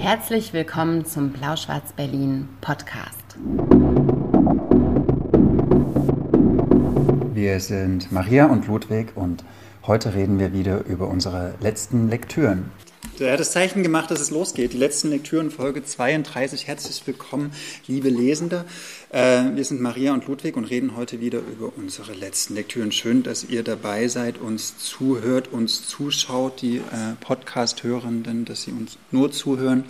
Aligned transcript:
Herzlich 0.00 0.54
willkommen 0.54 1.04
zum 1.04 1.28
Blau-Schwarz-Berlin 1.28 2.48
Podcast. 2.62 3.36
Wir 7.34 7.60
sind 7.60 8.10
Maria 8.10 8.46
und 8.46 8.66
Ludwig 8.66 9.12
und 9.14 9.44
heute 9.86 10.14
reden 10.14 10.38
wir 10.38 10.54
wieder 10.54 10.86
über 10.86 11.06
unsere 11.06 11.52
letzten 11.60 12.08
Lektüren. 12.08 12.72
Er 13.20 13.32
hat 13.34 13.40
das 13.40 13.52
Zeichen 13.52 13.82
gemacht, 13.82 14.10
dass 14.10 14.18
es 14.18 14.30
losgeht. 14.30 14.72
Die 14.72 14.78
letzten 14.78 15.10
Lektüren, 15.10 15.50
Folge 15.50 15.84
32. 15.84 16.66
Herzlich 16.66 17.06
willkommen, 17.06 17.52
liebe 17.86 18.08
Lesende. 18.08 18.64
Äh, 19.10 19.42
wir 19.54 19.62
sind 19.62 19.82
Maria 19.82 20.14
und 20.14 20.26
Ludwig 20.26 20.56
und 20.56 20.64
reden 20.64 20.96
heute 20.96 21.20
wieder 21.20 21.40
über 21.40 21.70
unsere 21.76 22.14
letzten 22.14 22.54
Lektüren. 22.54 22.92
Schön, 22.92 23.22
dass 23.22 23.44
ihr 23.44 23.62
dabei 23.62 24.08
seid, 24.08 24.38
uns 24.38 24.78
zuhört, 24.78 25.48
uns 25.52 25.86
zuschaut, 25.86 26.62
die 26.62 26.78
äh, 26.78 27.14
Podcast-Hörenden, 27.20 28.46
dass 28.46 28.62
sie 28.62 28.72
uns 28.72 28.96
nur 29.10 29.30
zuhören. 29.30 29.84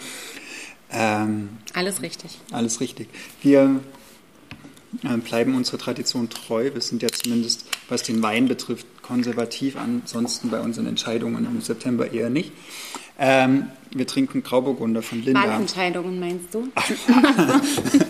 Ähm, 0.90 1.50
alles 1.72 2.02
richtig. 2.02 2.36
Alles 2.50 2.80
richtig. 2.80 3.08
Wir 3.42 3.80
äh, 5.04 5.16
bleiben 5.18 5.54
unserer 5.54 5.78
Tradition 5.78 6.28
treu. 6.30 6.70
Wir 6.74 6.80
sind 6.80 7.00
ja 7.00 7.09
zumindest, 7.22 7.66
was 7.88 8.02
den 8.02 8.22
Wein 8.22 8.48
betrifft, 8.48 8.86
konservativ. 9.02 9.76
Ansonsten 9.76 10.50
bei 10.50 10.60
unseren 10.60 10.86
Entscheidungen 10.86 11.44
im 11.44 11.60
September 11.60 12.12
eher 12.12 12.30
nicht. 12.30 12.52
Ähm, 13.18 13.66
wir 13.90 14.06
trinken 14.06 14.42
Grauburgunder 14.42 15.02
von 15.02 15.22
Linda. 15.22 15.46
Wahlentscheidungen 15.46 16.18
meinst 16.18 16.54
du? 16.54 16.68
ich 16.76 18.00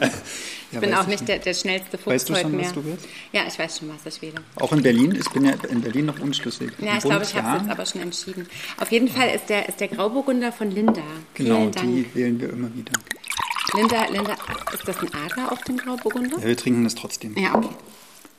ja, 0.73 0.81
bin 0.81 0.95
auch 0.95 1.07
nicht 1.07 1.27
der, 1.27 1.39
der 1.39 1.55
schnellste 1.55 1.99
Fuchs 1.99 2.07
weißt 2.07 2.29
du 2.29 2.35
schon, 2.35 2.45
heute 2.45 2.57
mehr. 2.57 2.67
Was 2.67 2.75
du 2.75 2.85
willst? 2.85 3.09
Ja, 3.33 3.43
ich 3.49 3.59
weiß 3.59 3.79
schon, 3.79 3.89
was 3.89 4.15
ich 4.15 4.23
wähle. 4.23 4.37
Auch 4.57 4.73
in 4.73 4.83
Berlin? 4.83 5.17
Ich 5.19 5.29
bin 5.31 5.45
ja 5.47 5.55
in 5.69 5.81
Berlin 5.81 6.07
noch 6.07 6.21
unschlüssig. 6.21 6.71
Ja, 6.79 6.99
ich 6.99 7.03
glaube, 7.03 7.25
ich 7.25 7.35
habe 7.35 7.57
es 7.57 7.63
jetzt 7.63 7.71
aber 7.73 7.87
schon 7.87 8.03
entschieden. 8.03 8.47
Auf 8.79 8.93
jeden 8.93 9.09
Fall 9.09 9.31
ist 9.35 9.49
der, 9.49 9.69
ist 9.69 9.81
der 9.81 9.89
Grauburgunder 9.89 10.53
von 10.53 10.71
Linda. 10.71 11.03
Genau, 11.35 11.71
die 11.71 12.07
wählen 12.15 12.41
wir 12.41 12.51
immer 12.51 12.69
wieder. 12.75 12.93
Linda, 13.75 14.05
Linda, 14.11 14.37
ist 14.73 14.87
das 14.87 14.97
ein 14.99 15.09
Adler 15.15 15.51
auf 15.51 15.63
dem 15.63 15.77
Grauburgunder? 15.77 16.39
Ja, 16.39 16.47
wir 16.47 16.57
trinken 16.57 16.85
das 16.85 16.95
trotzdem. 16.95 17.37
Ja, 17.37 17.55
okay. 17.55 17.75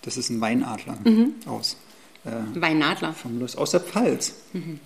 Das 0.01 0.17
ist 0.17 0.29
ein 0.29 0.41
Weinadler 0.41 0.97
mhm. 1.03 1.35
aus. 1.45 1.77
Äh, 2.25 2.31
Weinadler. 2.59 3.13
Vom 3.13 3.39
Lust, 3.39 3.57
aus 3.57 3.71
der 3.71 3.81
Pfalz. 3.81 4.35
Mhm. 4.53 4.79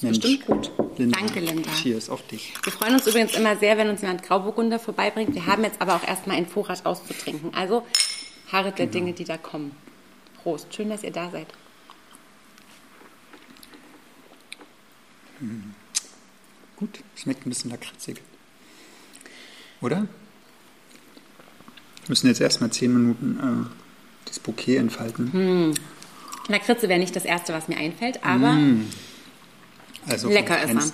Mensch. 0.00 0.20
Bestimmt 0.20 0.46
gut. 0.46 0.70
Linda. 0.98 1.18
Danke, 1.18 1.40
Linda. 1.40 1.70
Cheers 1.74 2.10
auf 2.10 2.26
dich. 2.26 2.54
Wir 2.64 2.72
freuen 2.72 2.94
uns 2.94 3.06
übrigens 3.06 3.34
immer 3.34 3.56
sehr, 3.56 3.78
wenn 3.78 3.88
uns 3.88 4.00
jemand 4.00 4.22
Grauburgunder 4.22 4.78
vorbeibringt. 4.78 5.34
Wir 5.34 5.46
haben 5.46 5.62
jetzt 5.64 5.80
aber 5.80 5.94
auch 5.94 6.06
erstmal 6.06 6.36
einen 6.36 6.46
Vorrat 6.46 6.84
auszutrinken. 6.84 7.54
Also 7.54 7.86
harret 8.50 8.78
der 8.78 8.86
genau. 8.86 9.06
Dinge, 9.06 9.12
die 9.12 9.24
da 9.24 9.38
kommen. 9.38 9.72
Prost. 10.42 10.74
Schön, 10.74 10.88
dass 10.88 11.02
ihr 11.02 11.12
da 11.12 11.30
seid. 11.30 11.46
Hm. 15.38 15.74
Gut, 16.76 17.00
schmeckt 17.14 17.46
ein 17.46 17.50
bisschen 17.50 17.70
lakritzig. 17.70 18.20
Oder? 19.80 20.08
Wir 22.00 22.08
müssen 22.08 22.26
jetzt 22.26 22.40
erstmal 22.40 22.70
zehn 22.70 22.92
Minuten 22.92 23.68
äh, 23.70 23.81
das 24.32 24.40
Bouquet 24.40 24.76
entfalten. 24.76 25.32
Hm. 25.32 25.74
Lakritze 26.48 26.88
wäre 26.88 26.98
nicht 26.98 27.14
das 27.14 27.24
Erste, 27.24 27.52
was 27.52 27.68
mir 27.68 27.76
einfällt, 27.76 28.24
aber 28.24 28.52
mm. 28.52 28.86
Also 30.08 30.28
Lecker 30.28 30.62
ist 30.62 30.74
er. 30.74 30.92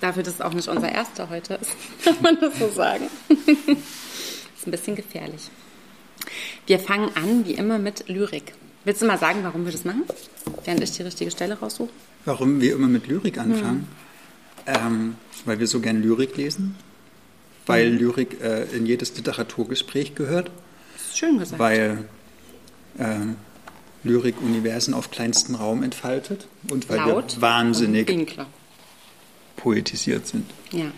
Dafür, 0.00 0.22
dass 0.22 0.34
es 0.34 0.40
auch 0.40 0.54
nicht 0.54 0.66
unser 0.68 0.90
erster 0.90 1.28
heute 1.28 1.54
ist, 1.54 1.72
kann 2.04 2.16
man 2.22 2.40
das 2.40 2.58
so 2.58 2.70
sagen. 2.70 3.04
ist 3.28 4.66
ein 4.66 4.70
bisschen 4.70 4.96
gefährlich. 4.96 5.50
Wir 6.66 6.78
fangen 6.78 7.10
an, 7.14 7.46
wie 7.46 7.52
immer, 7.52 7.78
mit 7.78 8.08
Lyrik. 8.08 8.54
Willst 8.84 9.02
du 9.02 9.06
mal 9.06 9.18
sagen, 9.18 9.40
warum 9.42 9.66
wir 9.66 9.72
das 9.72 9.84
machen? 9.84 10.04
Während 10.64 10.82
ich 10.82 10.92
die 10.92 11.02
richtige 11.02 11.30
Stelle 11.30 11.58
raussuche. 11.58 11.90
Warum 12.24 12.62
wir 12.62 12.72
immer 12.72 12.88
mit 12.88 13.08
Lyrik 13.08 13.38
anfangen? 13.38 13.88
Hm. 14.64 14.74
Ähm, 14.74 15.16
weil 15.44 15.58
wir 15.58 15.66
so 15.66 15.80
gern 15.80 16.02
Lyrik 16.02 16.36
lesen. 16.36 16.76
Weil 17.66 17.90
hm. 17.90 17.98
Lyrik 17.98 18.40
äh, 18.40 18.64
in 18.74 18.86
jedes 18.86 19.14
Literaturgespräch 19.16 20.14
gehört. 20.14 20.50
schön 21.12 21.38
gesagt. 21.38 21.58
Weil 21.58 22.08
äh, 22.98 23.18
Lyrik 24.02 24.40
Universen 24.40 24.94
auf 24.94 25.10
kleinstem 25.10 25.54
Raum 25.54 25.82
entfaltet 25.82 26.46
und 26.70 26.88
weil 26.88 26.98
Laut 26.98 27.36
wir 27.36 27.42
wahnsinnig 27.42 28.10
poetisiert 29.56 30.26
sind. 30.26 30.50
Ja, 30.70 30.90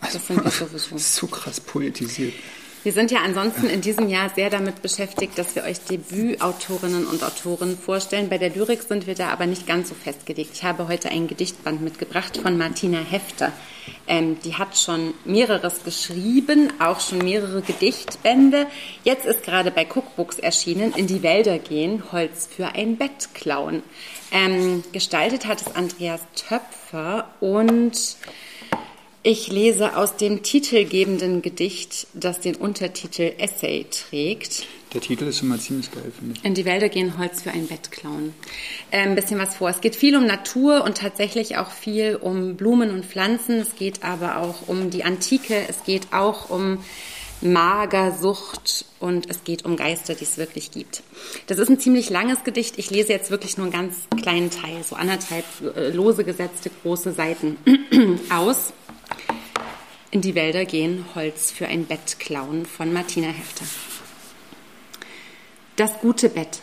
das 0.00 0.26
sind 0.26 0.44
wir 0.44 0.50
sowieso. 0.50 0.98
so 0.98 1.26
krass 1.26 1.60
poetisiert. 1.60 2.34
Wir 2.82 2.94
sind 2.94 3.10
ja 3.10 3.20
ansonsten 3.22 3.66
in 3.66 3.82
diesem 3.82 4.08
Jahr 4.08 4.30
sehr 4.34 4.48
damit 4.48 4.80
beschäftigt, 4.80 5.36
dass 5.36 5.54
wir 5.54 5.64
euch 5.64 5.80
Debütautorinnen 5.80 7.06
und 7.06 7.22
Autoren 7.22 7.76
vorstellen. 7.76 8.30
Bei 8.30 8.38
der 8.38 8.48
Lyrik 8.48 8.82
sind 8.82 9.06
wir 9.06 9.14
da 9.14 9.28
aber 9.28 9.44
nicht 9.44 9.66
ganz 9.66 9.90
so 9.90 9.94
festgelegt. 9.94 10.52
Ich 10.54 10.64
habe 10.64 10.88
heute 10.88 11.10
ein 11.10 11.28
Gedichtband 11.28 11.82
mitgebracht 11.82 12.38
von 12.38 12.56
Martina 12.56 13.00
Hefter. 13.00 13.52
Ähm, 14.06 14.38
die 14.46 14.54
hat 14.54 14.78
schon 14.78 15.12
mehreres 15.26 15.84
geschrieben, 15.84 16.72
auch 16.78 17.00
schon 17.00 17.18
mehrere 17.18 17.60
Gedichtbände. 17.60 18.66
Jetzt 19.04 19.26
ist 19.26 19.42
gerade 19.42 19.70
bei 19.70 19.84
Cookbooks 19.84 20.38
erschienen, 20.38 20.94
In 20.94 21.06
die 21.06 21.22
Wälder 21.22 21.58
gehen, 21.58 22.02
Holz 22.12 22.48
für 22.50 22.68
ein 22.68 22.96
Bett 22.96 23.28
klauen. 23.34 23.82
Ähm, 24.32 24.84
gestaltet 24.92 25.46
hat 25.46 25.60
es 25.60 25.74
Andreas 25.74 26.22
Töpfer 26.34 27.28
und 27.40 28.16
ich 29.22 29.48
lese 29.48 29.96
aus 29.96 30.16
dem 30.16 30.42
titelgebenden 30.42 31.42
Gedicht, 31.42 32.06
das 32.14 32.40
den 32.40 32.56
Untertitel 32.56 33.32
Essay 33.38 33.86
trägt. 33.90 34.66
Der 34.94 35.00
Titel 35.00 35.24
ist 35.24 35.42
immer 35.42 35.58
ziemlich 35.58 35.90
geil, 35.92 36.10
finde 36.16 36.34
ich. 36.36 36.44
In 36.44 36.54
die 36.54 36.64
Wälder 36.64 36.88
gehen 36.88 37.16
Holz 37.18 37.42
für 37.42 37.50
ein 37.50 37.66
Bett 37.66 37.92
klauen. 37.92 38.34
Äh, 38.90 39.02
ein 39.02 39.14
bisschen 39.14 39.38
was 39.38 39.56
vor. 39.56 39.68
Es 39.68 39.80
geht 39.80 39.94
viel 39.94 40.16
um 40.16 40.26
Natur 40.26 40.82
und 40.84 40.98
tatsächlich 40.98 41.58
auch 41.58 41.70
viel 41.70 42.16
um 42.16 42.56
Blumen 42.56 42.90
und 42.90 43.04
Pflanzen. 43.04 43.58
Es 43.58 43.76
geht 43.76 44.02
aber 44.02 44.38
auch 44.38 44.66
um 44.66 44.90
die 44.90 45.04
Antike. 45.04 45.54
Es 45.68 45.84
geht 45.84 46.12
auch 46.12 46.50
um 46.50 46.78
Magersucht 47.42 48.84
und 48.98 49.30
es 49.30 49.44
geht 49.44 49.64
um 49.64 49.76
Geister, 49.76 50.14
die 50.14 50.24
es 50.24 50.36
wirklich 50.36 50.70
gibt. 50.70 51.02
Das 51.46 51.58
ist 51.58 51.70
ein 51.70 51.78
ziemlich 51.78 52.10
langes 52.10 52.44
Gedicht. 52.44 52.78
Ich 52.78 52.90
lese 52.90 53.12
jetzt 53.12 53.30
wirklich 53.30 53.56
nur 53.56 53.66
einen 53.66 53.72
ganz 53.72 53.96
kleinen 54.20 54.50
Teil, 54.50 54.82
so 54.82 54.96
anderthalb 54.96 55.44
äh, 55.76 55.90
lose 55.90 56.24
gesetzte 56.24 56.70
große 56.82 57.12
Seiten 57.12 57.56
aus. 58.30 58.72
In 60.12 60.22
die 60.22 60.34
Wälder 60.34 60.64
gehen, 60.64 61.04
Holz 61.14 61.52
für 61.52 61.68
ein 61.68 61.86
Bett 61.86 62.18
klauen 62.18 62.66
von 62.66 62.92
Martina 62.92 63.28
Hefter. 63.28 63.64
Das 65.76 66.00
gute 66.00 66.28
Bett. 66.28 66.62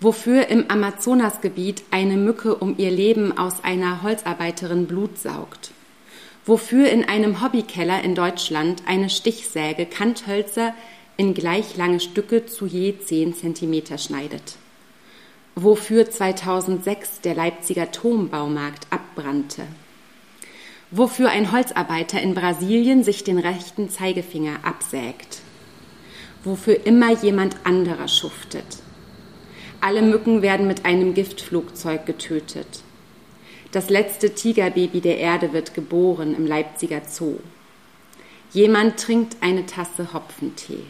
Wofür 0.00 0.48
im 0.48 0.70
Amazonasgebiet 0.70 1.82
eine 1.90 2.16
Mücke 2.16 2.54
um 2.54 2.78
ihr 2.78 2.90
Leben 2.90 3.36
aus 3.36 3.62
einer 3.62 4.02
Holzarbeiterin 4.02 4.86
Blut 4.86 5.18
saugt. 5.18 5.72
Wofür 6.46 6.88
in 6.88 7.04
einem 7.04 7.42
Hobbykeller 7.42 8.02
in 8.02 8.14
Deutschland 8.14 8.84
eine 8.86 9.10
Stichsäge 9.10 9.84
Kanthölzer 9.84 10.74
in 11.18 11.34
gleich 11.34 11.76
lange 11.76 12.00
Stücke 12.00 12.46
zu 12.46 12.64
je 12.64 12.98
10 12.98 13.34
Zentimeter 13.34 13.98
schneidet. 13.98 14.56
Wofür 15.56 16.10
2006 16.10 17.20
der 17.20 17.34
Leipziger 17.34 17.92
Turmbaumarkt 17.92 18.86
abbrannte 18.88 19.66
wofür 20.90 21.30
ein 21.30 21.52
Holzarbeiter 21.52 22.20
in 22.20 22.34
Brasilien 22.34 23.04
sich 23.04 23.24
den 23.24 23.38
rechten 23.38 23.90
Zeigefinger 23.90 24.60
absägt, 24.64 25.38
wofür 26.42 26.86
immer 26.86 27.12
jemand 27.12 27.56
anderer 27.64 28.08
schuftet. 28.08 28.78
Alle 29.80 30.02
Mücken 30.02 30.42
werden 30.42 30.66
mit 30.66 30.84
einem 30.84 31.14
Giftflugzeug 31.14 32.06
getötet. 32.06 32.82
Das 33.72 33.88
letzte 33.88 34.34
Tigerbaby 34.34 35.00
der 35.00 35.18
Erde 35.18 35.52
wird 35.52 35.74
geboren 35.74 36.34
im 36.34 36.46
Leipziger 36.46 37.02
Zoo. 37.08 37.38
Jemand 38.52 38.98
trinkt 38.98 39.36
eine 39.42 39.64
Tasse 39.64 40.12
Hopfentee. 40.12 40.82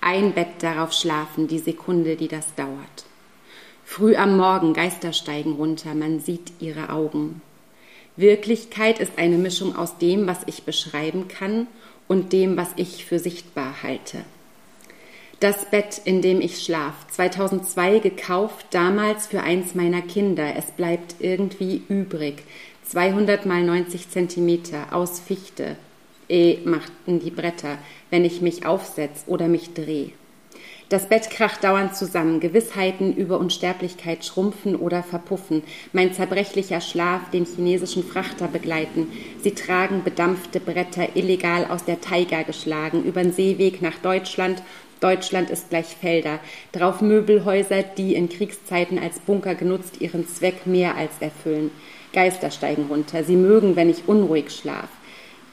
Ein 0.00 0.32
Bett 0.32 0.60
darauf 0.60 0.92
schlafen, 0.92 1.46
die 1.46 1.60
Sekunde, 1.60 2.16
die 2.16 2.28
das 2.28 2.54
dauert. 2.56 3.04
Früh 3.84 4.16
am 4.16 4.36
Morgen 4.36 4.74
Geister 4.74 5.12
steigen 5.12 5.52
runter, 5.52 5.94
man 5.94 6.20
sieht 6.20 6.52
ihre 6.58 6.90
Augen. 6.90 7.40
Wirklichkeit 8.18 8.98
ist 8.98 9.12
eine 9.16 9.38
Mischung 9.38 9.76
aus 9.76 9.96
dem, 9.98 10.26
was 10.26 10.40
ich 10.46 10.64
beschreiben 10.64 11.28
kann 11.28 11.68
und 12.08 12.32
dem, 12.32 12.56
was 12.56 12.70
ich 12.74 13.04
für 13.04 13.20
sichtbar 13.20 13.84
halte. 13.84 14.18
Das 15.38 15.66
Bett, 15.70 16.00
in 16.04 16.20
dem 16.20 16.40
ich 16.40 16.64
schlaf, 16.64 16.94
2002 17.12 18.00
gekauft, 18.00 18.66
damals 18.72 19.28
für 19.28 19.42
eins 19.42 19.76
meiner 19.76 20.02
Kinder. 20.02 20.56
Es 20.56 20.72
bleibt 20.72 21.14
irgendwie 21.20 21.80
übrig. 21.88 22.42
200 22.88 23.46
mal 23.46 23.62
90 23.62 24.10
Zentimeter 24.10 24.92
aus 24.92 25.20
Fichte. 25.20 25.76
Eh 26.28 26.58
machten 26.64 27.20
die 27.20 27.30
Bretter, 27.30 27.78
wenn 28.10 28.24
ich 28.24 28.40
mich 28.40 28.66
aufsetz 28.66 29.22
oder 29.28 29.46
mich 29.46 29.74
dreh. 29.74 30.08
Das 30.88 31.06
Bett 31.06 31.28
kracht 31.28 31.64
dauernd 31.64 31.94
zusammen, 31.94 32.40
Gewissheiten 32.40 33.14
über 33.14 33.38
Unsterblichkeit 33.38 34.24
schrumpfen 34.24 34.74
oder 34.74 35.02
verpuffen, 35.02 35.62
mein 35.92 36.14
zerbrechlicher 36.14 36.80
Schlaf 36.80 37.30
den 37.30 37.44
chinesischen 37.44 38.02
Frachter 38.02 38.48
begleiten. 38.48 39.08
Sie 39.42 39.50
tragen 39.50 40.02
bedampfte 40.02 40.60
Bretter, 40.60 41.14
illegal 41.14 41.66
aus 41.66 41.84
der 41.84 42.00
Taiga 42.00 42.40
geschlagen, 42.40 43.04
übern 43.04 43.32
Seeweg 43.32 43.82
nach 43.82 43.98
Deutschland. 43.98 44.62
Deutschland 45.00 45.50
ist 45.50 45.68
gleich 45.68 45.88
Felder, 45.88 46.40
drauf 46.72 47.02
Möbelhäuser, 47.02 47.82
die 47.82 48.14
in 48.14 48.30
Kriegszeiten 48.30 48.98
als 48.98 49.18
Bunker 49.20 49.54
genutzt 49.54 50.00
ihren 50.00 50.26
Zweck 50.26 50.66
mehr 50.66 50.96
als 50.96 51.12
erfüllen. 51.20 51.70
Geister 52.14 52.50
steigen 52.50 52.86
runter, 52.88 53.24
sie 53.24 53.36
mögen, 53.36 53.76
wenn 53.76 53.90
ich 53.90 54.08
unruhig 54.08 54.50
schlaf. 54.50 54.88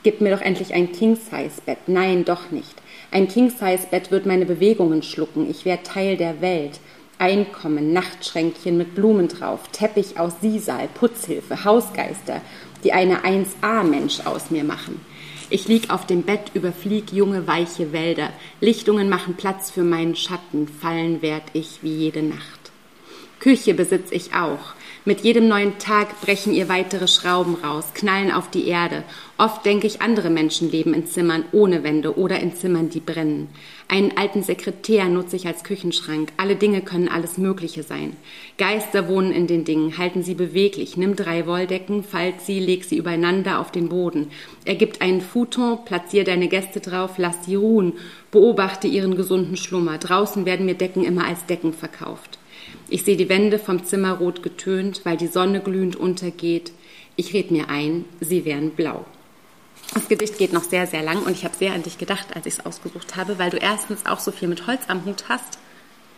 Gib 0.03 0.21
mir 0.21 0.31
doch 0.31 0.41
endlich 0.41 0.73
ein 0.73 0.93
King-Size-Bett. 0.93 1.79
Nein, 1.87 2.23
doch 2.23 2.51
nicht. 2.51 2.75
Ein 3.15 3.29
King-Size-Bett 3.29 4.11
wird 4.11 4.25
meine 4.25 4.45
Bewegungen 4.45 5.01
schlucken. 5.01 5.49
Ich 5.49 5.63
wäre 5.63 5.81
Teil 5.83 6.17
der 6.17 6.41
Welt. 6.41 6.81
Einkommen, 7.17 7.93
Nachtschränkchen 7.93 8.77
mit 8.77 8.93
Blumen 8.93 9.29
drauf, 9.29 9.69
Teppich 9.71 10.19
aus 10.19 10.33
Sisal, 10.41 10.89
Putzhilfe, 10.93 11.63
Hausgeister, 11.63 12.41
die 12.83 12.91
eine 12.91 13.23
1A-Mensch 13.23 14.19
aus 14.25 14.51
mir 14.51 14.65
machen. 14.65 14.99
Ich 15.49 15.69
lieg 15.69 15.91
auf 15.91 16.05
dem 16.05 16.23
Bett, 16.23 16.51
überflieg 16.55 17.13
junge, 17.13 17.47
weiche 17.47 17.93
Wälder. 17.93 18.31
Lichtungen 18.59 19.07
machen 19.07 19.35
Platz 19.35 19.71
für 19.71 19.85
meinen 19.85 20.17
Schatten, 20.17 20.67
fallen 20.67 21.21
werd 21.21 21.43
ich 21.53 21.83
wie 21.83 21.95
jede 21.95 22.21
Nacht. 22.21 22.73
Küche 23.39 23.75
besitz 23.75 24.11
ich 24.11 24.33
auch. 24.33 24.74
Mit 25.07 25.21
jedem 25.21 25.47
neuen 25.47 25.77
Tag 25.77 26.19
brechen 26.21 26.51
ihr 26.51 26.67
weitere 26.67 27.07
Schrauben 27.07 27.57
raus, 27.63 27.93
knallen 27.93 28.31
auf 28.31 28.49
die 28.49 28.67
Erde. 28.67 29.03
Oft 29.37 29.63
denke 29.63 29.85
ich, 29.85 30.01
andere 30.01 30.31
Menschen 30.31 30.71
leben 30.71 30.95
in 30.95 31.05
Zimmern 31.05 31.45
ohne 31.51 31.83
Wände 31.83 32.17
oder 32.17 32.39
in 32.39 32.55
Zimmern, 32.55 32.89
die 32.89 33.01
brennen. 33.01 33.49
Einen 33.87 34.17
alten 34.17 34.41
Sekretär 34.41 35.05
nutze 35.05 35.35
ich 35.35 35.45
als 35.45 35.63
Küchenschrank. 35.63 36.31
Alle 36.37 36.55
Dinge 36.55 36.81
können 36.81 37.07
alles 37.07 37.37
Mögliche 37.37 37.83
sein. 37.83 38.17
Geister 38.57 39.07
wohnen 39.07 39.31
in 39.31 39.45
den 39.45 39.63
Dingen. 39.63 39.99
Halten 39.99 40.23
sie 40.23 40.33
beweglich. 40.33 40.97
Nimm 40.97 41.15
drei 41.15 41.45
Wolldecken, 41.45 42.03
falt 42.03 42.41
sie, 42.41 42.59
leg 42.59 42.83
sie 42.83 42.97
übereinander 42.97 43.59
auf 43.59 43.71
den 43.71 43.89
Boden. 43.89 44.31
Ergibt 44.65 45.03
einen 45.03 45.21
Futon, 45.21 45.85
platzier 45.85 46.23
deine 46.23 46.47
Gäste 46.47 46.79
drauf, 46.79 47.19
lass 47.19 47.45
sie 47.45 47.53
ruhen. 47.53 47.93
Beobachte 48.31 48.87
ihren 48.87 49.15
gesunden 49.15 49.55
Schlummer. 49.55 49.99
Draußen 49.99 50.47
werden 50.47 50.65
mir 50.65 50.73
Decken 50.73 51.03
immer 51.03 51.27
als 51.27 51.45
Decken 51.45 51.73
verkauft. 51.73 52.39
Ich 52.89 53.03
sehe 53.03 53.17
die 53.17 53.29
Wände 53.29 53.59
vom 53.59 53.85
Zimmer 53.85 54.13
rot 54.13 54.43
getönt, 54.43 55.01
weil 55.03 55.17
die 55.17 55.27
Sonne 55.27 55.59
glühend 55.59 55.95
untergeht. 55.95 56.71
Ich 57.15 57.33
red 57.33 57.51
mir 57.51 57.69
ein, 57.69 58.05
sie 58.19 58.45
wären 58.45 58.71
blau. 58.71 59.05
Das 59.93 60.07
Gedicht 60.07 60.37
geht 60.37 60.53
noch 60.53 60.63
sehr, 60.63 60.87
sehr 60.87 61.03
lang 61.03 61.23
und 61.23 61.31
ich 61.31 61.45
habe 61.45 61.55
sehr 61.55 61.73
an 61.73 61.83
dich 61.83 61.97
gedacht, 61.97 62.35
als 62.35 62.45
ich 62.45 62.55
es 62.55 62.65
ausgesucht 62.65 63.15
habe, 63.15 63.37
weil 63.39 63.51
du 63.51 63.57
erstens 63.57 64.05
auch 64.05 64.19
so 64.19 64.31
viel 64.31 64.47
mit 64.47 64.67
Holz 64.67 64.81
am 64.87 65.05
Hut 65.05 65.25
hast, 65.29 65.59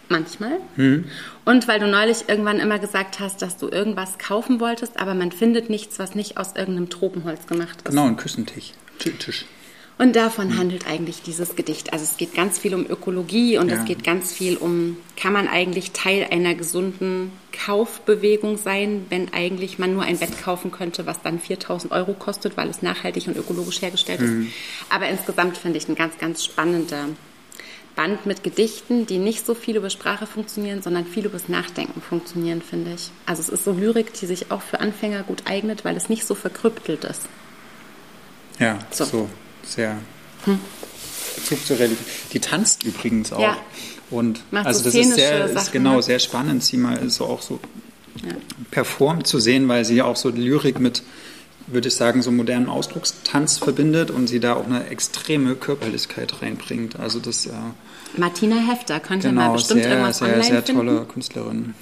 manchmal, 0.09 0.57
hm. 0.75 1.05
und 1.43 1.67
weil 1.67 1.79
du 1.79 1.87
neulich 1.87 2.29
irgendwann 2.29 2.59
immer 2.59 2.79
gesagt 2.79 3.19
hast, 3.19 3.41
dass 3.41 3.57
du 3.57 3.67
irgendwas 3.67 4.17
kaufen 4.17 4.59
wolltest, 4.59 4.99
aber 4.99 5.13
man 5.13 5.33
findet 5.33 5.69
nichts, 5.69 5.99
was 5.99 6.15
nicht 6.15 6.37
aus 6.37 6.55
irgendeinem 6.55 6.89
Tropenholz 6.89 7.45
gemacht 7.45 7.77
ist. 7.79 7.89
Genau, 7.89 8.05
ein 8.05 8.15
Küssentisch. 8.15 8.71
Tisch. 8.99 9.45
Und 9.99 10.15
davon 10.15 10.57
handelt 10.57 10.87
eigentlich 10.87 11.23
dieses 11.23 11.55
Gedicht. 11.55 11.91
Also 11.91 12.05
es 12.05 12.17
geht 12.17 12.35
ganz 12.35 12.59
viel 12.59 12.75
um 12.75 12.85
Ökologie 12.87 13.57
und 13.57 13.69
ja. 13.69 13.77
es 13.77 13.85
geht 13.85 14.03
ganz 14.03 14.31
viel 14.31 14.55
um, 14.55 14.97
kann 15.15 15.33
man 15.33 15.47
eigentlich 15.47 15.91
Teil 15.91 16.27
einer 16.29 16.53
gesunden 16.53 17.31
Kaufbewegung 17.51 18.57
sein, 18.57 19.07
wenn 19.09 19.33
eigentlich 19.33 19.79
man 19.79 19.93
nur 19.93 20.03
ein 20.03 20.19
Bett 20.19 20.39
kaufen 20.39 20.71
könnte, 20.71 21.07
was 21.07 21.23
dann 21.23 21.39
4000 21.39 21.91
Euro 21.91 22.13
kostet, 22.13 22.57
weil 22.57 22.69
es 22.69 22.83
nachhaltig 22.83 23.27
und 23.27 23.37
ökologisch 23.37 23.81
hergestellt 23.81 24.21
ist. 24.21 24.29
Mhm. 24.29 24.51
Aber 24.89 25.09
insgesamt 25.09 25.57
finde 25.57 25.79
ich 25.79 25.89
ein 25.89 25.95
ganz, 25.95 26.19
ganz 26.19 26.45
spannender 26.45 27.05
Band 27.95 28.27
mit 28.27 28.43
Gedichten, 28.43 29.07
die 29.07 29.17
nicht 29.17 29.47
so 29.47 29.55
viel 29.55 29.77
über 29.77 29.89
Sprache 29.89 30.27
funktionieren, 30.27 30.83
sondern 30.83 31.05
viel 31.05 31.25
übers 31.25 31.49
Nachdenken 31.49 32.01
funktionieren, 32.01 32.61
finde 32.61 32.93
ich. 32.93 33.09
Also 33.25 33.41
es 33.41 33.49
ist 33.49 33.63
so 33.63 33.71
Lyrik, 33.71 34.13
die 34.13 34.27
sich 34.27 34.51
auch 34.51 34.61
für 34.61 34.79
Anfänger 34.79 35.23
gut 35.23 35.41
eignet, 35.45 35.83
weil 35.83 35.97
es 35.97 36.07
nicht 36.07 36.27
so 36.27 36.35
verkrüppelt 36.35 37.03
ist. 37.03 37.23
Ja, 38.59 38.77
so. 38.91 39.05
so 39.05 39.29
sehr 39.67 39.97
hm. 40.45 40.59
Bezug 41.35 41.65
zur 41.65 41.79
Realität. 41.79 42.05
Die 42.33 42.39
tanzt 42.39 42.83
übrigens 42.83 43.31
auch. 43.31 43.39
Ja. 43.39 43.57
Und 44.09 44.41
Macht 44.51 44.65
also 44.65 44.79
so 44.79 44.85
das 44.85 44.95
ist 44.95 45.15
sehr, 45.15 45.45
ist 45.45 45.71
genau 45.71 45.97
ne? 45.97 46.03
sehr 46.03 46.19
spannend, 46.19 46.63
sie 46.63 46.77
mal 46.77 47.09
so 47.09 47.25
auch 47.25 47.41
so 47.41 47.59
ja. 48.25 48.33
performt 48.71 49.27
zu 49.27 49.39
sehen, 49.39 49.67
weil 49.67 49.85
sie 49.85 50.01
auch 50.01 50.15
so 50.15 50.29
Lyrik 50.29 50.79
mit, 50.79 51.03
würde 51.67 51.89
ich 51.89 51.95
sagen, 51.95 52.21
so 52.21 52.31
modernen 52.31 52.69
Ausdruckstanz 52.69 53.57
verbindet 53.57 54.09
und 54.09 54.27
sie 54.27 54.39
da 54.39 54.55
auch 54.55 54.65
eine 54.65 54.87
extreme 54.87 55.55
Körperlichkeit 55.55 56.41
reinbringt. 56.41 56.97
Also 56.97 57.19
das 57.19 57.45
ja. 57.45 57.75
Martina 58.15 58.55
Hefter 58.55 58.99
könnte 58.99 59.29
genau, 59.29 59.41
man 59.41 59.53
bestimmt 59.53 59.83
sehr, 59.83 59.91
irgendwas 59.91 60.19
sehr, 60.19 60.27
online 60.29 60.43
sehr 60.43 60.65
tolle 60.65 60.91
finden. 60.91 61.07
Künstlerin. 61.09 61.75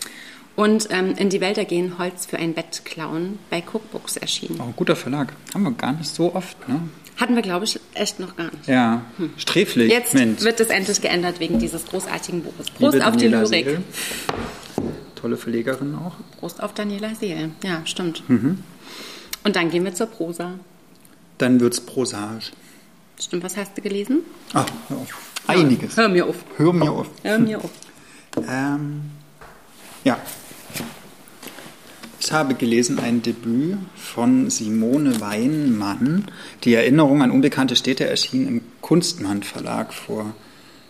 Und 0.55 0.87
ähm, 0.89 1.15
in 1.17 1.29
die 1.29 1.41
Wälder 1.41 1.65
gehen, 1.65 1.97
Holz 1.99 2.25
für 2.25 2.37
ein 2.37 2.53
Bett 2.53 2.83
klauen, 2.85 3.39
bei 3.49 3.61
Cookbooks 3.61 4.17
erschienen. 4.17 4.59
Auch 4.61 4.67
ein 4.67 4.75
guter 4.75 4.95
Verlag. 4.95 5.33
Haben 5.53 5.63
wir 5.63 5.71
gar 5.71 5.93
nicht 5.93 6.09
so 6.09 6.33
oft, 6.33 6.67
ne? 6.69 6.79
Hatten 7.17 7.35
wir, 7.35 7.41
glaube 7.41 7.65
ich, 7.65 7.79
echt 7.93 8.19
noch 8.19 8.35
gar 8.35 8.51
nicht. 8.51 8.67
Ja, 8.67 9.05
hm. 9.17 9.31
sträflich. 9.37 9.91
Jetzt 9.91 10.13
Mensch. 10.13 10.41
wird 10.41 10.59
es 10.59 10.67
endlich 10.67 11.01
geändert 11.01 11.39
wegen 11.39 11.59
dieses 11.59 11.85
großartigen 11.85 12.43
Buches. 12.43 12.69
Prost 12.71 12.93
Liebe 12.93 13.07
auf 13.07 13.15
Daniela 13.15 13.43
die 13.45 13.55
Lyrik. 13.55 13.65
Seel. 13.65 13.83
Tolle 15.15 15.37
Verlegerin 15.37 15.95
auch. 15.95 16.15
Prost 16.39 16.61
auf 16.61 16.73
Daniela 16.73 17.15
Seel. 17.15 17.51
Ja, 17.63 17.81
stimmt. 17.85 18.27
Mhm. 18.29 18.59
Und 19.43 19.55
dann 19.55 19.69
gehen 19.69 19.85
wir 19.85 19.93
zur 19.93 20.07
Prosa. 20.07 20.59
Dann 21.37 21.59
wird 21.59 21.73
es 21.73 21.81
prosaisch. 21.81 22.51
Stimmt, 23.19 23.43
was 23.43 23.55
hast 23.55 23.77
du 23.77 23.81
gelesen? 23.81 24.21
Ach, 24.53 24.65
hör 24.89 24.97
auf. 24.97 25.31
Einiges. 25.47 25.95
Hör 25.95 26.09
mir 26.09 26.25
auf. 26.25 26.35
Hör 26.57 26.73
mir 26.73 26.91
auf. 26.91 27.07
Hör 27.23 27.39
mir 27.39 27.57
auf. 27.59 27.71
ähm, 28.49 29.01
ja, 30.03 30.19
ich 32.25 32.31
habe 32.31 32.55
gelesen 32.55 32.97
ein 32.97 33.21
Debüt 33.21 33.77
von 33.95 34.49
Simone 34.49 35.21
Weinmann. 35.21 36.25
Die 36.63 36.73
Erinnerung 36.73 37.21
an 37.21 37.29
unbekannte 37.29 37.75
Städte 37.75 38.07
erschien 38.07 38.47
im 38.47 38.61
Kunstmann 38.81 39.43
Verlag 39.43 39.93
vor 39.93 40.33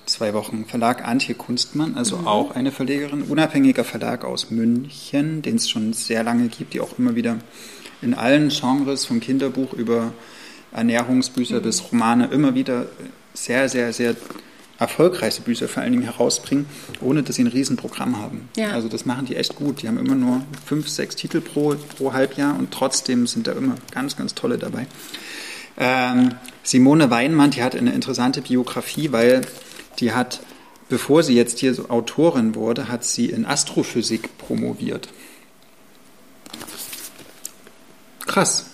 zwei 0.06 0.34
Wochen. 0.34 0.64
Verlag 0.66 1.06
Antje 1.06 1.36
Kunstmann, 1.36 1.96
also 1.96 2.20
mhm. 2.20 2.28
auch 2.28 2.52
eine 2.52 2.72
Verlegerin, 2.72 3.24
unabhängiger 3.24 3.84
Verlag 3.84 4.24
aus 4.24 4.50
München, 4.50 5.42
den 5.42 5.58
es 5.58 5.70
schon 5.70 5.92
sehr 5.92 6.24
lange 6.24 6.48
gibt, 6.48 6.74
die 6.74 6.80
auch 6.80 6.98
immer 6.98 7.16
wieder 7.16 7.38
in 8.02 8.14
allen 8.14 8.48
Genres, 8.48 9.04
vom 9.04 9.20
Kinderbuch 9.20 9.74
über 9.74 10.14
Ernährungsbücher 10.72 11.60
mhm. 11.60 11.64
bis 11.64 11.92
Romane 11.92 12.28
immer 12.28 12.56
wieder 12.56 12.86
sehr, 13.34 13.68
sehr, 13.68 13.92
sehr 13.92 14.16
erfolgreichste 14.78 15.42
Bücher 15.42 15.68
vor 15.68 15.84
allen 15.84 15.94
Dingen 15.94 16.04
herausbringen, 16.04 16.66
ohne 17.02 17.24
dass 17.24 17.36
sie 17.36 17.44
ein 17.44 17.48
Riesenprogramm 17.48 18.20
haben. 18.20 18.50
Ja. 18.58 18.72
Also 18.72 18.90
das 18.90 19.06
machen 19.06 19.26
die 19.26 19.36
echt 19.36 19.56
gut. 19.56 19.82
Die 19.82 19.88
haben 19.88 19.98
immer 19.98 20.16
nur 20.16 20.42
fünf, 20.66 20.90
sechs 20.90 21.16
Titel 21.16 21.42
pro, 21.42 21.76
pro 21.98 22.14
Halbjahr 22.14 22.58
und 22.58 22.72
trotzdem 22.72 23.28
sind 23.28 23.48
da 23.48 23.54
immer 23.54 23.76
ganz, 23.92 24.18
ganz 24.18 24.36
tolle 24.36 24.58
dabei. 24.58 24.88
Ähm, 25.78 26.36
Simone 26.64 27.10
Weinmann, 27.10 27.52
die 27.52 27.64
hat 27.64 27.76
eine 27.76 27.94
interessante 27.94 28.42
Biografie, 28.42 29.12
weil 29.12 29.42
die 30.00 30.14
hat, 30.14 30.42
bevor 30.90 31.24
sie 31.24 31.36
jetzt 31.36 31.60
hier 31.60 31.74
so 31.74 31.90
Autorin 31.90 32.56
wurde, 32.56 32.90
hat 32.90 33.04
sie 33.04 33.28
in 33.28 33.46
Astrophysik 33.46 34.38
promoviert. 34.38 35.10
Krass. 38.26 38.66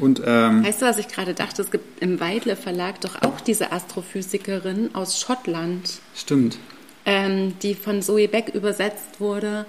Und, 0.00 0.20
ähm, 0.24 0.64
weißt 0.64 0.82
du, 0.82 0.86
was 0.86 0.98
ich 0.98 1.08
gerade 1.08 1.34
dachte? 1.34 1.62
Es 1.62 1.70
gibt 1.70 2.02
im 2.02 2.20
Weidle 2.20 2.56
Verlag 2.56 3.00
doch 3.00 3.22
auch 3.22 3.40
diese 3.40 3.72
Astrophysikerin 3.72 4.94
aus 4.94 5.20
Schottland. 5.20 6.00
Stimmt. 6.16 6.58
Ähm, 7.06 7.54
die 7.62 7.74
von 7.74 8.02
Zoe 8.02 8.28
Beck 8.28 8.48
übersetzt 8.54 9.20
wurde. 9.20 9.66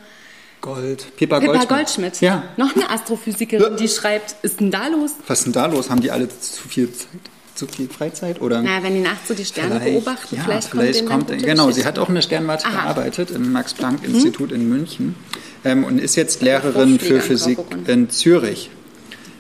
Gold. 0.62 1.16
Pippa, 1.16 1.40
Pippa 1.40 1.52
Goldschmidt. 1.52 1.70
Goldschmidt. 1.70 2.22
Ja. 2.22 2.44
Noch 2.58 2.76
eine 2.76 2.90
Astrophysikerin, 2.90 3.78
die 3.78 3.88
schreibt, 3.88 4.36
ist 4.42 4.60
denn 4.60 4.72
da 4.72 4.88
los? 4.88 5.12
Was 5.28 5.40
ist 5.40 5.46
denn 5.46 5.54
da 5.54 5.68
los? 5.68 5.90
Haben 5.90 6.02
die 6.02 6.10
alle 6.10 6.28
zu 6.28 6.68
viel 6.68 6.92
Zeit? 6.92 7.10
Zu 7.54 7.68
viel 7.68 7.88
Freizeit? 7.88 8.42
Oder? 8.42 8.62
Na, 8.62 8.84
wenn 8.84 8.96
die 8.96 9.02
nachts 9.02 9.28
so 9.28 9.34
die 9.34 9.46
Sterne 9.46 9.80
vielleicht, 9.80 10.06
beobachten, 10.06 10.36
ja, 10.36 10.44
vielleicht, 10.44 10.68
vielleicht 10.70 11.06
kommt, 11.06 11.28
kommt 11.30 11.44
Genau, 11.44 11.72
sie 11.72 11.86
hat 11.86 12.00
auch 12.00 12.10
eine 12.10 12.22
Sternwarte 12.22 12.66
Aha. 12.66 12.82
gearbeitet 12.82 13.32
im 13.32 13.54
Max-Planck-Institut 13.54 14.50
hm? 14.50 14.56
in 14.56 14.70
München 14.70 15.16
ähm, 15.64 15.84
und 15.86 16.00
ist 16.00 16.16
jetzt 16.16 16.42
Lehrerin 16.42 17.00
für 17.00 17.22
Physik 17.22 17.60
in 17.88 18.10
Zürich. 18.10 18.72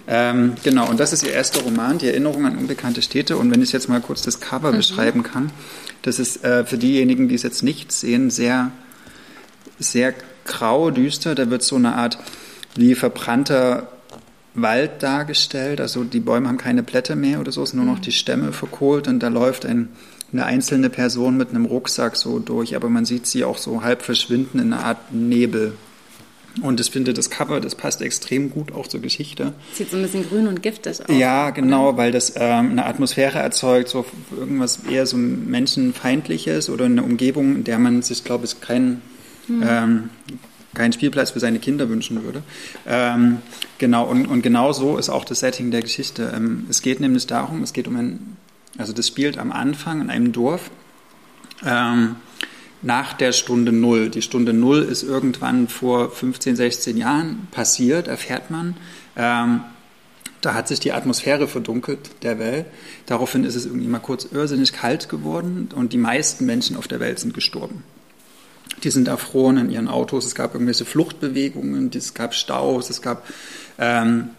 Ähm, 0.08 0.54
genau, 0.64 0.90
und 0.90 1.00
das 1.00 1.14
ist 1.14 1.24
ihr 1.24 1.32
erster 1.32 1.62
Roman, 1.62 1.98
die 1.98 2.08
Erinnerung 2.08 2.46
an 2.46 2.58
unbekannte 2.58 3.02
Städte. 3.02 3.38
Und 3.38 3.52
wenn 3.52 3.62
ich 3.62 3.72
jetzt 3.72 3.90
mal 3.90 4.02
kurz 4.02 4.22
das 4.22 4.40
Cover 4.40 4.72
mhm. 4.72 4.78
beschreiben 4.78 5.24
kann, 5.24 5.52
das 6.04 6.20
ist 6.20 6.44
äh, 6.44 6.66
für 6.66 6.78
diejenigen, 6.78 7.28
die 7.28 7.36
es 7.36 7.44
jetzt 7.44 7.64
nicht 7.64 7.92
sehen, 7.92 8.30
sehr, 8.30 8.72
sehr 9.80 10.14
grau, 10.46 10.92
düster. 10.92 11.34
Da 11.34 11.50
wird 11.50 11.64
so 11.64 11.76
eine 11.76 11.96
Art 11.96 12.20
wie 12.76 12.94
verbrannter 12.94 13.88
Wald 14.54 15.04
dargestellt. 15.04 15.82
Also 15.82 16.04
die 16.04 16.20
Bäume 16.20 16.48
haben 16.48 16.58
keine 16.58 16.84
Blätter 16.84 17.16
mehr 17.16 17.40
oder 17.40 17.52
so, 17.52 17.64
es 17.64 17.72
sind 17.72 17.84
nur 17.84 17.92
noch 17.92 18.00
mhm. 18.00 18.04
die 18.04 18.12
Stämme 18.12 18.54
verkohlt 18.54 19.08
und 19.08 19.20
da 19.22 19.28
läuft 19.28 19.66
ein, 19.66 19.90
eine 20.32 20.46
einzelne 20.46 20.90
Person 20.90 21.38
mit 21.38 21.50
einem 21.50 21.66
Rucksack 21.66 22.16
so 22.16 22.40
durch, 22.40 22.76
aber 22.76 22.90
man 22.90 23.06
sieht 23.06 23.28
sie 23.28 23.44
auch 23.44 23.58
so 23.58 23.84
halb 23.84 24.02
verschwinden 24.02 24.60
in 24.60 24.74
einer 24.74 24.84
Art 24.84 25.14
Nebel. 25.14 25.74
Und 26.62 26.80
ich 26.80 26.90
finde, 26.90 27.14
das 27.14 27.30
Cover, 27.30 27.60
das 27.60 27.76
passt 27.76 28.02
extrem 28.02 28.50
gut 28.50 28.74
auch 28.74 28.88
zur 28.88 29.02
Geschichte. 29.02 29.54
Sieht 29.74 29.92
so 29.92 29.98
ein 29.98 30.04
bisschen 30.04 30.28
grün 30.28 30.48
und 30.48 30.64
giftig 30.64 31.02
aus. 31.02 31.08
Ja, 31.10 31.50
genau, 31.50 31.90
oder? 31.90 31.98
weil 31.98 32.12
das 32.12 32.34
ähm, 32.38 32.72
eine 32.72 32.86
Atmosphäre 32.86 33.40
erzeugt, 33.40 33.90
so 33.90 34.06
irgendwas 34.38 34.80
eher 34.90 35.06
so 35.06 35.18
menschenfeindliches 35.18 36.70
oder 36.70 36.86
eine 36.86 37.04
Umgebung, 37.04 37.56
in 37.56 37.64
der 37.66 37.78
man 37.78 38.02
sich, 38.02 38.24
glaube 38.24 38.46
ich, 38.46 38.62
keinen 38.62 39.02
hm. 39.48 39.64
ähm, 39.68 40.10
keinen 40.76 40.94
Spielplatz 40.94 41.32
für 41.32 41.40
seine 41.40 41.60
Kinder 41.60 41.90
wünschen 41.90 42.24
würde. 42.24 42.44
Ähm, 42.86 43.40
genau, 43.78 44.06
und, 44.06 44.28
und 44.28 44.42
genau 44.42 44.74
so 44.74 44.98
ist 44.98 45.10
auch 45.10 45.26
das 45.26 45.40
Setting 45.40 45.72
der 45.72 45.82
Geschichte. 45.82 46.34
Ähm, 46.36 46.68
es 46.70 46.82
geht 46.82 47.00
nämlich 47.00 47.26
darum, 47.26 47.64
es 47.64 47.74
geht 47.74 47.88
um 47.88 47.96
ein, 47.96 48.38
also 48.78 48.94
das 48.94 49.08
spielt 49.08 49.38
am 49.38 49.52
Anfang 49.52 50.02
in 50.02 50.10
einem 50.10 50.32
Dorf. 50.32 50.70
Ähm, 51.66 52.18
nach 52.86 53.14
der 53.14 53.34
Stunde 53.34 53.72
Null. 53.72 54.10
Die 54.10 54.22
Stunde 54.22 54.54
Null 54.54 54.84
ist 54.84 55.04
irgendwann 55.04 55.68
vor 55.68 56.12
15, 56.12 56.56
16 56.56 56.98
Jahren 56.98 57.48
passiert, 57.52 58.08
erfährt 58.08 58.52
man. 58.52 58.78
Ähm, 59.18 59.62
Da 60.42 60.54
hat 60.54 60.68
sich 60.68 60.80
die 60.80 60.94
Atmosphäre 60.94 61.48
verdunkelt 61.48 62.22
der 62.22 62.38
Welt. 62.38 62.68
Daraufhin 63.08 63.46
ist 63.46 63.56
es 63.56 63.66
irgendwie 63.66 63.88
mal 63.88 63.98
kurz 63.98 64.26
irrsinnig 64.32 64.74
kalt 64.74 65.10
geworden 65.10 65.70
und 65.74 65.92
die 65.92 65.98
meisten 65.98 66.46
Menschen 66.46 66.78
auf 66.78 66.88
der 66.88 67.00
Welt 67.00 67.18
sind 67.18 67.34
gestorben. 67.34 67.84
Die 68.84 68.92
sind 68.92 69.08
erfroren 69.08 69.58
in 69.58 69.72
ihren 69.72 69.88
Autos. 69.88 70.24
Es 70.24 70.36
gab 70.36 70.54
irgendwelche 70.54 70.86
Fluchtbewegungen, 70.86 71.90
es 71.96 72.14
gab 72.14 72.36
Staus, 72.36 72.92
es 72.92 73.02
gab 73.02 73.26
ähm, 73.80 74.30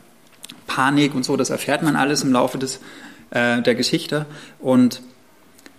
Panik 0.68 1.16
und 1.16 1.24
so. 1.24 1.36
Das 1.36 1.50
erfährt 1.50 1.82
man 1.82 1.96
alles 1.96 2.22
im 2.22 2.30
Laufe 2.30 2.58
des, 2.58 2.78
äh, 3.30 3.60
der 3.62 3.74
Geschichte. 3.74 4.26
Und 4.60 5.02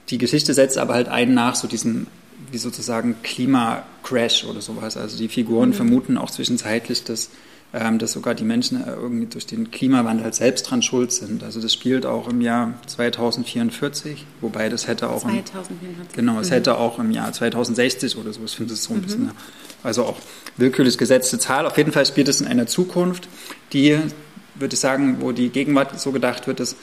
die 0.10 0.18
Geschichte 0.18 0.54
setzt 0.54 0.78
aber 0.78 0.96
halt 0.96 1.08
einen 1.08 1.36
nach 1.36 1.56
so 1.56 1.70
diesem 1.70 2.08
wie 2.52 2.58
sozusagen 2.58 3.16
Klimacrash 3.24 4.46
oder 4.46 4.62
sowas. 4.62 4.98
Also 4.98 5.18
die 5.18 5.28
Figuren 5.28 5.70
mhm. 5.70 5.74
vermuten 5.74 6.18
auch 6.18 6.30
zwischenzeitlich, 6.30 7.04
dass, 7.04 7.30
ähm, 7.74 8.00
dass 8.00 8.14
sogar 8.14 8.36
die 8.36 8.44
Menschen 8.44 8.84
irgendwie 8.86 9.26
durch 9.26 9.46
den 9.46 9.72
Klimawandel 9.72 10.24
halt 10.24 10.36
selbst 10.36 10.64
dran 10.64 10.82
schuld 10.82 11.12
sind. 11.12 11.44
Also 11.44 11.62
das 11.62 11.74
spielt 11.74 12.06
auch 12.06 12.28
im 12.28 12.42
Jahr 12.42 12.74
2044, 12.88 14.26
wobei 14.42 14.70
das 14.70 14.88
hätte 14.88 15.10
auch 15.10 15.22
2044. 15.22 16.16
genau, 16.16 16.40
es 16.40 16.50
mhm. 16.50 16.54
hätte 16.54 16.78
auch 16.78 17.00
im 17.00 17.12
Jahr 17.12 17.32
2060 17.32 18.18
oder 18.18 18.34
so. 18.34 18.42
Ich 18.46 18.56
finde 18.56 18.74
es 18.74 18.84
so 18.84 18.94
ein 18.94 19.00
mhm. 19.00 19.04
bisschen, 19.04 19.32
also 19.84 20.06
auch 20.06 20.18
willkürlich 20.58 20.98
gesetzte 20.98 21.40
Zahl. 21.40 21.66
Auf 21.66 21.78
jeden 21.78 21.92
Fall 21.92 22.06
spielt 22.06 22.28
es 22.28 22.42
in 22.42 22.48
einer 22.48 22.68
Zukunft, 22.68 23.28
die 23.74 24.00
würde 24.56 24.74
ich 24.74 24.80
sagen, 24.80 25.18
wo 25.20 25.32
die 25.32 25.50
Gegenwart 25.50 26.00
so 26.00 26.12
gedacht 26.12 26.48
wird, 26.48 26.60
dass 26.60 26.76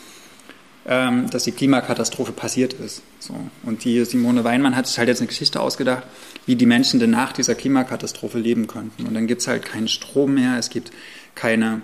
ähm, 0.87 1.31
dass 1.31 1.45
die 1.45 1.53
Klimakatastrophe 1.53 2.33
passiert 2.33 2.75
ist. 2.75 3.03
So. 3.19 3.35
Und 3.63 3.85
die 3.85 4.05
Simone 4.05 4.45
Weinmann 4.45 4.77
hat 4.77 4.87
sich 4.87 4.99
halt 4.99 5.09
jetzt 5.09 5.21
eine 5.21 5.29
Geschichte 5.29 5.61
ausgedacht, 5.61 6.03
wie 6.47 6.57
die 6.57 6.67
Menschen 6.67 7.01
denn 7.01 7.11
nach 7.11 7.33
dieser 7.33 7.55
Klimakatastrophe 7.55 8.39
leben 8.39 8.67
könnten. 8.67 9.07
Und 9.07 9.15
dann 9.15 9.27
gibt 9.27 9.41
es 9.41 9.49
halt 9.49 9.65
keinen 9.65 9.89
Strom 9.89 10.35
mehr, 10.35 10.59
es 10.59 10.69
gibt 10.69 10.91
keine, 11.35 11.81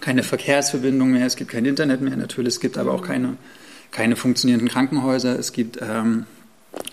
keine 0.00 0.22
Verkehrsverbindung 0.22 1.12
mehr, 1.12 1.26
es 1.26 1.36
gibt 1.36 1.50
kein 1.50 1.64
Internet 1.64 2.00
mehr 2.00 2.16
natürlich, 2.16 2.54
es 2.54 2.60
gibt 2.60 2.76
aber 2.76 2.92
auch 2.92 3.02
keine, 3.02 3.36
keine 3.92 4.16
funktionierenden 4.16 4.68
Krankenhäuser, 4.68 5.38
es 5.38 5.52
gibt 5.52 5.78
ähm, 5.80 6.26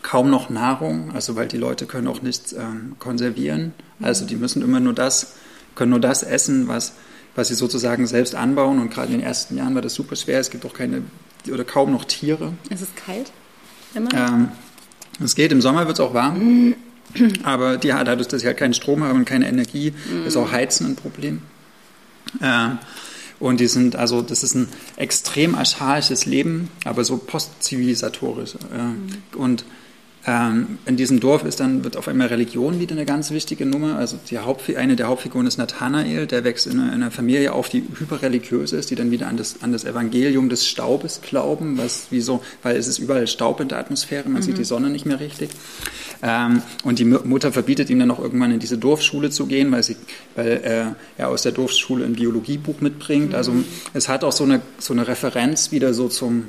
kaum 0.03 0.29
noch 0.29 0.50
Nahrung, 0.50 1.12
also 1.13 1.36
weil 1.36 1.48
die 1.48 1.58
Leute 1.58 1.88
können 1.88 2.08
auch 2.08 2.22
nichts 2.22 2.53
ähm, 2.53 2.96
konservieren. 3.00 3.74
Also 4.00 4.25
die 4.25 4.36
müssen 4.36 4.62
immer 4.62 4.79
nur 4.79 4.94
das, 4.94 5.34
können 5.74 5.91
nur 5.91 6.00
das 6.00 6.24
essen, 6.24 6.67
was 6.67 6.94
was 7.35 7.49
sie 7.49 7.55
sozusagen 7.55 8.07
selbst 8.07 8.35
anbauen. 8.35 8.79
Und 8.79 8.93
gerade 8.93 9.07
in 9.11 9.19
den 9.19 9.27
ersten 9.27 9.57
Jahren 9.57 9.75
war 9.75 9.81
das 9.81 9.93
super 9.93 10.15
schwer. 10.15 10.39
Es 10.39 10.49
gibt 10.49 10.65
auch 10.65 10.73
keine 10.73 11.03
oder 11.51 11.63
kaum 11.63 11.91
noch 11.91 12.05
Tiere. 12.05 12.53
Es 12.69 12.81
ist 12.81 12.95
kalt 12.95 13.31
immer. 13.93 14.13
Ähm, 14.13 14.49
es 15.23 15.35
geht, 15.35 15.51
im 15.51 15.61
Sommer 15.61 15.85
wird 15.87 15.97
es 15.97 15.99
auch 15.99 16.13
warm. 16.13 16.75
Aber 17.43 17.77
die, 17.77 17.89
dadurch, 17.89 18.27
dass 18.27 18.41
sie 18.41 18.47
halt 18.47 18.57
keinen 18.57 18.73
Strom 18.73 19.03
haben 19.03 19.19
und 19.19 19.25
keine 19.25 19.47
Energie, 19.47 19.91
mm. 19.91 20.27
ist 20.27 20.35
auch 20.35 20.51
Heizen 20.51 20.87
ein 20.87 20.95
Problem. 20.95 21.41
Äh, 22.41 22.69
und 23.39 23.59
die 23.59 23.67
sind, 23.67 23.95
also 23.95 24.21
das 24.21 24.43
ist 24.43 24.55
ein 24.55 24.67
extrem 24.97 25.55
archaisches 25.55 26.25
Leben, 26.25 26.69
aber 26.83 27.03
so 27.03 27.17
postzivilisatorisch. 27.17 28.55
Äh, 28.73 28.77
mm. 28.77 29.07
Und 29.35 29.65
ähm, 30.27 30.79
in 30.88 30.98
diesem 30.98 31.20
Dorf 31.20 31.44
ist 31.44 31.60
dann, 31.60 31.84
wird 31.84 31.98
auf 31.98 32.08
einmal 32.08 32.27
Religion 32.27 32.79
wieder 32.79 32.96
eine 32.96 33.05
ganz 33.05 33.29
wichtige 33.29 33.65
Nummer. 33.65 33.98
Also 33.98 34.17
die 34.29 34.39
Haupt, 34.39 34.75
eine 34.75 34.96
der 34.96 35.08
Hauptfiguren 35.08 35.46
ist 35.46 35.58
Nathanael, 35.58 36.25
der 36.25 36.44
wächst 36.44 36.65
in 36.65 36.79
einer, 36.79 36.94
in 36.94 37.03
einer, 37.03 37.12
Familie 37.12 37.53
auf, 37.53 37.70
die 37.70 37.84
hyperreligiös 37.84 38.72
ist, 38.72 38.89
die 38.89 38.96
dann 38.96 39.12
wieder 39.12 39.27
an 39.27 39.38
das, 39.38 39.62
an 39.62 39.72
das 39.72 39.86
Evangelium 39.86 40.50
des 40.50 40.67
Staubes 40.67 41.22
glauben, 41.22 41.77
was 41.77 42.08
wie 42.10 42.22
so, 42.22 42.41
weil 42.63 42.75
es 42.75 42.88
ist 42.88 42.98
überall 42.98 43.27
Staub 43.27 43.60
in 43.60 43.67
der 43.67 43.77
Atmosphäre, 43.77 44.27
man 44.27 44.41
mhm. 44.41 44.46
sieht 44.46 44.58
die 44.58 44.63
Sonne 44.63 44.89
nicht 44.89 45.05
mehr 45.05 45.20
richtig. 45.20 45.51
Ähm, 46.24 46.63
und 46.84 46.98
die 46.98 47.05
Mutter 47.05 47.51
verbietet 47.51 47.91
ihm 47.91 48.00
dann 48.00 48.10
auch 48.10 48.20
irgendwann 48.20 48.51
in 48.51 48.60
diese 48.60 48.79
Dorfschule 48.79 49.29
zu 49.29 49.46
gehen, 49.46 49.72
weil, 49.72 49.84
sie, 49.84 49.96
weil 50.34 50.48
äh, 50.48 51.22
er 51.22 51.29
aus 51.29 51.44
der 51.44 51.51
Dorfschule 51.51 52.03
ein 52.03 52.13
Biologiebuch 52.13 52.82
mitbringt. 52.82 53.29
Mhm. 53.29 53.36
Also 53.36 53.53
es 53.94 54.10
hat 54.10 54.24
auch 54.24 54.32
so 54.32 54.44
eine, 54.44 54.62
so 54.79 54.94
eine 54.94 55.08
Referenz 55.08 55.72
wieder 55.72 55.94
so 55.94 56.08
zum 56.08 56.46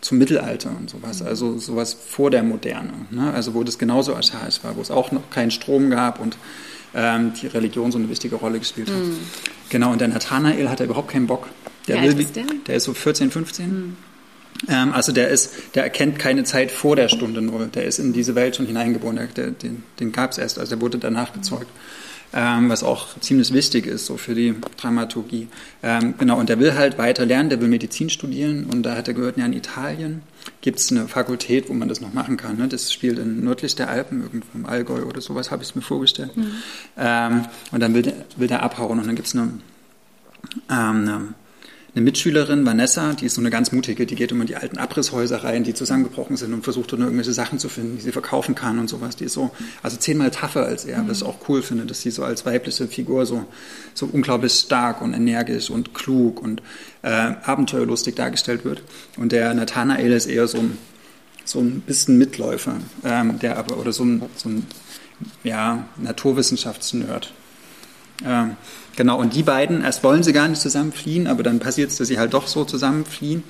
zum 0.00 0.18
Mittelalter 0.18 0.70
und 0.70 0.90
sowas, 0.90 1.22
also 1.22 1.58
sowas 1.58 1.94
vor 1.94 2.30
der 2.30 2.42
Moderne, 2.42 2.92
ne? 3.10 3.32
also 3.32 3.54
wo 3.54 3.64
das 3.64 3.78
genauso 3.78 4.14
archaisch 4.14 4.62
war, 4.62 4.76
wo 4.76 4.80
es 4.80 4.90
auch 4.90 5.10
noch 5.10 5.30
keinen 5.30 5.50
Strom 5.50 5.90
gab 5.90 6.20
und 6.20 6.36
ähm, 6.94 7.32
die 7.40 7.46
Religion 7.46 7.90
so 7.92 7.98
eine 7.98 8.08
wichtige 8.08 8.36
Rolle 8.36 8.58
gespielt 8.58 8.88
hat. 8.88 8.96
Mhm. 8.96 9.18
Genau, 9.68 9.92
und 9.92 10.00
der 10.00 10.08
Nathanael 10.08 10.68
hat 10.68 10.80
da 10.80 10.84
überhaupt 10.84 11.10
keinen 11.10 11.26
Bock. 11.26 11.48
Der, 11.88 12.02
will, 12.02 12.18
ist 12.20 12.36
der? 12.36 12.44
der 12.66 12.76
ist 12.76 12.84
so 12.84 12.94
14, 12.94 13.30
15. 13.30 13.68
Mhm. 13.68 13.96
Ähm, 14.68 14.92
also 14.92 15.12
der 15.12 15.28
ist, 15.28 15.52
der 15.74 15.82
erkennt 15.82 16.18
keine 16.18 16.44
Zeit 16.44 16.70
vor 16.70 16.96
der 16.96 17.08
Stunde 17.08 17.42
null. 17.42 17.68
Der 17.74 17.84
ist 17.84 17.98
in 17.98 18.12
diese 18.12 18.34
Welt 18.34 18.56
schon 18.56 18.66
hineingeboren. 18.66 19.16
Der, 19.16 19.26
der, 19.26 19.50
den 19.50 19.82
den 20.00 20.12
gab 20.12 20.32
es 20.32 20.38
erst, 20.38 20.58
also 20.58 20.76
der 20.76 20.80
wurde 20.80 20.98
danach 20.98 21.32
gezeugt. 21.32 21.68
Mhm 21.68 22.05
ähm, 22.32 22.68
was 22.68 22.82
auch 22.82 23.18
ziemlich 23.20 23.52
wichtig 23.52 23.86
ist 23.86 24.06
so 24.06 24.16
für 24.16 24.34
die 24.34 24.54
Dramaturgie. 24.76 25.48
Ähm, 25.82 26.14
genau, 26.18 26.38
und 26.38 26.48
der 26.48 26.58
will 26.58 26.74
halt 26.74 26.98
weiter 26.98 27.24
lernen, 27.24 27.50
der 27.50 27.60
will 27.60 27.68
Medizin 27.68 28.10
studieren 28.10 28.64
und 28.64 28.82
da 28.82 28.96
hat 28.96 29.08
er 29.08 29.14
gehört, 29.14 29.36
ja, 29.36 29.46
in 29.46 29.52
Italien 29.52 30.22
gibt 30.60 30.78
es 30.78 30.90
eine 30.90 31.08
Fakultät, 31.08 31.68
wo 31.68 31.74
man 31.74 31.88
das 31.88 32.00
noch 32.00 32.12
machen 32.12 32.36
kann. 32.36 32.56
Ne? 32.56 32.68
Das 32.68 32.92
spielt 32.92 33.18
in 33.18 33.44
nördlich 33.44 33.74
der 33.74 33.88
Alpen, 33.88 34.22
irgendwo 34.22 34.46
im 34.54 34.66
Allgäu 34.66 35.02
oder 35.02 35.20
sowas, 35.20 35.50
habe 35.50 35.62
ich 35.62 35.70
es 35.70 35.74
mir 35.74 35.82
vorgestellt. 35.82 36.36
Mhm. 36.36 36.52
Ähm, 36.96 37.44
und 37.72 37.80
dann 37.80 37.94
will 37.94 38.02
der, 38.02 38.14
will 38.36 38.48
der 38.48 38.62
abhauen 38.62 38.98
und 38.98 39.06
dann 39.06 39.16
gibt 39.16 39.28
es 39.28 39.34
eine, 39.34 39.44
ähm, 39.44 39.60
eine 40.70 41.34
eine 41.96 42.04
Mitschülerin, 42.04 42.66
Vanessa, 42.66 43.14
die 43.14 43.24
ist 43.24 43.36
so 43.36 43.40
eine 43.40 43.48
ganz 43.48 43.72
mutige, 43.72 44.04
die 44.04 44.16
geht 44.16 44.30
immer 44.30 44.42
in 44.42 44.48
die 44.48 44.56
alten 44.56 44.76
Abrisshäuser 44.76 45.44
rein, 45.44 45.64
die 45.64 45.72
zusammengebrochen 45.72 46.36
sind 46.36 46.52
und 46.52 46.62
versucht 46.62 46.92
dann 46.92 47.00
irgendwelche 47.00 47.32
Sachen 47.32 47.58
zu 47.58 47.70
finden, 47.70 47.96
die 47.96 48.02
sie 48.02 48.12
verkaufen 48.12 48.54
kann 48.54 48.78
und 48.78 48.88
sowas. 48.88 49.16
Die 49.16 49.24
ist 49.24 49.32
so, 49.32 49.50
also 49.82 49.96
zehnmal 49.96 50.30
tougher 50.30 50.66
als 50.66 50.84
er, 50.84 51.08
was 51.08 51.22
ich 51.22 51.26
auch 51.26 51.48
cool 51.48 51.62
finde, 51.62 51.86
dass 51.86 52.02
sie 52.02 52.10
so 52.10 52.22
als 52.22 52.44
weibliche 52.44 52.86
Figur 52.86 53.24
so, 53.24 53.46
so 53.94 54.10
unglaublich 54.12 54.52
stark 54.52 55.00
und 55.00 55.14
energisch 55.14 55.70
und 55.70 55.94
klug 55.94 56.42
und 56.42 56.60
äh, 57.00 57.08
abenteuerlustig 57.08 58.14
dargestellt 58.14 58.66
wird. 58.66 58.82
Und 59.16 59.32
der 59.32 59.54
Nathanael 59.54 60.12
ist 60.12 60.26
eher 60.26 60.48
so 60.48 60.58
ein, 60.58 60.76
so 61.46 61.60
ein 61.60 61.80
bisschen 61.80 62.18
Mitläufer, 62.18 62.76
ähm, 63.04 63.38
der 63.38 63.56
aber, 63.56 63.78
oder 63.78 63.92
so 63.92 64.04
ein, 64.04 64.22
so 64.36 64.50
ein 64.50 64.66
ja, 65.44 65.88
Naturwissenschaftsnerd. 65.96 67.32
Ähm, 68.24 68.56
Genau, 68.96 69.20
und 69.20 69.34
die 69.34 69.42
beiden, 69.42 69.84
erst 69.84 70.02
wollen 70.02 70.22
sie 70.22 70.32
gar 70.32 70.48
nicht 70.48 70.60
zusammen 70.60 70.90
fliehen, 70.90 71.26
aber 71.26 71.42
dann 71.42 71.60
passiert 71.60 71.90
es, 71.90 71.96
dass 71.96 72.08
sie 72.08 72.18
halt 72.18 72.32
doch 72.32 72.46
so 72.46 72.64
zusammen 72.64 73.04
fliehen, 73.04 73.44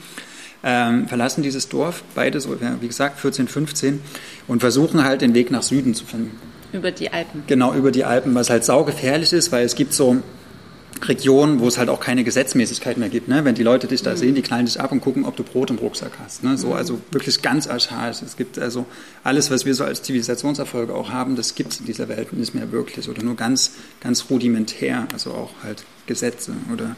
ähm, 0.64 1.06
verlassen 1.06 1.42
dieses 1.42 1.68
Dorf, 1.68 2.02
beide 2.16 2.40
so, 2.40 2.56
wie 2.80 2.86
gesagt, 2.88 3.20
14, 3.20 3.46
15, 3.46 4.00
und 4.48 4.60
versuchen 4.60 5.04
halt 5.04 5.22
den 5.22 5.34
Weg 5.34 5.52
nach 5.52 5.62
Süden 5.62 5.94
zu 5.94 6.04
finden. 6.04 6.36
Über 6.72 6.90
die 6.90 7.12
Alpen. 7.12 7.44
Genau, 7.46 7.72
über 7.74 7.92
die 7.92 8.04
Alpen, 8.04 8.34
was 8.34 8.50
halt 8.50 8.64
saugefährlich 8.64 9.32
ist, 9.32 9.52
weil 9.52 9.64
es 9.64 9.76
gibt 9.76 9.92
so 9.92 10.16
Regionen, 11.02 11.60
wo 11.60 11.68
es 11.68 11.78
halt 11.78 11.88
auch 11.88 12.00
keine 12.00 12.24
Gesetzmäßigkeit 12.24 12.96
mehr 12.98 13.08
gibt. 13.08 13.28
Ne? 13.28 13.44
Wenn 13.44 13.54
die 13.54 13.62
Leute 13.62 13.86
dich 13.86 14.02
da 14.02 14.12
mhm. 14.12 14.16
sehen, 14.16 14.34
die 14.34 14.42
knallen 14.42 14.66
dich 14.66 14.80
ab 14.80 14.92
und 14.92 15.00
gucken, 15.00 15.24
ob 15.24 15.36
du 15.36 15.42
Brot 15.42 15.70
im 15.70 15.78
Rucksack 15.78 16.12
hast. 16.22 16.44
Ne? 16.44 16.56
So, 16.56 16.68
mhm. 16.68 16.72
Also 16.74 17.00
wirklich 17.10 17.42
ganz 17.42 17.66
archaisch. 17.66 18.22
Es 18.22 18.36
gibt 18.36 18.58
also 18.58 18.86
alles, 19.24 19.50
was 19.50 19.64
wir 19.66 19.74
so 19.74 19.84
als 19.84 20.02
Zivilisationserfolge 20.02 20.94
auch 20.94 21.10
haben, 21.10 21.36
das 21.36 21.54
gibt 21.54 21.72
es 21.72 21.80
in 21.80 21.86
dieser 21.86 22.08
Welt 22.08 22.32
nicht 22.32 22.54
mehr 22.54 22.72
wirklich 22.72 23.08
oder 23.08 23.22
nur 23.22 23.36
ganz, 23.36 23.72
ganz 24.00 24.26
rudimentär. 24.30 25.06
Also 25.12 25.32
auch 25.32 25.50
halt 25.62 25.84
Gesetze 26.06 26.52
oder 26.72 26.96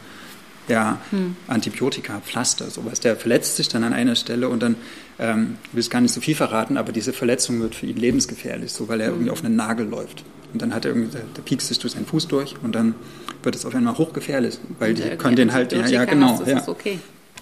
ja, 0.67 1.01
hm. 1.09 1.35
Antibiotika, 1.47 2.21
Pflaster, 2.21 2.69
sowas. 2.69 2.99
Der 2.99 3.15
verletzt 3.15 3.55
sich 3.55 3.69
dann 3.69 3.83
an 3.83 3.91
einer 3.91 4.15
Stelle 4.15 4.49
und 4.49 4.61
dann, 4.61 4.75
ähm, 5.17 5.57
will 5.71 5.79
es 5.79 5.89
gar 5.89 5.99
nicht 5.99 6.13
so 6.13 6.21
viel 6.21 6.35
verraten, 6.35 6.77
aber 6.77 6.91
diese 6.91 7.11
Verletzung 7.11 7.59
wird 7.59 7.73
für 7.73 7.87
ihn 7.87 7.97
lebensgefährlich, 7.97 8.71
so 8.71 8.87
weil 8.87 9.01
er 9.01 9.07
hm. 9.07 9.15
irgendwie 9.15 9.31
auf 9.31 9.43
einen 9.43 9.55
Nagel 9.55 9.87
läuft. 9.87 10.23
Und 10.53 10.61
dann 10.61 10.73
hat 10.73 10.85
er 10.85 10.91
irgendwie, 10.91 11.17
der 11.35 11.41
piekst 11.41 11.67
sich 11.67 11.79
durch 11.79 11.93
seinen 11.93 12.05
Fuß 12.05 12.27
durch 12.27 12.55
und 12.63 12.73
dann 12.73 12.95
wird 13.43 13.55
es 13.55 13.65
auf 13.65 13.75
einmal 13.75 13.97
hochgefährlich, 13.97 14.59
weil 14.79 14.93
die 14.93 15.03
können 15.17 15.35
den 15.35 15.53
halt, 15.53 15.71
ja, 15.71 15.85
ja 15.87 16.05
genau. 16.05 16.41
Ja. 16.45 16.67
Okay. 16.67 16.99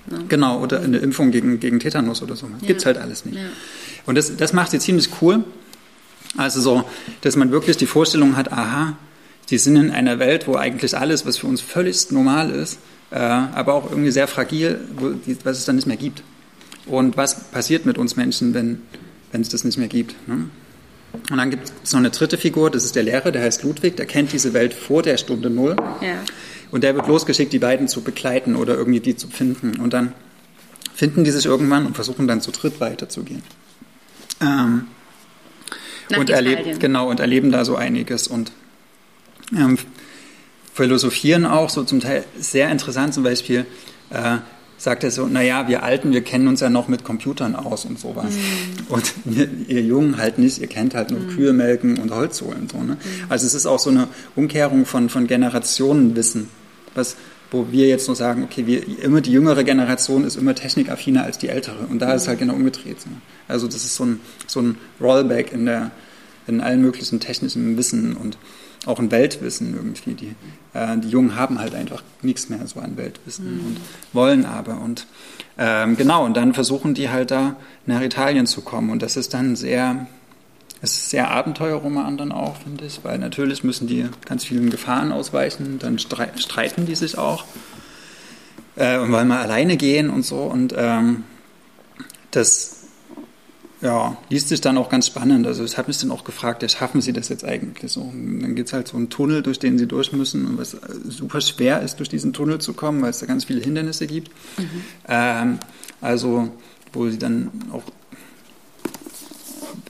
Ja. 0.10 0.20
Genau, 0.30 0.62
oder 0.62 0.82
eine 0.82 0.98
Impfung 0.98 1.32
gegen, 1.32 1.60
gegen 1.60 1.80
Tetanus 1.80 2.22
oder 2.22 2.36
so. 2.36 2.48
Ja. 2.48 2.68
Gibt 2.68 2.80
es 2.80 2.86
halt 2.86 2.98
alles 2.98 3.26
nicht. 3.26 3.38
Ja. 3.38 3.50
Und 4.06 4.16
das, 4.16 4.36
das 4.38 4.54
macht 4.54 4.72
sie 4.72 4.80
ziemlich 4.80 5.10
cool. 5.22 5.44
Also 6.38 6.62
so, 6.62 6.84
dass 7.22 7.36
man 7.36 7.52
wirklich 7.52 7.78
die 7.78 7.86
Vorstellung 7.86 8.36
hat, 8.36 8.52
aha, 8.52 8.98
die 9.50 9.58
sind 9.58 9.76
in 9.76 9.92
einer 9.92 10.20
Welt, 10.20 10.48
wo 10.48 10.56
eigentlich 10.56 10.98
alles, 10.98 11.26
was 11.26 11.38
für 11.38 11.48
uns 11.48 11.62
völlig 11.62 12.12
normal 12.12 12.52
ist, 12.52 12.80
äh, 13.12 13.18
aber 13.18 13.74
auch 13.74 13.90
irgendwie 13.90 14.12
sehr 14.12 14.28
fragil, 14.28 14.80
wo 14.98 15.10
die, 15.10 15.38
was 15.44 15.58
es 15.58 15.66
dann 15.66 15.76
nicht 15.78 15.88
mehr 15.88 15.98
gibt. 15.98 16.24
Und 16.86 17.18
was 17.18 17.52
passiert 17.52 17.86
mit 17.86 17.98
uns 17.98 18.16
Menschen, 18.16 18.54
wenn, 18.54 18.82
wenn 19.32 19.42
es 19.42 19.50
das 19.50 19.64
nicht 19.64 19.78
mehr 19.78 19.88
gibt? 19.88 20.16
Ne? 20.28 20.50
Und 21.30 21.38
dann 21.38 21.50
gibt 21.50 21.72
es 21.84 21.92
noch 21.92 22.00
eine 22.00 22.10
dritte 22.10 22.38
Figur, 22.38 22.70
das 22.70 22.84
ist 22.86 22.96
der 22.96 23.04
Lehrer, 23.04 23.32
der 23.32 23.42
heißt 23.42 23.64
Ludwig, 23.64 23.98
der 23.98 24.06
kennt 24.06 24.32
diese 24.32 24.54
Welt 24.54 24.74
vor 24.74 25.04
der 25.04 25.18
Stunde 25.18 25.50
Null. 25.50 25.76
Ja. 26.02 26.24
Und 26.72 26.84
der 26.84 26.96
wird 26.96 27.08
losgeschickt, 27.08 27.54
die 27.54 27.60
beiden 27.60 27.88
zu 27.88 28.02
begleiten 28.02 28.56
oder 28.56 28.76
irgendwie 28.76 29.00
die 29.00 29.16
zu 29.16 29.28
finden. 29.28 29.80
Und 29.80 29.94
dann 29.94 30.14
finden 30.94 31.24
die 31.24 31.32
sich 31.32 31.46
irgendwann 31.46 31.86
und 31.86 31.96
versuchen 31.96 32.28
dann 32.28 32.42
zu 32.42 32.52
dritt 32.52 32.80
weiterzugehen. 32.80 33.44
Ähm, 34.42 34.88
und 36.16 36.30
erleben, 36.30 36.80
genau, 36.80 37.10
und 37.10 37.20
erleben 37.20 37.52
da 37.52 37.66
so 37.66 37.76
einiges 37.76 38.28
und 38.28 38.52
ähm, 39.56 39.78
philosophieren 40.74 41.46
auch 41.46 41.70
so 41.70 41.84
zum 41.84 42.00
Teil 42.00 42.24
sehr 42.40 42.70
interessant, 42.70 43.14
zum 43.14 43.24
Beispiel 43.24 43.66
äh, 44.10 44.38
sagt 44.78 45.04
er 45.04 45.12
so, 45.12 45.28
naja, 45.28 45.68
wir 45.68 45.84
Alten, 45.84 46.12
wir 46.12 46.22
kennen 46.22 46.48
uns 46.48 46.60
ja 46.60 46.70
noch 46.70 46.88
mit 46.88 47.04
Computern 47.04 47.56
aus 47.56 47.86
und 47.86 48.00
sowas. 48.00 48.34
Mhm. 48.34 48.86
Und 48.90 49.14
ihr, 49.26 49.50
ihr, 49.68 49.82
Jungen 49.82 50.18
halt 50.18 50.38
nicht, 50.38 50.60
ihr 50.60 50.68
kennt 50.68 50.94
halt 50.94 51.12
nur 51.12 51.20
mhm. 51.20 51.30
Kühe 51.30 51.54
melken 51.54 51.98
und 51.98 52.12
Holz 52.12 52.42
holen. 52.42 52.68
So, 52.72 52.78
ne? 52.78 52.94
Mhm. 52.94 53.00
Also 53.30 53.48
es 53.48 53.54
ist 53.54 53.66
auch 53.66 53.80
so 53.80 53.90
eine 53.90 54.08
Umkehrung 54.36 54.86
von, 54.86 55.10
von 55.10 55.26
Generationenwissen, 55.26 56.50
was, 56.94 57.18
wo 57.50 57.68
wir 57.72 57.88
jetzt 57.88 58.08
nur 58.08 58.16
sagen, 58.16 58.44
okay, 58.44 58.68
wir, 58.68 58.84
immer 59.04 59.22
die 59.22 59.32
jüngere 59.32 59.64
Generation 59.64 60.24
ist 60.24 60.36
immer 60.36 60.54
technikaffiner 60.54 61.24
als 61.24 61.40
die 61.40 61.50
ältere. 61.50 61.88
Und 61.90 62.00
da 62.00 62.14
ist 62.14 62.24
es 62.24 62.28
halt 62.28 62.40
genau 62.40 62.54
umgedreht. 62.54 63.02
So. 63.02 63.10
Also 63.48 63.68
das 63.68 63.84
ist 63.84 63.96
so 63.96 64.06
ein, 64.06 64.20
so 64.46 64.62
ein 64.62 64.78
Rollback 65.02 65.52
in, 65.52 65.66
der, 65.66 65.92
in 66.46 66.62
allen 66.62 66.82
möglichen 66.82 67.20
technischen 67.20 67.78
Wissen 67.78 68.16
und 68.16 68.38
auch 68.88 69.00
ein 69.00 69.12
Weltwissen 69.12 69.76
irgendwie. 69.76 70.14
Die, 70.14 70.36
äh, 70.74 70.98
die 70.98 71.10
Jungen 71.10 71.36
haben 71.36 71.60
halt 71.60 71.76
einfach 71.76 72.04
nichts 72.22 72.50
mehr 72.50 72.66
so 72.68 72.80
an 72.80 72.98
Weltwissen 72.98 73.58
mhm. 73.58 73.66
und 73.68 73.78
wollen 74.14 74.46
aber. 74.46 74.82
Und 74.82 75.08
ähm, 75.58 75.98
genau, 75.98 76.26
und 76.26 76.36
dann 76.38 76.54
versuchen 76.54 76.94
die 76.94 77.10
halt 77.10 77.32
da 77.32 77.56
nach 77.86 78.02
Italien 78.02 78.48
zu 78.48 78.62
kommen. 78.62 78.90
Und 78.90 79.02
das 79.02 79.18
ist 79.18 79.34
dann 79.34 79.56
sehr 79.56 80.08
es 80.82 80.94
ist 80.94 81.10
sehr 81.10 81.32
Abenteuerroman 81.32 82.18
dann 82.18 82.32
auch, 82.32 82.58
finde 82.58 82.86
ich, 82.86 83.04
weil 83.04 83.18
natürlich 83.18 83.64
müssen 83.64 83.88
die 83.88 84.06
ganz 84.26 84.44
vielen 84.44 84.70
Gefahren 84.70 85.12
ausweichen, 85.12 85.80
dann 85.80 85.98
streiten 85.98 86.86
die 86.86 86.94
sich 86.94 87.18
auch 87.18 87.46
äh, 88.76 88.98
und 88.98 89.12
wollen 89.12 89.28
mal 89.28 89.42
alleine 89.42 89.76
gehen 89.78 90.10
und 90.10 90.24
so. 90.24 90.38
Und 90.44 90.76
ähm, 90.78 91.24
das 92.30 92.77
ja, 93.82 94.18
liest 94.30 94.50
sich 94.50 94.62
dann 94.62 94.78
auch 94.78 94.90
ganz 94.90 95.08
spannend. 95.08 95.46
Also 95.46 95.64
ich 95.64 95.78
habe 95.78 95.88
mich 95.88 96.00
dann 96.00 96.12
auch 96.12 96.24
gefragt, 96.24 96.64
ja, 96.64 96.70
schaffen 96.70 97.02
sie 97.02 97.14
das 97.14 97.30
jetzt 97.30 97.46
eigentlich 97.46 97.92
so? 97.92 98.02
Und 98.02 98.42
dann 98.42 98.56
gibt 98.56 98.70
es 98.70 98.74
halt 98.74 98.88
so 98.88 98.98
einen 98.98 99.10
Tunnel, 99.10 99.44
durch 99.44 99.60
den 99.60 99.78
sie 99.78 99.88
durch 99.88 100.12
müssen 100.14 100.48
und 100.48 100.58
was 100.58 100.76
super 101.06 101.42
schwer 101.42 101.82
ist, 101.82 102.00
durch 102.00 102.10
diesen 102.10 102.34
Tunnel 102.34 102.60
zu 102.60 102.74
kommen, 102.74 103.02
weil 103.02 103.12
es 103.12 103.20
da 103.20 103.28
ganz 103.28 103.46
viele 103.46 103.62
Hindernisse 103.62 104.08
gibt. 104.08 104.32
Mhm. 104.58 104.82
Ähm, 105.08 105.60
also 106.02 106.50
wo 106.94 107.08
sie 107.10 107.20
dann 107.20 107.52
auch 107.72 107.84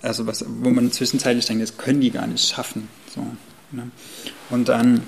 also 0.01 0.27
was, 0.27 0.45
wo 0.47 0.69
man 0.69 0.91
zwischenzeitlich 0.91 1.45
denkt, 1.45 1.63
das 1.63 1.77
können 1.77 2.01
die 2.01 2.11
gar 2.11 2.27
nicht 2.27 2.47
schaffen. 2.47 2.87
So, 3.13 3.25
ne? 3.71 3.89
Und 4.49 4.69
dann 4.69 5.01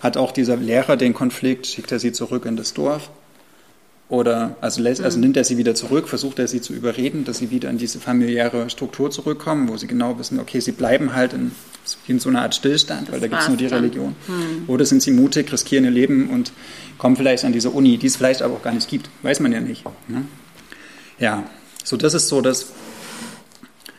hat 0.00 0.16
auch 0.16 0.32
dieser 0.32 0.56
Lehrer 0.56 0.96
den 0.96 1.14
Konflikt, 1.14 1.66
schickt 1.66 1.90
er 1.92 1.98
sie 1.98 2.12
zurück 2.12 2.44
in 2.44 2.56
das 2.56 2.74
Dorf 2.74 3.10
oder 4.08 4.56
also, 4.62 4.80
lässt, 4.80 5.02
also 5.02 5.18
mhm. 5.18 5.24
nimmt 5.24 5.36
er 5.36 5.44
sie 5.44 5.58
wieder 5.58 5.74
zurück, 5.74 6.08
versucht 6.08 6.38
er 6.38 6.48
sie 6.48 6.62
zu 6.62 6.72
überreden, 6.72 7.24
dass 7.24 7.38
sie 7.38 7.50
wieder 7.50 7.68
in 7.68 7.76
diese 7.76 8.00
familiäre 8.00 8.70
Struktur 8.70 9.10
zurückkommen, 9.10 9.68
wo 9.68 9.76
sie 9.76 9.86
genau 9.86 10.18
wissen, 10.18 10.40
okay, 10.40 10.60
sie 10.60 10.72
bleiben 10.72 11.14
halt 11.14 11.34
in, 11.34 11.52
in 12.06 12.18
so 12.18 12.30
einer 12.30 12.40
Art 12.40 12.54
Stillstand, 12.54 13.12
weil 13.12 13.20
da 13.20 13.26
gibt 13.26 13.42
es 13.42 13.48
nur 13.48 13.58
die 13.58 13.66
Religion. 13.66 14.16
Mhm. 14.26 14.64
Oder 14.66 14.86
sind 14.86 15.02
sie 15.02 15.10
mutig, 15.10 15.52
riskieren 15.52 15.84
ihr 15.84 15.90
Leben 15.90 16.30
und 16.30 16.52
kommen 16.96 17.16
vielleicht 17.16 17.44
an 17.44 17.52
diese 17.52 17.70
Uni, 17.70 17.98
die 17.98 18.06
es 18.06 18.16
vielleicht 18.16 18.40
aber 18.40 18.54
auch 18.54 18.62
gar 18.62 18.72
nicht 18.72 18.88
gibt. 18.88 19.10
Weiß 19.22 19.40
man 19.40 19.52
ja 19.52 19.60
nicht. 19.60 19.84
Ne? 20.08 20.24
Ja, 21.18 21.44
so 21.84 21.98
das 21.98 22.14
ist 22.14 22.28
so 22.28 22.40
das 22.40 22.72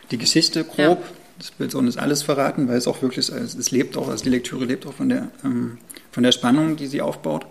die 0.10 0.18
Geschichte 0.18 0.64
grob. 0.64 1.02
Ja. 1.02 1.08
Das 1.38 1.54
will 1.58 1.70
so 1.70 1.82
nicht 1.82 2.00
alles 2.00 2.24
verraten, 2.24 2.68
weil 2.68 2.78
es 2.78 2.88
auch 2.88 3.02
wirklich, 3.02 3.30
es 3.30 3.72
lebt 3.72 3.96
auch, 3.96 4.10
also 4.10 4.26
die 4.26 4.30
Lektüre 4.30 4.66
lebt 4.66 4.86
auch 4.86 4.94
von 4.94 5.08
der, 5.08 5.30
ähm, 5.46 5.78
von 6.12 6.24
der 6.24 6.34
Spannung, 6.34 6.76
die 6.76 6.88
sie 6.88 7.02
aufbaut 7.02 7.46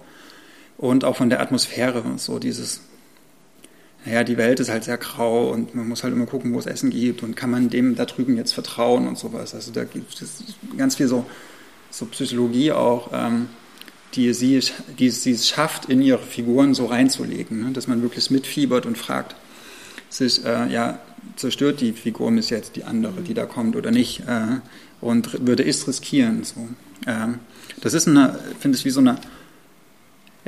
und 0.79 1.05
auch 1.05 1.17
von 1.17 1.29
der 1.29 1.41
Atmosphäre. 1.41 2.03
So 2.17 2.39
dieses, 2.39 2.81
naja, 4.07 4.25
die 4.25 4.39
Welt 4.39 4.61
ist 4.61 4.71
halt 4.71 4.85
sehr 4.85 4.97
grau 4.97 5.51
und 5.51 5.75
man 5.75 5.87
muss 5.87 6.05
halt 6.05 6.15
immer 6.15 6.27
gucken, 6.27 6.55
wo 6.55 6.59
es 6.59 6.67
Essen 6.67 6.91
gibt 6.91 7.23
und 7.23 7.37
kann 7.37 7.51
man 7.51 7.69
dem 7.69 7.97
da 7.97 8.07
drüben 8.07 8.37
jetzt 8.37 8.53
vertrauen 8.55 9.07
und 9.07 9.19
sowas. 9.19 9.55
Also 9.55 9.73
da 9.73 9.85
gibt 9.85 10.23
es 10.23 10.45
ganz 10.79 10.95
viel 10.97 11.09
so, 11.09 11.27
so 11.91 12.07
Psychologie 12.07 12.73
auch, 12.73 13.11
ähm, 13.13 13.49
die, 14.15 14.33
sie, 14.33 14.61
die 14.99 15.11
sie 15.11 15.33
es 15.33 15.49
schafft, 15.49 15.87
in 15.87 16.01
ihre 16.01 16.23
Figuren 16.23 16.73
so 16.73 16.87
reinzulegen, 16.87 17.61
ne? 17.61 17.73
dass 17.73 17.89
man 17.89 18.01
wirklich 18.01 18.31
mitfiebert 18.31 18.87
und 18.87 18.97
fragt 18.97 19.37
sich, 20.09 20.45
äh, 20.47 20.73
ja, 20.73 20.99
zerstört 21.37 21.81
die 21.81 21.93
Figur 21.93 22.31
bis 22.31 22.49
jetzt 22.49 22.77
die 22.77 22.85
andere, 22.85 23.21
die 23.21 23.35
da 23.35 23.45
kommt 23.45 23.77
oder 23.77 23.91
nicht, 23.91 24.21
äh, 24.21 24.61
und 25.01 25.47
würde 25.47 25.65
es 25.65 25.87
riskieren. 25.87 26.45
So. 26.45 26.69
Ähm, 27.07 27.41
das 27.83 27.93
ist, 27.93 28.09
eine, 28.09 28.39
finde 28.59 28.79
ich, 28.79 28.85
wie 28.85 28.91
so 28.91 29.01
eine 29.01 29.19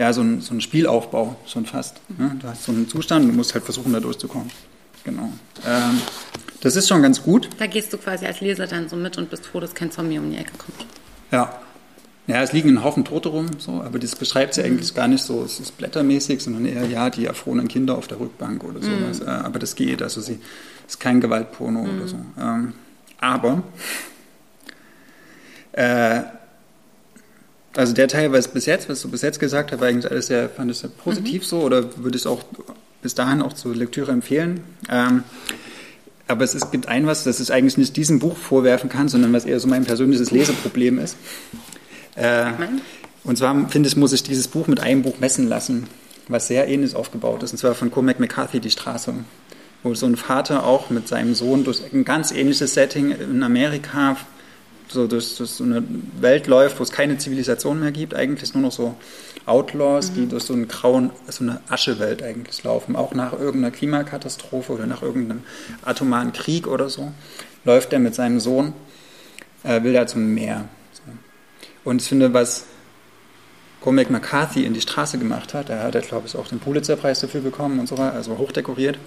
ja, 0.01 0.15
so 0.15 0.23
ein, 0.23 0.41
so 0.41 0.55
ein 0.55 0.63
Spielaufbau 0.63 1.37
schon 1.47 1.67
fast. 1.67 2.01
Ne? 2.17 2.35
Du 2.41 2.49
hast 2.49 2.65
so 2.65 2.73
einen 2.73 2.89
Zustand, 2.89 3.29
du 3.29 3.35
musst 3.35 3.53
halt 3.53 3.65
versuchen, 3.65 3.93
da 3.93 4.01
durchzukommen. 4.01 4.51
Genau. 5.05 5.31
Ähm, 5.67 6.01
das 6.63 6.75
ist 6.75 6.89
schon 6.89 7.03
ganz 7.03 7.23
gut. 7.23 7.51
Da 7.59 7.67
gehst 7.67 7.93
du 7.93 7.99
quasi 7.99 8.25
als 8.25 8.41
Leser 8.41 8.67
dann 8.67 8.89
so 8.89 8.97
mit 8.97 9.19
und 9.19 9.29
bist 9.29 9.47
froh, 9.47 9.61
dass 9.61 9.75
kein 9.75 9.91
Zombie 9.93 10.19
um 10.19 10.31
die 10.31 10.39
Ecke 10.39 10.53
kommt. 10.57 10.87
Ja. 11.31 11.53
Ja, 12.27 12.43
es 12.43 12.53
liegen 12.53 12.71
ein 12.71 12.83
Haufen 12.83 13.05
Tote 13.05 13.29
rum, 13.29 13.49
so, 13.59 13.83
aber 13.83 13.99
das 13.99 14.17
beschreibt 14.17 14.55
sie 14.55 14.63
mhm. 14.63 14.69
eigentlich 14.69 14.95
gar 14.95 15.07
nicht 15.07 15.23
so, 15.23 15.43
es 15.43 15.61
ist 15.61 15.77
blättermäßig, 15.77 16.41
sondern 16.41 16.65
eher, 16.65 16.87
ja, 16.87 17.11
die 17.11 17.27
erfrorenen 17.27 17.69
Kinder 17.69 17.99
auf 17.99 18.07
der 18.09 18.21
Rückbank 18.21 18.65
oder 18.65 18.81
sowas. 18.81 19.21
Mhm. 19.21 19.29
Aber 19.29 19.59
das 19.59 19.75
geht, 19.75 20.01
also 20.01 20.23
sie 20.23 20.39
ist 20.89 20.99
kein 20.99 21.21
Gewaltporno 21.21 21.83
mhm. 21.83 21.99
oder 21.99 22.09
so. 22.09 22.17
Ähm, 22.41 22.73
aber, 23.21 23.65
äh, 25.73 26.23
also 27.77 27.93
der 27.93 28.09
Teil, 28.09 28.33
was 28.33 28.49
bis 28.49 28.67
jetzt, 28.67 28.89
was 28.89 29.03
du 29.03 29.09
bis 29.09 29.23
jetzt 29.23 29.39
gesagt 29.39 29.73
hast, 29.73 29.81
war 29.81 29.89
eigentlich 29.89 30.11
alles 30.11 30.27
sehr, 30.27 30.49
fand 30.49 30.71
ich 30.71 30.79
sehr 30.79 30.91
positiv 30.91 31.43
mhm. 31.43 31.47
so 31.47 31.61
oder 31.61 31.97
würde 31.97 32.17
ich 32.17 32.27
auch 32.27 32.43
bis 33.03 33.15
dahin 33.15 33.43
auch 33.43 33.53
zur 33.53 33.75
Lektüre 33.75 34.13
empfehlen. 34.13 34.63
Ähm, 34.91 35.25
aber 36.27 36.45
es, 36.45 36.55
ist, 36.55 36.71
gibt 36.71 36.87
ein 36.87 37.07
was, 37.07 37.25
das 37.25 37.41
ich 37.41 37.53
eigentlich 37.53 37.77
nicht 37.77 37.97
diesem 37.97 38.19
Buch 38.19 38.37
vorwerfen 38.37 38.89
kann, 38.89 39.09
sondern 39.09 39.33
was 39.33 39.45
eher 39.45 39.59
so 39.59 39.67
mein 39.67 39.85
persönliches 39.85 40.31
Leseproblem 40.31 40.99
ist. 40.99 41.17
Äh, 42.15 42.53
und 43.25 43.37
zwar, 43.37 43.69
finde 43.69 43.89
ich, 43.89 43.97
muss 43.97 44.13
ich 44.13 44.23
dieses 44.23 44.49
Buch 44.49 44.67
mit 44.67 44.81
einem 44.81 45.03
Buch 45.03 45.19
messen 45.19 45.49
lassen, 45.49 45.87
was 46.29 46.47
sehr 46.47 46.69
ähnlich 46.69 46.95
aufgebaut 46.95 47.43
ist, 47.43 47.53
und 47.53 47.59
zwar 47.59 47.75
von 47.75 47.91
Cormac 47.91 48.21
McCarthy, 48.21 48.61
Die 48.61 48.71
Straße, 48.71 49.13
wo 49.83 49.95
so 49.95 50.07
ein 50.07 50.17
Vater 50.17 50.65
auch 50.65 50.91
mit 50.91 51.09
seinem 51.09 51.35
Sohn 51.35 51.65
durch 51.65 51.83
ein 51.93 52.05
ganz 52.05 52.31
ähnliches 52.31 52.75
Setting 52.75 53.11
in 53.11 53.43
Amerika 53.43 54.17
so 54.91 55.07
durch, 55.07 55.37
durch 55.37 55.51
so 55.51 55.65
eine 55.65 55.83
Welt 56.21 56.47
läuft, 56.47 56.79
wo 56.79 56.83
es 56.83 56.91
keine 56.91 57.19
Zivilisation 57.19 57.81
mehr 57.81 57.93
gibt, 57.93 58.15
eigentlich 58.15 58.55
nur 58.55 58.63
noch 58.63 58.73
so 58.73 58.97
Outlaws, 59.47 60.11
mhm. 60.11 60.15
die 60.15 60.29
durch 60.29 60.45
so, 60.45 60.53
einen 60.53 60.69
grauen, 60.69 61.11
so 61.29 61.45
eine 61.45 61.61
Aschewelt 61.69 62.23
eigentlich 62.23 62.63
laufen, 62.63 62.97
auch 62.97 63.15
nach 63.15 63.33
irgendeiner 63.33 63.71
Klimakatastrophe 63.71 64.73
oder 64.73 64.87
nach 64.87 65.03
irgendeinem 65.03 65.43
atomaren 65.83 66.33
Krieg 66.33 66.67
oder 66.67 66.89
so, 66.89 67.13
läuft 67.65 67.93
er 67.93 67.99
mit 67.99 68.15
seinem 68.15 68.41
Sohn, 68.41 68.73
äh, 69.65 69.83
will 69.83 69.95
er 69.95 70.07
zum 70.07 70.35
Meer. 70.35 70.69
Und 71.85 72.03
ich 72.03 72.09
finde, 72.09 72.33
was 72.35 72.67
Cormac 73.81 74.11
McCarthy 74.11 74.65
in 74.65 74.75
die 74.75 74.81
Straße 74.81 75.19
gemacht 75.19 75.55
hat, 75.55 75.71
er 75.71 75.83
hat, 75.83 76.07
glaube 76.07 76.27
ich, 76.27 76.37
auch 76.37 76.49
den 76.49 76.59
Pulitzerpreis 76.59 77.21
dafür 77.21 77.41
bekommen 77.41 77.79
und 77.79 77.89
so 77.89 77.97
weiter, 77.97 78.15
also 78.15 78.37
hochdekoriert, 78.37 78.99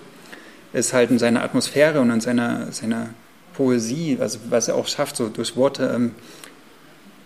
ist 0.73 0.93
halt 0.93 1.11
in 1.11 1.19
seiner 1.19 1.43
Atmosphäre 1.43 2.01
und 2.01 2.09
in 2.09 2.21
seiner, 2.21 2.71
seiner 2.71 3.09
Poesie, 3.53 4.17
also 4.19 4.39
was 4.49 4.67
er 4.67 4.75
auch 4.75 4.87
schafft, 4.87 5.15
so 5.15 5.29
durch 5.29 5.55
Worte 5.55 5.91
ähm, 5.95 6.11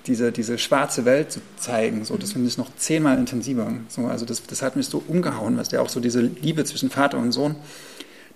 diese, 0.06 0.32
diese 0.32 0.58
schwarze 0.58 1.04
Welt 1.06 1.32
zu 1.32 1.42
zeigen, 1.58 2.06
so, 2.06 2.16
das 2.16 2.32
finde 2.32 2.48
ich 2.48 2.58
noch 2.58 2.70
zehnmal 2.78 3.18
intensiver. 3.18 3.74
So, 3.90 4.06
also 4.06 4.26
das, 4.26 4.42
das 4.44 4.62
hat 4.62 4.76
mich 4.76 4.88
so 4.88 5.04
umgehauen, 5.08 5.58
was 5.58 5.70
der 5.70 5.82
auch 5.82 5.90
so 5.90 6.00
diese 6.00 6.22
Liebe 6.22 6.64
zwischen 6.64 6.90
Vater 6.90 7.18
und 7.18 7.32
Sohn 7.34 7.56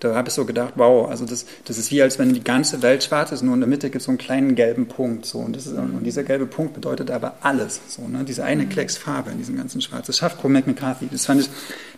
da 0.01 0.15
habe 0.15 0.29
ich 0.29 0.33
so 0.33 0.45
gedacht, 0.45 0.73
wow, 0.77 1.07
also 1.09 1.25
das, 1.25 1.45
das 1.65 1.77
ist 1.77 1.91
wie 1.91 2.01
als 2.01 2.17
wenn 2.17 2.33
die 2.33 2.43
ganze 2.43 2.81
Welt 2.81 3.03
schwarz 3.03 3.31
ist, 3.31 3.43
nur 3.43 3.53
in 3.53 3.59
der 3.59 3.69
Mitte 3.69 3.91
gibt 3.91 4.01
es 4.01 4.05
so 4.05 4.11
einen 4.11 4.17
kleinen 4.17 4.55
gelben 4.55 4.87
Punkt. 4.87 5.27
So, 5.27 5.37
und, 5.37 5.55
ist, 5.55 5.67
und 5.67 6.03
dieser 6.03 6.23
gelbe 6.23 6.47
Punkt 6.47 6.73
bedeutet 6.73 7.11
aber 7.11 7.35
alles. 7.41 7.79
So, 7.87 8.07
ne? 8.07 8.23
Diese 8.23 8.43
eine 8.43 8.63
mhm. 8.63 8.69
Klecks 8.69 8.97
Farbe 8.97 9.29
in 9.29 9.37
diesem 9.37 9.55
ganzen 9.55 9.79
Schwarz. 9.79 10.07
Das 10.07 10.17
schafft 10.17 10.41
Cormac 10.41 10.65
McCarthy. 10.65 11.07
Das 11.11 11.27
fand 11.27 11.41
ich, 11.41 11.49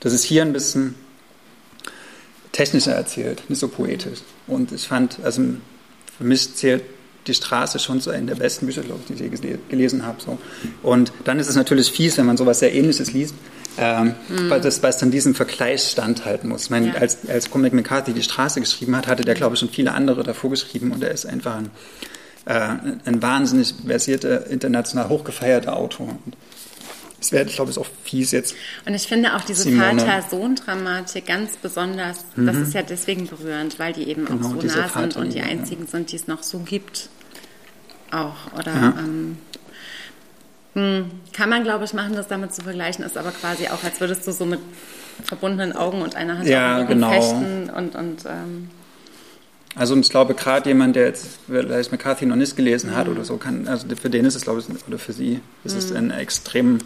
das 0.01 0.11
ist 0.11 0.25
hier 0.25 0.41
ein 0.41 0.51
bisschen 0.51 0.95
technischer 2.51 2.91
erzählt, 2.91 3.49
nicht 3.49 3.59
so 3.59 3.69
poetisch. 3.69 4.19
Und 4.47 4.73
ich 4.73 4.85
fand, 4.85 5.19
also 5.23 5.41
für 6.17 6.23
mich 6.23 6.55
zählt 6.55 6.83
die 7.27 7.33
Straße 7.33 7.79
schon 7.79 8.01
zu 8.01 8.09
einem 8.09 8.27
der 8.27 8.35
besten 8.35 8.65
Bücher, 8.65 8.81
glaube 8.81 8.99
ich, 9.07 9.15
die 9.15 9.23
ich 9.23 9.43
je 9.43 9.57
gelesen 9.69 10.05
habe. 10.05 10.21
So. 10.21 10.37
Und 10.81 11.13
dann 11.23 11.39
ist 11.39 11.47
es 11.47 11.55
natürlich 11.55 11.89
fies, 11.91 12.17
wenn 12.17 12.25
man 12.25 12.35
sowas 12.35 12.59
sehr 12.59 12.73
Ähnliches 12.73 13.13
liest 13.13 13.35
ähm, 13.77 14.15
mhm. 14.29 14.49
weil, 14.49 14.61
das, 14.61 14.83
weil 14.83 14.91
es 14.91 14.97
dann 14.97 15.11
diesen 15.11 15.33
Vergleich 15.33 15.83
standhalten 15.83 16.49
muss. 16.49 16.65
Ich 16.65 16.69
meine, 16.69 16.89
ja. 16.89 16.93
als, 16.95 17.27
als 17.27 17.49
Cormac 17.49 17.73
McCarthy 17.73 18.13
die 18.13 18.23
Straße 18.23 18.59
geschrieben 18.59 18.95
hat, 18.95 19.07
hatte 19.07 19.23
der, 19.23 19.35
glaube 19.35 19.55
ich, 19.55 19.59
schon 19.59 19.69
viele 19.69 19.93
andere 19.93 20.23
davor 20.23 20.51
geschrieben 20.51 20.91
und 20.91 21.03
er 21.03 21.11
ist 21.11 21.25
einfach 21.25 21.55
ein, 21.55 21.71
äh, 22.45 22.75
ein 23.05 23.21
wahnsinnig 23.21 23.73
versierter, 23.85 24.47
international 24.47 25.09
hochgefeierter 25.09 25.75
Autor. 25.75 26.09
Und 26.25 26.35
es 27.23 27.31
wäre, 27.31 27.45
glaube 27.45 27.71
ich, 27.71 27.77
auch 27.77 27.87
fies 28.03 28.31
jetzt. 28.31 28.55
Und 28.85 28.93
ich 28.93 29.07
finde 29.07 29.35
auch 29.35 29.41
diese 29.41 29.71
Vater-Sohn-Dramatik 29.71 31.25
ganz 31.25 31.57
besonders, 31.57 32.25
mhm. 32.35 32.47
das 32.47 32.57
ist 32.57 32.73
ja 32.73 32.81
deswegen 32.81 33.27
berührend, 33.27 33.79
weil 33.79 33.93
die 33.93 34.09
eben 34.09 34.25
genau, 34.25 34.47
auch 34.47 34.61
so 34.61 34.67
nah 34.67 34.89
sind 34.89 35.15
und 35.15 35.33
die 35.33 35.41
einzigen 35.41 35.85
ja. 35.85 35.89
sind, 35.89 36.11
die 36.11 36.17
es 36.17 36.27
noch 36.27 36.43
so 36.43 36.59
gibt. 36.59 37.09
Auch, 38.11 38.53
oder? 38.59 38.73
Ja. 38.73 38.93
Ähm, 38.99 39.37
hm, 40.73 41.11
kann 41.31 41.49
man, 41.49 41.63
glaube 41.63 41.85
ich, 41.85 41.93
machen, 41.93 42.15
das 42.15 42.27
damit 42.27 42.53
zu 42.53 42.61
vergleichen, 42.61 43.05
ist 43.05 43.17
aber 43.17 43.31
quasi 43.31 43.67
auch, 43.67 43.83
als 43.83 43.99
würdest 43.99 44.27
du 44.27 44.31
so 44.31 44.45
mit 44.45 44.59
verbundenen 45.23 45.73
Augen 45.73 46.01
und 46.01 46.15
einer 46.15 46.39
Hand 46.39 46.47
ja, 46.47 46.83
genau. 46.83 47.09
fechten 47.09 47.69
und, 47.69 47.95
und 47.95 48.25
ähm 48.25 48.69
also 49.75 49.95
ich 49.95 50.09
glaube, 50.09 50.33
gerade 50.33 50.69
jemand, 50.69 50.95
der 50.95 51.05
jetzt 51.07 51.39
vielleicht 51.47 51.91
McCarthy 51.91 52.25
noch 52.25 52.35
nicht 52.35 52.55
gelesen 52.55 52.95
hat 52.95 53.07
mhm. 53.07 53.13
oder 53.13 53.25
so, 53.25 53.37
kann, 53.37 53.67
also 53.67 53.87
für 53.95 54.09
den 54.09 54.25
ist 54.25 54.35
es, 54.35 54.43
glaube 54.43 54.59
ich, 54.59 54.87
oder 54.87 54.99
für 54.99 55.13
sie 55.13 55.39
ist 55.63 55.73
mhm. 55.73 55.79
es 55.79 55.91
eine 55.91 56.15
extrem 56.17 56.79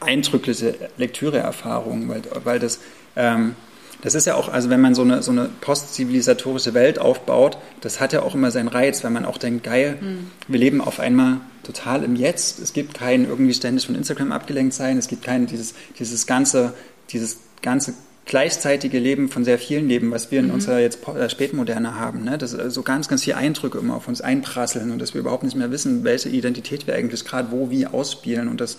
eindrückliche 0.00 0.74
Lektüreerfahrung, 0.96 2.08
weil, 2.08 2.22
weil 2.44 2.58
das, 2.58 2.80
ähm, 3.16 3.56
Das 4.00 4.14
ist 4.14 4.26
ja 4.26 4.36
auch, 4.36 4.48
also 4.48 4.70
wenn 4.70 4.80
man 4.80 4.94
so 4.94 5.02
eine, 5.02 5.22
so 5.22 5.32
eine 5.32 5.50
postzivilisatorische 5.60 6.72
Welt 6.72 7.00
aufbaut, 7.00 7.58
das 7.80 7.98
hat 7.98 8.12
ja 8.12 8.22
auch 8.22 8.34
immer 8.34 8.52
seinen 8.52 8.68
Reiz, 8.68 9.02
wenn 9.02 9.12
man 9.12 9.24
auch 9.24 9.38
denkt, 9.38 9.64
geil, 9.64 9.98
mhm. 10.00 10.30
wir 10.46 10.60
leben 10.60 10.80
auf 10.80 11.00
einmal 11.00 11.40
total 11.64 12.04
im 12.04 12.14
Jetzt. 12.14 12.60
Es 12.60 12.72
gibt 12.72 12.94
kein 12.94 13.26
irgendwie 13.26 13.52
ständig 13.52 13.86
von 13.86 13.96
Instagram 13.96 14.30
abgelenkt 14.30 14.72
sein, 14.72 14.98
es 14.98 15.08
gibt 15.08 15.24
kein 15.24 15.46
dieses, 15.46 15.74
dieses 15.98 16.26
ganze, 16.26 16.74
dieses 17.10 17.38
ganze 17.60 17.94
gleichzeitige 18.28 18.98
Leben 18.98 19.28
von 19.28 19.44
sehr 19.44 19.58
vielen 19.58 19.88
Leben, 19.88 20.12
was 20.12 20.30
wir 20.30 20.38
in 20.38 20.48
mhm. 20.48 20.54
unserer 20.54 20.78
jetzt 20.78 21.06
äh, 21.08 21.28
Spätmoderne 21.28 21.98
haben. 21.98 22.22
Ne? 22.22 22.38
Dass 22.38 22.52
so 22.52 22.82
ganz, 22.82 23.08
ganz 23.08 23.24
viele 23.24 23.38
Eindrücke 23.38 23.78
immer 23.78 23.96
auf 23.96 24.06
uns 24.06 24.20
einprasseln 24.20 24.92
und 24.92 25.00
dass 25.00 25.14
wir 25.14 25.22
überhaupt 25.22 25.42
nicht 25.42 25.56
mehr 25.56 25.72
wissen, 25.72 26.04
welche 26.04 26.28
Identität 26.28 26.86
wir 26.86 26.94
eigentlich 26.94 27.24
gerade 27.24 27.50
wo, 27.50 27.70
wie 27.70 27.86
ausspielen 27.86 28.48
und 28.48 28.60
dass 28.60 28.76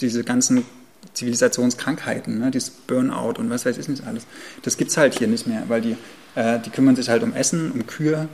diese 0.00 0.22
ganzen 0.22 0.64
Zivilisationskrankheiten, 1.14 2.38
ne? 2.38 2.50
dieses 2.50 2.70
Burnout 2.70 3.38
und 3.38 3.50
was 3.50 3.66
weiß 3.66 3.78
ich 3.78 3.88
nicht 3.88 4.06
alles, 4.06 4.26
das 4.62 4.76
gibt 4.76 4.90
es 4.90 4.96
halt 4.96 5.18
hier 5.18 5.28
nicht 5.28 5.46
mehr, 5.46 5.64
weil 5.68 5.80
die, 5.80 5.96
äh, 6.34 6.58
die 6.60 6.70
kümmern 6.70 6.94
sich 6.94 7.08
halt 7.08 7.22
um 7.22 7.34
Essen, 7.34 7.72
um 7.72 7.86
Kühe, 7.86 8.28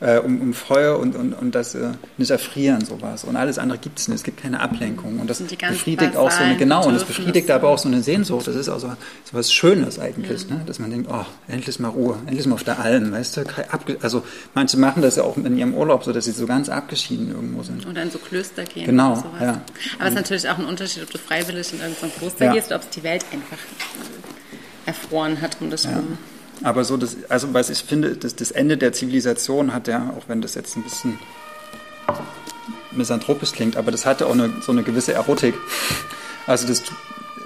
äh, 0.00 0.18
um, 0.18 0.40
um 0.40 0.54
Feuer 0.54 0.98
und, 0.98 1.14
und, 1.14 1.34
und 1.34 1.54
das 1.54 1.74
äh, 1.74 1.90
nicht 2.16 2.30
erfrieren 2.30 2.84
sowas. 2.84 3.24
Und 3.24 3.36
alles 3.36 3.58
andere 3.58 3.78
gibt 3.78 3.98
es 3.98 4.08
nicht. 4.08 4.16
Es 4.16 4.22
gibt 4.24 4.42
keine 4.42 4.60
Ablenkung. 4.60 5.20
Und 5.20 5.28
das 5.28 5.40
befriedigt 5.40 6.16
auch 6.16 6.30
so 6.30 6.42
eine, 6.42 6.56
genau, 6.56 6.86
und 6.86 6.94
das 6.94 7.04
befriedigt 7.04 7.50
aber 7.50 7.68
auch 7.68 7.78
so 7.78 7.88
eine 7.88 8.02
Sehnsucht. 8.02 8.46
Das 8.46 8.56
ist 8.56 8.68
auch 8.68 8.80
so, 8.80 8.88
so 8.88 9.32
was 9.32 9.52
Schönes 9.52 9.98
eigentlich, 9.98 10.48
ja. 10.48 10.56
ne? 10.56 10.62
dass 10.66 10.78
man 10.78 10.90
denkt, 10.90 11.10
oh, 11.12 11.26
endlich 11.48 11.78
mal 11.78 11.88
Ruhe, 11.88 12.18
endlich 12.26 12.46
mal 12.46 12.54
auf 12.54 12.64
der 12.64 12.80
Alm, 12.80 13.12
weißt 13.12 13.36
du? 13.36 13.44
Also 14.00 14.24
manche 14.54 14.78
machen 14.78 15.02
das 15.02 15.16
ja 15.16 15.22
auch 15.22 15.36
in 15.36 15.56
ihrem 15.56 15.74
Urlaub 15.74 16.04
so, 16.04 16.12
dass 16.12 16.24
sie 16.24 16.32
so 16.32 16.46
ganz 16.46 16.70
abgeschieden 16.70 17.30
irgendwo 17.30 17.62
sind. 17.62 17.86
Oder 17.86 18.02
in 18.02 18.10
so 18.10 18.18
Klöster 18.18 18.64
gehen. 18.64 18.86
Genau, 18.86 19.22
ja. 19.40 19.60
Aber 19.98 20.04
es 20.04 20.08
ist 20.08 20.14
natürlich 20.14 20.48
auch 20.48 20.58
ein 20.58 20.64
Unterschied, 20.64 21.02
ob 21.02 21.10
du 21.10 21.18
freiwillig 21.18 21.72
in 21.74 21.80
irgendein 21.80 22.10
Kloster 22.18 22.46
ja. 22.46 22.52
gehst 22.54 22.68
oder 22.68 22.76
ob 22.76 22.82
es 22.82 22.90
die 22.90 23.02
Welt 23.02 23.24
einfach 23.32 23.58
erfroren 24.86 25.40
hat 25.42 25.58
um 25.60 25.70
das 25.70 25.84
ja. 25.84 25.96
rum. 25.96 26.16
Aber 26.62 26.84
so 26.84 26.96
das, 26.96 27.16
also 27.28 27.52
was 27.54 27.70
ich 27.70 27.82
finde, 27.82 28.16
das, 28.16 28.36
das 28.36 28.50
Ende 28.50 28.76
der 28.76 28.92
Zivilisation 28.92 29.72
hat 29.72 29.88
ja, 29.88 30.12
auch 30.16 30.24
wenn 30.28 30.42
das 30.42 30.54
jetzt 30.54 30.76
ein 30.76 30.82
bisschen 30.82 31.18
misanthropisch 32.92 33.52
klingt, 33.52 33.76
aber 33.76 33.90
das 33.90 34.04
hatte 34.04 34.26
auch 34.26 34.32
eine, 34.32 34.52
so 34.60 34.72
eine 34.72 34.82
gewisse 34.82 35.12
Erotik. 35.14 35.54
Also 36.46 36.66
das 36.66 36.82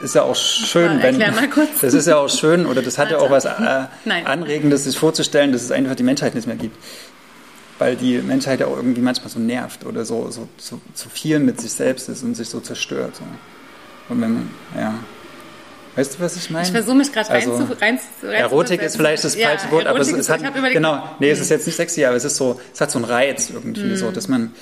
ist 0.03 0.15
ja 0.15 0.23
auch 0.23 0.35
schön, 0.35 1.03
wenn 1.03 1.19
das 1.19 1.95
ist 1.95 2.07
ja 2.07 2.17
auch 2.17 2.29
schön 2.29 2.67
oder 2.67 2.83
das 2.83 2.99
hat 2.99 3.11
ja 3.11 3.19
auch 3.19 3.31
was 3.31 3.45
äh, 3.45 3.87
Anregendes, 4.25 4.85
sich 4.85 4.99
vorzustellen, 4.99 5.53
dass 5.53 5.63
es 5.63 5.71
einfach 5.71 5.95
die 5.95 6.03
Menschheit 6.03 6.35
nicht 6.35 6.47
mehr 6.47 6.57
gibt, 6.57 6.77
weil 7.79 7.97
die 7.97 8.19
Menschheit 8.19 8.61
ja 8.61 8.67
auch 8.67 8.77
irgendwie 8.77 9.01
manchmal 9.01 9.29
so 9.31 9.39
nervt 9.39 9.85
oder 9.85 10.05
so 10.05 10.31
so 10.31 10.49
zu, 10.59 10.81
zu 10.95 11.09
viel 11.09 11.39
mit 11.39 11.61
sich 11.61 11.73
selbst 11.73 12.09
ist 12.09 12.23
und 12.23 12.35
sich 12.35 12.49
so 12.49 12.61
zerstört. 12.61 13.17
So. 13.17 13.25
Und 14.09 14.21
wenn 14.21 14.35
man 14.35 14.51
ja 14.77 14.95
Weißt 15.97 16.15
du, 16.15 16.21
was 16.21 16.37
ich 16.37 16.51
meine? 16.51 16.67
Ich 16.67 16.73
versuche 16.73 16.97
mich 16.97 17.13
gerade 17.13 17.31
also, 17.31 17.55
rein, 17.55 17.67
zu, 17.67 17.81
rein, 17.81 18.01
rein 18.23 18.33
Erotik 18.33 18.83
ist 18.83 18.97
vielleicht 18.97 19.23
das 19.23 19.37
ja, 19.37 19.49
falsche 19.49 19.71
Wort, 19.71 19.87
aber 19.87 20.01
es, 20.01 20.11
es 20.11 20.29
hat, 20.29 20.41
genau, 20.73 21.17
nee, 21.21 21.31
es 21.31 21.41
ist 21.41 21.51
jetzt 21.51 21.67
nicht 21.67 21.77
sexy, 21.77 22.05
aber 22.05 22.17
es 22.17 22.25
ist 22.25 22.37
so, 22.37 22.61
es 22.73 22.81
hat 22.81 22.91
so 22.91 22.99
einen 22.99 23.05
Reiz 23.05 23.51
irgendwie, 23.51 23.93
mm. 23.93 23.97
so, 23.97 24.11
dass 24.11 24.27
man, 24.27 24.53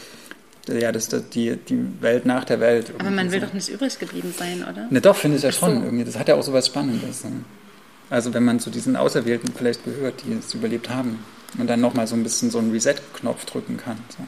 ja, 0.68 0.92
das 0.92 1.08
ist 1.08 1.34
die, 1.34 1.56
die 1.56 1.78
Welt 2.00 2.26
nach 2.26 2.44
der 2.44 2.60
Welt. 2.60 2.92
Aber 2.98 3.10
man 3.10 3.32
will 3.32 3.40
so. 3.40 3.46
doch 3.46 3.54
nicht 3.54 3.68
übrig 3.68 3.98
geblieben 3.98 4.34
sein, 4.36 4.62
oder? 4.62 4.86
Ne, 4.90 5.00
doch, 5.00 5.16
finde 5.16 5.38
ich 5.38 5.42
ja 5.42 5.52
schon 5.52 5.78
so. 5.78 5.84
irgendwie. 5.84 6.04
Das 6.04 6.18
hat 6.18 6.28
ja 6.28 6.34
auch 6.34 6.42
so 6.42 6.52
was 6.52 6.66
Spannendes. 6.66 7.24
Ne? 7.24 7.44
Also 8.10 8.34
wenn 8.34 8.44
man 8.44 8.60
zu 8.60 8.70
diesen 8.70 8.94
Auserwählten 8.94 9.52
vielleicht 9.56 9.84
gehört, 9.84 10.22
die 10.24 10.34
es 10.34 10.52
überlebt 10.52 10.90
haben 10.90 11.24
und 11.58 11.68
dann 11.68 11.80
nochmal 11.80 12.06
so 12.06 12.14
ein 12.14 12.22
bisschen 12.22 12.50
so 12.50 12.58
einen 12.58 12.70
Reset-Knopf 12.70 13.46
drücken 13.46 13.78
kann. 13.78 13.96
So. 14.10 14.24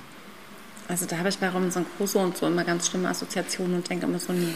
Also 0.88 1.06
da 1.06 1.18
habe 1.18 1.28
ich 1.28 1.38
bei 1.38 1.48
Robinson 1.48 1.86
Crusoe 1.96 2.22
und 2.22 2.36
so 2.36 2.46
immer 2.46 2.64
ganz 2.64 2.88
schlimme 2.88 3.08
Assoziationen 3.08 3.76
und 3.76 3.88
denke 3.88 4.06
immer 4.06 4.18
so, 4.18 4.32
nee. 4.32 4.54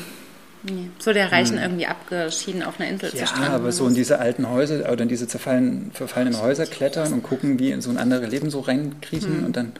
Nee. 0.62 0.90
So 0.99 1.12
der 1.12 1.31
Reichen 1.31 1.57
hm. 1.57 1.62
irgendwie 1.62 1.87
abgeschieden 1.87 2.62
auf 2.62 2.81
einer 2.81 2.88
Insel 2.88 3.11
ja, 3.12 3.21
zu 3.21 3.27
stranden. 3.27 3.51
Ja, 3.51 3.55
aber 3.55 3.73
so 3.73 3.87
in 3.87 3.94
diese 3.94 4.18
alten 4.18 4.49
Häuser 4.49 4.90
oder 4.90 5.03
in 5.03 5.09
diese 5.09 5.29
zerfallen, 5.29 5.90
verfallenen 5.92 6.40
Häuser 6.40 6.66
klettern 6.66 7.12
und 7.12 7.23
gucken, 7.23 7.59
wie 7.59 7.71
in 7.71 7.81
so 7.81 7.90
ein 7.90 7.99
anderes 7.99 8.29
Leben 8.31 8.51
so 8.51 8.61
reinkriechen 8.61 9.38
hm. 9.38 9.44
und 9.44 9.57
dann 9.57 9.73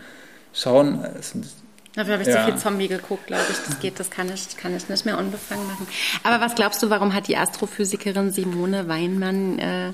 schauen. 0.53 1.05
Dafür 1.95 2.13
habe 2.13 2.23
ich 2.23 2.29
ja. 2.29 2.45
zu 2.45 2.53
viel 2.53 2.61
Zombie 2.61 2.89
geguckt, 2.89 3.27
glaube 3.27 3.45
ich. 3.51 3.57
Das 3.67 3.81
geht, 3.81 3.99
das 3.99 4.11
kann 4.11 4.31
ich, 4.33 4.57
kann 4.57 4.77
ich 4.77 4.89
nicht 4.89 5.05
mehr 5.05 5.19
unbefangen 5.19 5.67
machen. 5.67 5.87
Aber 6.23 6.41
was 6.45 6.55
glaubst 6.55 6.83
du, 6.83 6.91
warum 6.91 7.13
hat 7.13 7.27
die 7.27 7.37
Astrophysikerin 7.37 8.31
Simone 8.31 8.89
Weinmann 8.89 9.59
äh, 9.59 9.93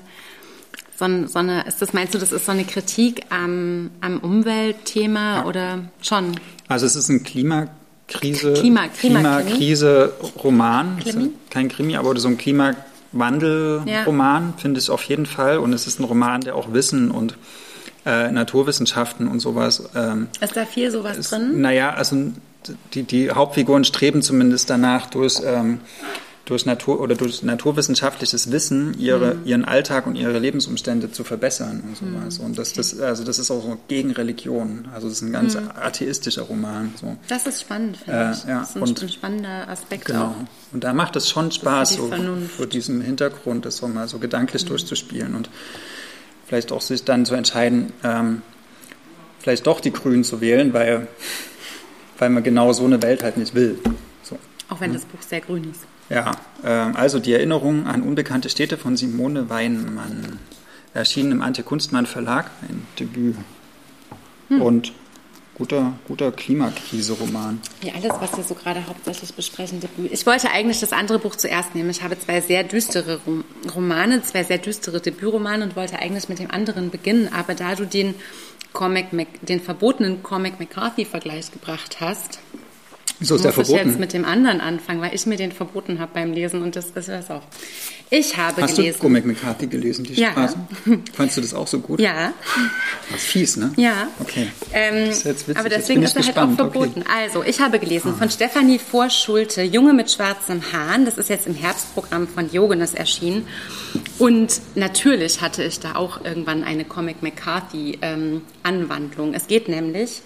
so, 0.97 1.27
so, 1.27 1.39
eine, 1.39 1.65
ist 1.65 1.81
das, 1.81 1.93
meinst 1.93 2.13
du, 2.13 2.19
das 2.19 2.31
ist 2.31 2.45
so 2.45 2.51
eine 2.51 2.63
Kritik 2.63 3.25
am, 3.29 3.91
am 4.01 4.19
Umweltthema 4.19 5.37
ja. 5.37 5.45
oder 5.45 5.79
schon? 6.01 6.39
Also 6.67 6.85
es 6.85 6.95
ist 6.95 7.09
ein 7.09 7.23
Klima 7.23 7.69
Krise, 8.07 8.53
Klima, 8.53 8.87
Klima, 8.87 9.41
Klimakrise 9.41 10.13
Roman. 10.43 10.99
Krimi? 10.99 11.31
Kein 11.49 11.69
Krimi, 11.69 11.97
aber 11.97 12.17
so 12.19 12.27
ein 12.27 12.37
Klimawandel-Roman 12.37 14.43
ja. 14.43 14.53
finde 14.57 14.79
ich 14.79 14.89
auf 14.89 15.03
jeden 15.03 15.25
Fall. 15.25 15.57
Und 15.57 15.73
es 15.73 15.87
ist 15.87 15.99
ein 15.99 16.03
Roman, 16.03 16.41
der 16.41 16.55
auch 16.55 16.73
Wissen 16.73 17.09
und 17.09 17.35
äh, 18.05 18.31
Naturwissenschaften 18.31 19.27
und 19.27 19.39
sowas. 19.39 19.89
Ähm, 19.95 20.27
ist 20.39 20.55
da 20.55 20.65
viel 20.65 20.91
sowas 20.91 21.17
ist, 21.17 21.31
drin? 21.31 21.61
Naja, 21.61 21.93
also 21.93 22.31
die, 22.93 23.03
die 23.03 23.31
Hauptfiguren 23.31 23.83
streben 23.83 24.21
zumindest 24.21 24.69
danach 24.69 25.09
durch 25.09 25.41
ähm, 25.43 25.79
durch 26.45 26.67
Natur 26.67 27.01
oder 27.01 27.15
durch 27.15 27.41
naturwissenschaftliches 27.41 28.51
Wissen 28.51 28.95
ihre, 28.99 29.35
mhm. 29.35 29.45
ihren 29.45 29.65
Alltag 29.65 30.05
und 30.05 30.15
ihre 30.15 30.37
Lebensumstände 30.37 31.11
zu 31.11 31.23
verbessern 31.23 31.83
und 31.87 31.97
sowas. 31.97 32.37
Mhm. 32.37 32.45
Und 32.45 32.57
das, 32.59 32.73
das, 32.73 32.99
also 32.99 33.23
das 33.23 33.39
ist 33.39 33.49
auch 33.49 33.63
so 33.63 33.77
gegen 33.87 34.11
Religion. 34.11 34.87
Also 34.93 35.09
das 35.09 35.17
ist 35.17 35.23
ein 35.23 35.31
ganz 35.31 35.55
mhm. 35.55 35.71
atheistischer 35.75 36.43
Roman. 36.43 36.93
So. 37.01 37.17
Das 37.27 37.47
ist 37.47 37.61
spannend, 37.61 37.97
finde 37.97 38.19
äh, 38.19 38.31
ich. 38.31 38.45
Ja. 38.45 38.59
Das 38.59 38.69
ist 38.69 38.75
ein, 38.75 38.83
und, 38.83 39.01
ein 39.01 39.09
spannender 39.09 39.67
Aspekt 39.67 40.05
genau. 40.05 40.25
auch. 40.25 40.35
Und 40.71 40.83
da 40.83 40.93
macht 40.93 41.15
es 41.15 41.29
schon 41.29 41.51
Spaß, 41.51 41.95
so 41.95 42.11
vor 42.55 42.67
diesem 42.67 43.01
Hintergrund 43.01 43.65
das 43.65 43.77
so 43.77 43.87
mal 43.87 44.07
so 44.07 44.19
gedanklich 44.19 44.65
mhm. 44.65 44.69
durchzuspielen 44.69 45.35
und 45.35 45.49
vielleicht 46.45 46.71
auch 46.71 46.81
sich 46.81 47.03
dann 47.03 47.25
zu 47.25 47.33
entscheiden, 47.33 47.91
ähm, 48.03 48.43
vielleicht 49.39 49.65
doch 49.65 49.79
die 49.79 49.91
Grünen 49.91 50.23
zu 50.23 50.41
wählen, 50.41 50.73
weil, 50.73 51.07
weil 52.19 52.29
man 52.29 52.43
genau 52.43 52.71
so 52.71 52.85
eine 52.85 53.01
Welt 53.01 53.23
halt 53.23 53.37
nicht 53.37 53.55
will. 53.55 53.79
So. 54.21 54.37
Auch 54.69 54.79
wenn 54.79 54.93
das 54.93 55.05
Buch 55.05 55.21
sehr 55.21 55.41
grün 55.41 55.71
ist. 55.71 55.81
Ja, 56.09 56.31
äh, 56.63 56.67
also 56.67 57.19
die 57.19 57.33
Erinnerung 57.33 57.87
an 57.87 58.01
unbekannte 58.01 58.49
Städte 58.49 58.77
von 58.77 58.97
Simone 58.97 59.49
Weinmann. 59.49 60.39
Erschienen 60.93 61.33
im 61.33 61.41
Ante 61.41 61.61
Kunstmann 61.63 62.05
Verlag, 62.05 62.51
ein 62.69 62.87
Debüt. 62.97 63.35
Hm. 64.47 64.61
Und 64.61 64.93
guter, 65.55 65.93
guter 66.07 66.31
Klimakrise-Roman. 66.31 67.61
Ja, 67.81 67.93
alles, 67.95 68.13
was 68.21 68.37
wir 68.37 68.43
so 68.43 68.53
gerade 68.53 68.85
hauptsächlich 68.87 69.33
besprechen, 69.33 69.81
Debüt. 69.81 70.11
Ich 70.11 70.25
wollte 70.25 70.51
eigentlich 70.51 70.79
das 70.79 70.93
andere 70.93 71.19
Buch 71.19 71.35
zuerst 71.35 71.75
nehmen. 71.75 71.89
Ich 71.89 72.01
habe 72.01 72.17
zwei 72.19 72.39
sehr 72.39 72.63
düstere 72.63 73.19
Romane, 73.73 74.21
zwei 74.21 74.43
sehr 74.43 74.57
düstere 74.57 75.01
Debütromane 75.01 75.65
und 75.65 75.75
wollte 75.75 75.99
eigentlich 75.99 76.29
mit 76.29 76.39
dem 76.39 76.51
anderen 76.51 76.91
beginnen. 76.91 77.29
Aber 77.33 77.55
da 77.55 77.75
du 77.75 77.85
den 77.85 78.15
Cormac, 78.71 79.07
den 79.41 79.59
verbotenen 79.59 80.23
Cormac 80.23 80.59
McCarthy-Vergleich 80.59 81.51
gebracht 81.51 81.97
hast, 81.99 82.39
Wieso 83.19 83.35
ist 83.35 83.45
der 83.45 83.53
verboten? 83.53 83.77
Ich 83.77 83.85
jetzt 83.85 83.99
mit 83.99 84.13
dem 84.13 84.25
anderen 84.25 84.59
anfangen, 84.59 85.01
weil 85.01 85.15
ich 85.15 85.25
mir 85.25 85.37
den 85.37 85.51
verboten 85.51 85.99
habe 85.99 86.11
beim 86.13 86.33
Lesen 86.33 86.61
und 86.61 86.75
das 86.75 86.87
ist 86.87 87.07
das 87.07 87.31
auch. 87.31 87.43
Ich 88.09 88.37
habe 88.37 88.61
Hast 88.61 88.75
gelesen. 88.75 88.93
Hast 88.93 88.97
du 88.97 89.01
Cormac 89.01 89.25
McCarthy 89.25 89.67
gelesen, 89.67 90.03
die 90.03 90.13
ja. 90.13 90.31
Straßen? 90.31 90.67
Fandest 91.13 91.37
du 91.37 91.41
das 91.41 91.53
auch 91.53 91.67
so 91.67 91.79
gut? 91.79 91.99
Ja. 91.99 92.33
Das 93.11 93.21
ist 93.21 93.27
fies, 93.27 93.57
ne? 93.57 93.71
Ja. 93.77 94.09
Okay. 94.19 94.47
Ähm, 94.73 95.07
das 95.07 95.17
ist 95.17 95.25
jetzt 95.25 95.47
witzig. 95.47 95.57
Aber 95.57 95.69
deswegen 95.69 96.03
ist 96.03 96.15
er 96.15 96.25
halt 96.25 96.37
auch 96.37 96.53
verboten. 96.53 97.01
Okay. 97.01 97.11
Also, 97.23 97.43
ich 97.43 97.59
habe 97.59 97.79
gelesen 97.79 98.11
ah. 98.13 98.17
von 98.17 98.29
Stefanie 98.29 98.79
Vorschulte, 98.79 99.63
Junge 99.63 99.93
mit 99.93 100.11
schwarzem 100.11 100.61
Haaren. 100.71 101.05
Das 101.05 101.17
ist 101.17 101.29
jetzt 101.29 101.47
im 101.47 101.55
Herbstprogramm 101.55 102.27
von 102.27 102.51
Jogenes 102.51 102.93
erschienen. 102.93 103.47
Und 104.19 104.61
natürlich 104.75 105.41
hatte 105.41 105.63
ich 105.63 105.79
da 105.79 105.95
auch 105.95 106.23
irgendwann 106.23 106.63
eine 106.63 106.85
Comic 106.85 107.23
McCarthy 107.23 107.99
ähm. 108.01 108.41
Es 109.33 109.47
geht 109.47 109.67
nämlich 109.67 110.21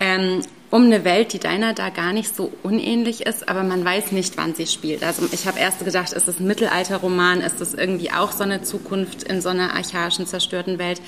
ähm, 0.00 0.42
um 0.72 0.84
eine 0.84 1.04
Welt, 1.04 1.34
die 1.34 1.38
deiner 1.38 1.74
da 1.74 1.90
gar 1.90 2.14
nicht 2.14 2.34
so 2.34 2.50
unähnlich 2.62 3.26
ist, 3.26 3.46
aber 3.46 3.62
man 3.62 3.84
weiß 3.84 4.10
nicht, 4.10 4.38
wann 4.38 4.54
sie 4.54 4.66
spielt. 4.66 5.04
Also 5.04 5.28
ich 5.30 5.46
habe 5.46 5.58
erst 5.58 5.84
gedacht, 5.84 6.14
ist 6.14 6.26
es 6.26 6.40
ein 6.40 6.46
Mittelalterroman, 6.46 7.42
ist 7.42 7.60
es 7.60 7.74
irgendwie 7.74 8.10
auch 8.10 8.32
so 8.32 8.42
eine 8.42 8.62
Zukunft 8.62 9.22
in 9.22 9.42
so 9.42 9.50
einer 9.50 9.74
archaischen, 9.74 10.26
zerstörten 10.26 10.78
Welt. 10.78 11.02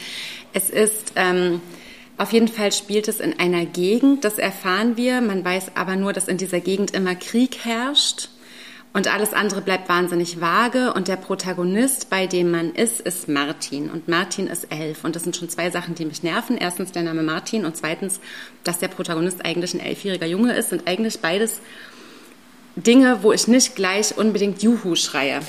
Es 0.53 0.69
ist 0.69 1.15
ähm, 1.17 1.63
auf 2.19 2.35
jeden 2.35 2.49
Fall 2.49 2.73
spielt 2.73 3.09
es 3.09 3.21
in 3.21 3.41
einer 3.41 3.65
Gegend, 3.65 4.25
das 4.25 4.37
erfahren 4.37 4.99
wir. 4.99 5.23
Man 5.23 5.43
weiß 5.43 5.73
aber 5.77 5.97
nur, 5.97 6.13
dass 6.13 6.29
in 6.29 6.37
dieser 6.37 6.61
Gegend 6.61 6.91
immer 6.91 7.15
Krieg 7.15 7.65
herrscht. 7.65 8.29
Und 8.95 9.13
alles 9.13 9.33
andere 9.33 9.61
bleibt 9.61 9.89
wahnsinnig 9.89 10.41
vage. 10.41 10.95
Und 10.95 11.09
der 11.09 11.17
Protagonist, 11.17 12.11
bei 12.11 12.29
dem 12.29 12.53
man 12.53 12.73
ist, 12.73 13.01
ist 13.01 13.29
Martin. 13.29 13.91
Und 13.91 14.07
Martin 14.07 14.47
ist 14.47 14.71
elf. 14.71 15.03
Und 15.03 15.17
das 15.17 15.25
sind 15.25 15.37
schon 15.37 15.49
zwei 15.49 15.69
Sachen, 15.71 15.97
die 15.97 16.05
mich 16.05 16.23
nerven. 16.23 16.57
Erstens 16.57 16.93
der 16.93 17.03
Name 17.03 17.25
Martin 17.25 17.67
und 17.67 17.77
zweitens, 17.77 18.21
dass 18.63 18.79
der 18.79 18.87
Protagonist 18.87 19.45
eigentlich 19.45 19.75
ein 19.75 19.81
elfjähriger 19.81 20.27
Junge 20.27 20.55
ist, 20.55 20.71
sind 20.71 20.87
eigentlich 20.87 21.19
beides 21.19 21.61
Dinge, 22.77 23.25
wo 23.25 23.33
ich 23.33 23.49
nicht 23.49 23.75
gleich 23.75 24.17
unbedingt 24.17 24.63
Juhu 24.63 24.95
schreie. 24.95 25.41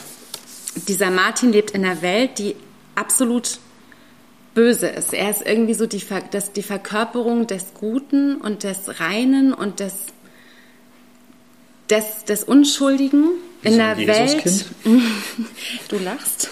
Dieser 0.87 1.11
Martin 1.11 1.51
lebt 1.51 1.71
in 1.71 1.85
einer 1.85 2.01
Welt, 2.01 2.39
die 2.39 2.55
absolut 2.95 3.59
böse 4.55 4.87
ist. 4.87 5.13
Er 5.13 5.29
ist 5.29 5.45
irgendwie 5.45 5.75
so 5.75 5.85
die, 5.85 5.99
Ver 5.99 6.23
das, 6.31 6.51
die 6.51 6.63
Verkörperung 6.63 7.45
des 7.45 7.75
Guten 7.75 8.37
und 8.37 8.63
des 8.63 8.99
Reinen 8.99 9.53
und 9.53 9.79
des 9.79 10.14
des, 11.89 12.25
des 12.25 12.43
Unschuldigen 12.43 13.31
in 13.63 13.77
der 13.77 13.97
Welt. 13.97 14.65
du 15.89 15.97
lachst. 15.97 16.49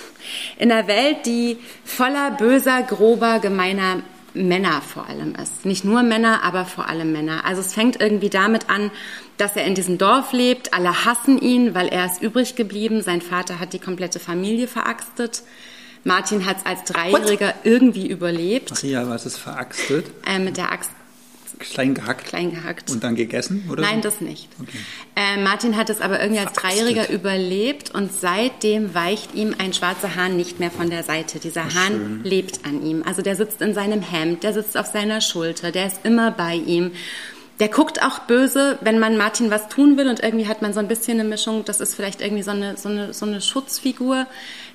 in 0.58 0.72
einer 0.72 0.88
Welt, 0.88 1.26
die 1.26 1.58
voller 1.86 2.32
böser, 2.32 2.84
grober, 2.84 3.40
gemeiner 3.40 4.04
Männer 4.34 4.82
vor 4.82 5.08
allem 5.08 5.36
ist. 5.36 5.66
Nicht 5.66 5.86
nur 5.86 6.02
Männer, 6.02 6.44
aber 6.44 6.66
vor 6.66 6.90
allem 6.90 7.12
Männer. 7.12 7.46
Also 7.46 7.62
es 7.62 7.74
fängt 7.74 8.02
irgendwie 8.02 8.30
damit 8.30 8.70
an, 8.70 8.92
dass 9.38 9.56
er 9.56 9.66
in 9.66 9.76
diesem 9.76 9.98
Dorf 9.98 10.34
lebt. 10.34 10.74
Alle 10.74 11.06
hassen 11.06 11.40
ihn, 11.40 11.76
weil 11.76 11.88
er 11.88 12.06
ist 12.06 12.22
übrig 12.22 12.56
geblieben. 12.56 13.02
Sein 13.02 13.22
Vater 13.22 13.60
hat 13.60 13.74
die 13.74 13.80
komplette 13.80 14.20
Familie 14.20 14.68
veraxtet. 14.68 15.44
Martin 16.04 16.46
hat 16.46 16.58
es 16.58 16.66
als 16.66 16.84
Dreijähriger 16.84 17.48
What? 17.48 17.56
irgendwie 17.64 18.08
überlebt. 18.08 18.72
Ach 18.76 18.84
ja, 18.84 19.08
was 19.08 19.26
ist 19.26 19.38
veraxtet? 19.38 20.08
Äh, 20.26 20.40
mit 20.40 20.58
der 20.58 20.72
Axt 20.72 20.92
Klein 21.60 21.94
gehackt? 21.94 22.26
Klein 22.26 22.52
gehackt. 22.52 22.92
Und 22.92 23.04
dann 23.04 23.16
gegessen, 23.16 23.70
oder? 23.72 23.82
Nein, 23.82 24.02
das 24.02 24.22
nicht. 24.22 24.50
Okay. 24.62 24.78
Äh, 25.16 25.42
Martin 25.42 25.78
hat 25.78 25.90
es 25.90 26.02
aber 26.02 26.22
irgendwie 26.22 26.40
als 26.40 26.54
Dreijähriger 26.54 27.10
überlebt 27.10 27.92
und 27.92 28.12
seitdem 28.12 28.94
weicht 28.94 29.34
ihm 29.34 29.56
ein 29.58 29.74
schwarzer 29.74 30.16
Hahn 30.16 30.36
nicht 30.38 30.60
mehr 30.60 30.72
von 30.72 30.90
der 30.90 31.04
Seite. 31.04 31.40
Dieser 31.40 31.66
Ach, 31.70 31.76
Hahn 31.76 31.94
schön. 31.94 32.24
lebt 32.24 32.66
an 32.66 32.86
ihm. 32.86 33.04
Also 33.04 33.22
der 33.22 33.36
sitzt 33.36 33.62
in 33.62 33.74
seinem 33.74 34.02
Hemd, 34.02 34.44
der 34.44 34.54
sitzt 34.54 34.78
auf 34.78 34.88
seiner 34.88 35.22
Schulter, 35.22 35.72
der 35.72 35.88
ist 35.88 36.00
immer 36.04 36.32
bei 36.32 36.56
ihm. 36.56 36.92
Der 37.60 37.70
guckt 37.70 38.02
auch 38.02 38.20
böse, 38.20 38.80
wenn 38.82 38.98
man 38.98 39.16
Martin 39.16 39.52
was 39.52 39.70
tun 39.70 39.96
will 39.96 40.08
und 40.10 40.24
irgendwie 40.24 40.48
hat 40.48 40.64
man 40.64 40.74
so 40.74 40.80
ein 40.80 40.88
bisschen 40.88 41.20
eine 41.20 41.30
Mischung, 41.30 41.64
das 41.66 41.80
ist 41.82 41.94
vielleicht 41.94 42.20
irgendwie 42.20 42.42
so 42.42 42.52
eine, 42.52 42.78
so 42.78 42.90
eine, 42.90 43.14
so 43.14 43.26
eine 43.26 43.42
Schutzfigur. 43.42 44.26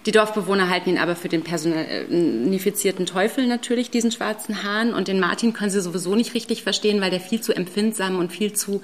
Die 0.08 0.12
Dorfbewohner 0.12 0.70
halten 0.70 0.88
ihn 0.88 0.96
aber 0.96 1.16
für 1.16 1.28
den 1.28 1.42
personifizierten 1.42 3.04
Teufel 3.04 3.46
natürlich, 3.46 3.90
diesen 3.90 4.10
schwarzen 4.10 4.62
Hahn. 4.62 4.94
Und 4.94 5.06
den 5.06 5.20
Martin 5.20 5.52
können 5.52 5.70
sie 5.70 5.82
sowieso 5.82 6.14
nicht 6.14 6.32
richtig 6.32 6.62
verstehen, 6.62 7.02
weil 7.02 7.10
der 7.10 7.20
viel 7.20 7.42
zu 7.42 7.54
empfindsam 7.54 8.18
und 8.18 8.32
viel 8.32 8.54
zu 8.54 8.80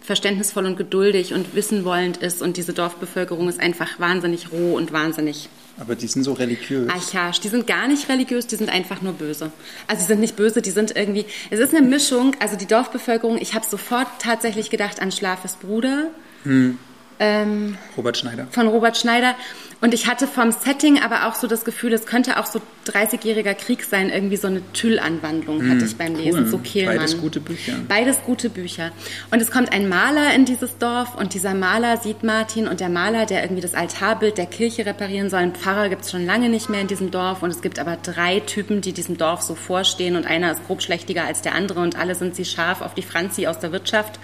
verständnisvoll 0.00 0.64
und 0.64 0.78
geduldig 0.78 1.34
und 1.34 1.54
wissenwollend 1.54 2.16
ist. 2.16 2.40
Und 2.40 2.56
diese 2.56 2.72
Dorfbevölkerung 2.72 3.50
ist 3.50 3.60
einfach 3.60 4.00
wahnsinnig 4.00 4.50
roh 4.50 4.74
und 4.74 4.94
wahnsinnig 4.94 5.50
aber 5.78 5.94
die 5.94 6.06
sind 6.06 6.22
so 6.22 6.34
religiös. 6.34 6.88
Archaisch. 6.90 7.40
Die 7.40 7.48
sind 7.48 7.66
gar 7.66 7.88
nicht 7.88 8.08
religiös, 8.08 8.46
die 8.46 8.56
sind 8.56 8.68
einfach 8.68 9.00
nur 9.00 9.14
böse. 9.14 9.50
Also 9.86 10.02
sie 10.02 10.08
sind 10.08 10.20
nicht 10.20 10.36
böse, 10.36 10.60
die 10.60 10.70
sind 10.70 10.94
irgendwie. 10.94 11.24
Es 11.50 11.60
ist 11.60 11.74
eine 11.74 11.86
Mischung. 11.86 12.36
Also 12.40 12.56
die 12.56 12.66
Dorfbevölkerung, 12.66 13.38
ich 13.38 13.54
habe 13.54 13.64
sofort 13.64 14.06
tatsächlich 14.18 14.68
gedacht 14.68 15.00
an 15.00 15.10
Schlafes 15.10 15.54
Bruder. 15.54 16.10
Hm. 16.44 16.78
Ähm, 17.18 17.76
Robert 17.96 18.16
Schneider. 18.16 18.46
Von 18.50 18.66
Robert 18.66 18.96
Schneider. 18.96 19.34
Und 19.82 19.94
ich 19.94 20.06
hatte 20.06 20.28
vom 20.28 20.52
Setting 20.52 21.00
aber 21.02 21.26
auch 21.26 21.34
so 21.34 21.48
das 21.48 21.64
Gefühl, 21.64 21.92
es 21.92 22.06
könnte 22.06 22.38
auch 22.38 22.46
so 22.46 22.60
30-jähriger 22.86 23.54
Krieg 23.54 23.82
sein, 23.82 24.10
irgendwie 24.10 24.36
so 24.36 24.46
eine 24.46 24.62
Tüll-Anwandlung 24.72 25.58
hm, 25.58 25.70
hatte 25.70 25.84
ich 25.84 25.96
beim 25.96 26.14
Lesen, 26.14 26.48
so 26.48 26.58
Kehlmann. 26.58 26.98
Beides 26.98 27.20
gute 27.20 27.40
Bücher. 27.40 27.72
Beides 27.88 28.22
gute 28.24 28.48
Bücher. 28.48 28.92
Und 29.32 29.42
es 29.42 29.50
kommt 29.50 29.72
ein 29.72 29.88
Maler 29.88 30.34
in 30.36 30.44
dieses 30.44 30.78
Dorf 30.78 31.16
und 31.16 31.34
dieser 31.34 31.54
Maler 31.54 31.96
sieht 31.96 32.22
Martin 32.22 32.68
und 32.68 32.78
der 32.78 32.90
Maler, 32.90 33.26
der 33.26 33.42
irgendwie 33.42 33.60
das 33.60 33.74
Altarbild 33.74 34.38
der 34.38 34.46
Kirche 34.46 34.86
reparieren 34.86 35.30
soll, 35.30 35.40
einen 35.40 35.54
Pfarrer 35.56 35.88
gibt 35.88 36.02
es 36.02 36.12
schon 36.12 36.24
lange 36.24 36.48
nicht 36.48 36.70
mehr 36.70 36.80
in 36.80 36.86
diesem 36.86 37.10
Dorf 37.10 37.42
und 37.42 37.50
es 37.50 37.60
gibt 37.60 37.80
aber 37.80 37.96
drei 37.96 38.38
Typen, 38.38 38.82
die 38.82 38.92
diesem 38.92 39.18
Dorf 39.18 39.42
so 39.42 39.56
vorstehen 39.56 40.14
und 40.14 40.26
einer 40.26 40.52
ist 40.52 40.64
grobschlächtiger 40.68 41.24
als 41.24 41.42
der 41.42 41.56
andere 41.56 41.80
und 41.80 41.98
alle 41.98 42.14
sind 42.14 42.36
sie 42.36 42.44
scharf 42.44 42.82
auf 42.82 42.94
die 42.94 43.02
Franzi 43.02 43.48
aus 43.48 43.58
der 43.58 43.72
Wirtschaft. 43.72 44.20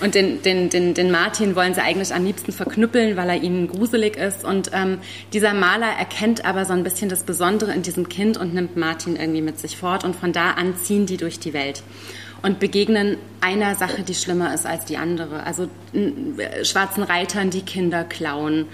Und 0.00 0.14
den, 0.14 0.42
den, 0.42 0.68
den, 0.68 0.94
den 0.94 1.10
Martin 1.10 1.54
wollen 1.54 1.74
sie 1.74 1.80
eigentlich 1.80 2.14
am 2.14 2.24
liebsten 2.24 2.52
verknüppeln, 2.52 3.16
weil 3.16 3.28
er 3.28 3.42
ihnen 3.42 3.68
gruselig 3.68 4.16
ist. 4.16 4.44
Und 4.44 4.70
ähm, 4.72 4.98
dieser 5.32 5.54
Maler 5.54 5.90
erkennt 5.98 6.44
aber 6.44 6.64
so 6.64 6.72
ein 6.72 6.82
bisschen 6.82 7.08
das 7.08 7.22
Besondere 7.22 7.72
in 7.72 7.82
diesem 7.82 8.08
Kind 8.08 8.36
und 8.36 8.54
nimmt 8.54 8.76
Martin 8.76 9.16
irgendwie 9.16 9.42
mit 9.42 9.58
sich 9.58 9.76
fort. 9.76 10.04
Und 10.04 10.16
von 10.16 10.32
da 10.32 10.52
an 10.52 10.76
ziehen 10.76 11.06
die 11.06 11.16
durch 11.16 11.38
die 11.38 11.52
Welt 11.52 11.82
und 12.42 12.58
begegnen 12.58 13.16
einer 13.40 13.74
Sache, 13.76 14.02
die 14.02 14.14
schlimmer 14.14 14.52
ist 14.52 14.66
als 14.66 14.84
die 14.84 14.96
andere. 14.96 15.44
Also 15.44 15.68
äh, 15.94 16.64
schwarzen 16.64 17.04
Reitern, 17.04 17.50
die 17.50 17.62
Kinder 17.62 18.04
klauen, 18.04 18.66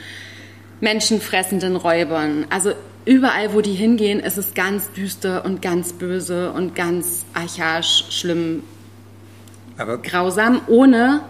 menschenfressenden 0.81 1.77
Räubern. 1.77 2.47
Also 2.51 2.73
überall, 3.05 3.53
wo 3.53 3.61
die 3.61 3.75
hingehen, 3.75 4.21
ist 4.21 4.39
es 4.39 4.55
ganz 4.55 4.91
düster 4.93 5.45
und 5.45 5.61
ganz 5.61 5.93
böse 5.93 6.53
und 6.53 6.75
ganz 6.75 7.25
archaisch 7.35 8.07
schlimm 8.11 8.63
aber 9.79 9.99
grausam, 9.99 10.61
ohne 10.67 11.23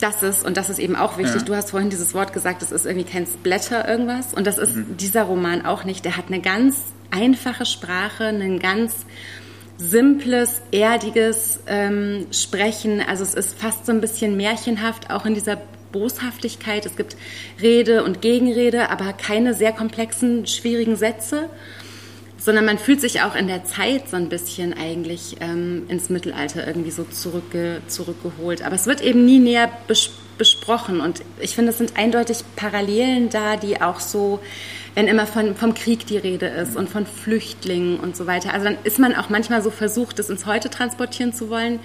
dass 0.00 0.22
es, 0.22 0.42
und 0.44 0.56
das 0.56 0.70
ist 0.70 0.78
eben 0.78 0.96
auch 0.96 1.18
wichtig, 1.18 1.42
ja. 1.42 1.46
du 1.46 1.54
hast 1.54 1.70
vorhin 1.70 1.90
dieses 1.90 2.14
Wort 2.14 2.32
gesagt, 2.32 2.62
es 2.62 2.72
ist 2.72 2.86
irgendwie 2.86 3.08
kein 3.08 3.26
Splatter 3.26 3.86
irgendwas. 3.86 4.32
Und 4.32 4.46
das 4.46 4.58
ist 4.58 4.74
mhm. 4.76 4.96
dieser 4.96 5.24
Roman 5.24 5.66
auch 5.66 5.84
nicht. 5.84 6.04
Der 6.04 6.16
hat 6.16 6.26
eine 6.28 6.40
ganz 6.40 6.76
einfache 7.10 7.66
Sprache, 7.66 8.24
ein 8.24 8.58
ganz 8.58 9.04
simples, 9.76 10.62
erdiges 10.72 11.60
ähm, 11.66 12.26
Sprechen. 12.32 13.02
Also 13.06 13.24
es 13.24 13.34
ist 13.34 13.58
fast 13.58 13.86
so 13.86 13.92
ein 13.92 14.00
bisschen 14.00 14.36
märchenhaft, 14.36 15.10
auch 15.10 15.26
in 15.26 15.34
dieser 15.34 15.58
Boshaftigkeit. 15.92 16.86
Es 16.86 16.96
gibt 16.96 17.16
Rede 17.60 18.04
und 18.04 18.20
Gegenrede, 18.22 18.90
aber 18.90 19.12
keine 19.12 19.54
sehr 19.54 19.72
komplexen, 19.72 20.46
schwierigen 20.46 20.96
Sätze 20.96 21.48
sondern 22.40 22.64
man 22.64 22.78
fühlt 22.78 23.00
sich 23.00 23.20
auch 23.20 23.36
in 23.36 23.46
der 23.46 23.64
Zeit 23.64 24.08
so 24.08 24.16
ein 24.16 24.28
bisschen 24.28 24.72
eigentlich 24.72 25.36
ähm, 25.40 25.84
ins 25.88 26.08
Mittelalter 26.08 26.66
irgendwie 26.66 26.90
so 26.90 27.04
zurückge 27.04 27.82
zurückgeholt. 27.86 28.62
Aber 28.62 28.74
es 28.74 28.86
wird 28.86 29.02
eben 29.02 29.24
nie 29.24 29.38
näher 29.38 29.70
bes 29.86 30.10
besprochen 30.38 31.02
und 31.02 31.20
ich 31.38 31.54
finde, 31.54 31.70
es 31.70 31.76
sind 31.76 31.98
eindeutig 31.98 32.38
Parallelen 32.56 33.28
da, 33.28 33.58
die 33.58 33.82
auch 33.82 34.00
so, 34.00 34.40
wenn 34.94 35.06
immer 35.06 35.26
von, 35.26 35.54
vom 35.54 35.74
Krieg 35.74 36.06
die 36.06 36.16
Rede 36.16 36.46
ist 36.46 36.78
und 36.78 36.88
von 36.88 37.04
Flüchtlingen 37.04 38.00
und 38.00 38.16
so 38.16 38.26
weiter, 38.26 38.54
also 38.54 38.64
dann 38.64 38.78
ist 38.84 38.98
man 38.98 39.14
auch 39.14 39.28
manchmal 39.28 39.60
so 39.60 39.70
versucht, 39.70 40.18
das 40.18 40.30
ins 40.30 40.46
Heute 40.46 40.70
transportieren 40.70 41.34
zu 41.34 41.50
wollen. 41.50 41.78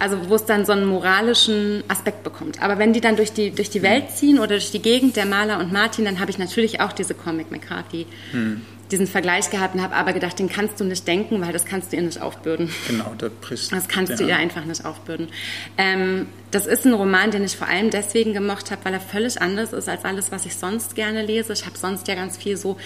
Also 0.00 0.28
wo 0.28 0.34
es 0.34 0.44
dann 0.44 0.66
so 0.66 0.72
einen 0.72 0.84
moralischen 0.84 1.84
Aspekt 1.88 2.22
bekommt. 2.22 2.60
Aber 2.60 2.78
wenn 2.78 2.92
die 2.92 3.00
dann 3.00 3.16
durch 3.16 3.32
die, 3.32 3.52
durch 3.52 3.70
die 3.70 3.82
Welt 3.82 4.10
ziehen 4.10 4.38
oder 4.38 4.48
durch 4.48 4.70
die 4.70 4.82
Gegend 4.82 5.16
der 5.16 5.24
Maler 5.24 5.58
und 5.58 5.72
Martin, 5.72 6.04
dann 6.04 6.20
habe 6.20 6.30
ich 6.30 6.36
natürlich 6.36 6.80
auch 6.80 6.92
diese 6.92 7.14
Comic 7.14 7.50
McCarthy. 7.50 8.04
Hm 8.32 8.60
diesen 8.90 9.06
Vergleich 9.06 9.50
gehabt 9.50 9.74
und 9.74 9.82
habe 9.82 9.94
aber 9.94 10.12
gedacht, 10.12 10.38
den 10.38 10.48
kannst 10.48 10.78
du 10.80 10.84
nicht 10.84 11.06
denken, 11.06 11.40
weil 11.40 11.52
das 11.52 11.64
kannst 11.64 11.92
du 11.92 11.96
ihr 11.96 12.02
nicht 12.02 12.20
aufbürden. 12.20 12.70
Genau, 12.86 13.12
das 13.18 13.32
bricht. 13.40 13.72
Das 13.72 13.88
kannst 13.88 14.10
ja. 14.10 14.16
du 14.16 14.24
ihr 14.24 14.36
einfach 14.36 14.64
nicht 14.64 14.84
aufbürden. 14.84 15.28
Ähm, 15.76 16.26
das 16.52 16.66
ist 16.66 16.86
ein 16.86 16.92
Roman, 16.92 17.30
den 17.30 17.44
ich 17.44 17.56
vor 17.56 17.66
allem 17.66 17.90
deswegen 17.90 18.32
gemocht 18.32 18.70
habe, 18.70 18.84
weil 18.84 18.94
er 18.94 19.00
völlig 19.00 19.42
anders 19.42 19.72
ist 19.72 19.88
als 19.88 20.04
alles, 20.04 20.30
was 20.30 20.46
ich 20.46 20.54
sonst 20.54 20.94
gerne 20.94 21.22
lese. 21.22 21.52
Ich 21.52 21.66
habe 21.66 21.76
sonst 21.76 22.06
ja 22.06 22.14
ganz 22.14 22.36
viel 22.36 22.56
so, 22.56 22.76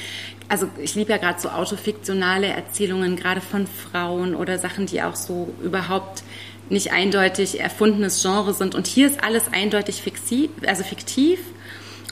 also 0.49 0.69
ich 0.79 0.95
liebe 0.95 1.11
ja 1.11 1.19
gerade 1.19 1.39
so 1.39 1.51
autofiktionale 1.51 2.47
Erzählungen, 2.47 3.17
gerade 3.17 3.41
von 3.41 3.67
Frauen 3.67 4.35
oder 4.35 4.59
Sachen, 4.59 4.87
die 4.87 5.03
auch 5.03 5.17
so 5.17 5.53
überhaupt 5.63 6.23
nicht 6.71 6.93
eindeutig 6.93 7.61
erfundenes 7.61 8.23
Genre 8.23 8.55
sind. 8.55 8.75
Und 8.75 8.87
hier 8.87 9.07
ist 9.07 9.23
alles 9.23 9.53
eindeutig 9.53 10.01
fiktiv, 10.01 10.51
also 10.67 10.83
fiktiv 10.83 11.41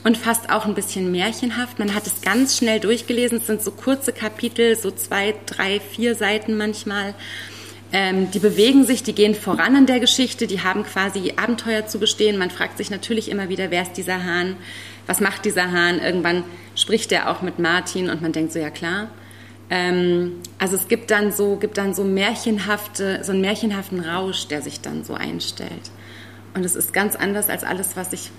und 0.03 0.17
fast 0.17 0.49
auch 0.49 0.65
ein 0.65 0.75
bisschen 0.75 1.11
märchenhaft. 1.11 1.79
Man 1.79 1.93
hat 1.93 2.07
es 2.07 2.21
ganz 2.21 2.57
schnell 2.57 2.79
durchgelesen. 2.79 3.39
Es 3.39 3.47
sind 3.47 3.61
so 3.61 3.71
kurze 3.71 4.13
Kapitel, 4.13 4.75
so 4.75 4.91
zwei, 4.91 5.35
drei, 5.45 5.79
vier 5.79 6.15
Seiten 6.15 6.57
manchmal. 6.57 7.13
Ähm, 7.91 8.29
die 8.31 8.39
bewegen 8.39 8.85
sich, 8.85 9.01
die 9.01 9.13
gehen 9.13 9.33
voran 9.33 9.75
in 9.75 9.85
der 9.87 9.99
Geschichte, 9.99 10.45
die 10.45 10.61
haben 10.61 10.83
quasi 10.83 11.33
Abenteuer 11.35 11.87
zu 11.87 11.99
bestehen. 11.99 12.37
Man 12.37 12.51
fragt 12.51 12.77
sich 12.77 12.91
natürlich 12.91 13.29
immer 13.29 13.49
wieder, 13.49 13.71
wer 13.71 13.81
ist 13.81 13.93
dieser 13.93 14.23
Hahn? 14.23 14.57
Was 15.07 15.21
macht 15.21 15.43
dieser 15.45 15.71
Hahn? 15.71 15.99
Irgendwann 15.99 16.43
spricht 16.75 17.11
er 17.11 17.31
auch 17.31 17.41
mit 17.41 17.57
Martin 17.57 18.09
und 18.09 18.21
man 18.21 18.31
denkt 18.31 18.53
so, 18.53 18.59
ja 18.59 18.69
klar. 18.69 19.09
Ähm, 19.71 20.33
also 20.59 20.75
es 20.75 20.87
gibt 20.87 21.09
dann 21.09 21.31
so, 21.31 21.55
gibt 21.55 21.77
dann 21.77 21.95
so 21.95 22.03
märchenhafte, 22.03 23.23
so 23.23 23.31
einen 23.31 23.41
märchenhaften 23.41 24.01
Rausch, 24.01 24.47
der 24.47 24.61
sich 24.61 24.81
dann 24.81 25.03
so 25.03 25.15
einstellt. 25.15 25.91
Und 26.53 26.65
es 26.65 26.75
ist 26.75 26.93
ganz 26.93 27.15
anders 27.15 27.49
als 27.49 27.63
alles, 27.63 27.95
was 27.95 28.13
ich 28.13 28.29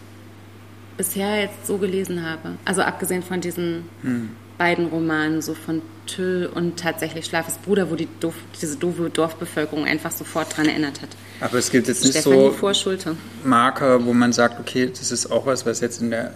bisher 1.00 1.40
jetzt 1.40 1.66
so 1.66 1.78
gelesen 1.78 2.28
habe. 2.28 2.58
Also 2.66 2.82
abgesehen 2.82 3.22
von 3.22 3.40
diesen 3.40 3.84
hm. 4.02 4.28
beiden 4.58 4.88
Romanen, 4.88 5.40
so 5.40 5.54
von 5.54 5.80
Tüll 6.06 6.50
und 6.54 6.78
tatsächlich 6.78 7.24
Schlafes 7.24 7.54
Bruder, 7.56 7.90
wo 7.90 7.94
die 7.94 8.06
doof, 8.20 8.34
diese 8.60 8.76
doofe 8.76 9.08
Dorfbevölkerung 9.08 9.86
einfach 9.86 10.10
sofort 10.10 10.54
dran 10.54 10.68
erinnert 10.68 11.00
hat. 11.00 11.08
Aber 11.40 11.56
es 11.56 11.70
gibt 11.70 11.88
jetzt 11.88 12.04
nicht 12.04 12.18
Stefanie 12.18 12.50
so 12.50 12.50
Marker, 13.44 14.04
wo 14.04 14.12
man 14.12 14.34
sagt, 14.34 14.60
okay, 14.60 14.90
das 14.90 15.10
ist 15.10 15.32
auch 15.32 15.46
was, 15.46 15.64
was 15.64 15.80
jetzt 15.80 16.02
in 16.02 16.10
der 16.10 16.34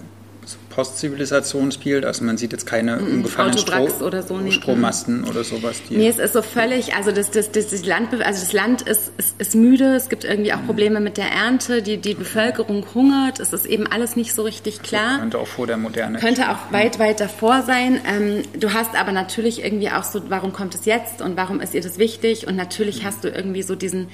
Postzivilisation 0.74 1.70
spielt. 1.70 2.04
Also 2.04 2.24
man 2.24 2.37
sieht 2.37 2.52
jetzt 2.52 2.66
keine 2.66 2.96
mm, 2.96 3.16
umgefallenen 3.16 3.58
Stro 3.58 3.88
oder 4.04 4.22
so, 4.22 4.38
nee. 4.38 4.50
Strommasten 4.50 5.22
mm. 5.22 5.28
oder 5.28 5.44
sowas. 5.44 5.80
Die 5.88 5.96
nee, 5.96 6.08
es 6.08 6.18
ist 6.18 6.32
so 6.32 6.42
völlig, 6.42 6.94
also 6.94 7.12
das, 7.12 7.30
das, 7.30 7.52
das, 7.52 7.68
das 7.68 7.87
Land, 7.87 8.12
also 8.12 8.40
das 8.40 8.52
Land 8.52 8.82
ist, 8.82 9.12
ist, 9.16 9.40
ist 9.40 9.54
müde, 9.54 9.94
es 9.94 10.08
gibt 10.08 10.24
irgendwie 10.24 10.52
auch 10.52 10.62
mm. 10.62 10.66
Probleme 10.66 11.00
mit 11.00 11.16
der 11.16 11.30
Ernte, 11.30 11.80
die, 11.80 11.98
die 11.98 12.14
Bevölkerung 12.14 12.84
hungert, 12.92 13.38
es 13.38 13.52
ist 13.52 13.66
eben 13.66 13.87
alles 13.87 14.16
nicht 14.16 14.34
so 14.34 14.42
richtig 14.42 14.82
klar. 14.82 15.10
Also 15.10 15.20
könnte 15.20 15.38
auch 15.38 15.46
vor 15.46 15.66
der 15.66 15.76
Moderne. 15.76 16.18
Könnte 16.18 16.50
auch 16.50 16.72
weit, 16.72 16.98
weit 16.98 17.20
davor 17.20 17.62
sein. 17.62 18.00
Ähm, 18.06 18.42
du 18.58 18.72
hast 18.72 18.96
aber 18.96 19.12
natürlich 19.12 19.62
irgendwie 19.62 19.90
auch 19.90 20.04
so, 20.04 20.22
warum 20.28 20.52
kommt 20.52 20.74
es 20.74 20.87
jetzt 20.87 21.22
und 21.22 21.37
warum 21.37 21.60
ist 21.60 21.74
ihr 21.74 21.82
das 21.82 21.98
wichtig? 21.98 22.48
Und 22.48 22.56
natürlich 22.56 23.04
hast 23.04 23.22
du 23.22 23.28
irgendwie 23.28 23.62
so 23.62 23.76
diesen, 23.76 24.08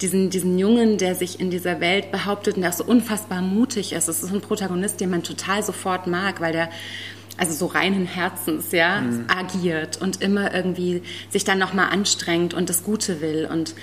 diesen, 0.00 0.30
diesen 0.30 0.58
Jungen, 0.58 0.96
der 0.96 1.14
sich 1.14 1.40
in 1.40 1.50
dieser 1.50 1.80
Welt 1.80 2.10
behauptet 2.10 2.56
und 2.56 2.62
der 2.62 2.70
auch 2.70 2.74
so 2.74 2.84
unfassbar 2.84 3.42
mutig 3.42 3.92
ist. 3.92 4.08
Es 4.08 4.22
ist 4.22 4.32
ein 4.32 4.40
Protagonist, 4.40 5.00
den 5.00 5.10
man 5.10 5.22
total 5.22 5.62
sofort 5.62 6.05
mag, 6.06 6.40
weil 6.40 6.52
der 6.52 6.70
also 7.38 7.52
so 7.52 7.66
reinen 7.66 8.06
Herzens, 8.06 8.72
ja, 8.72 9.02
mhm. 9.02 9.26
agiert 9.28 10.00
und 10.00 10.22
immer 10.22 10.54
irgendwie 10.54 11.02
sich 11.28 11.44
dann 11.44 11.58
nochmal 11.58 11.90
anstrengt 11.90 12.54
und 12.54 12.70
das 12.70 12.82
Gute 12.82 13.20
will. 13.20 13.46
Und 13.50 13.74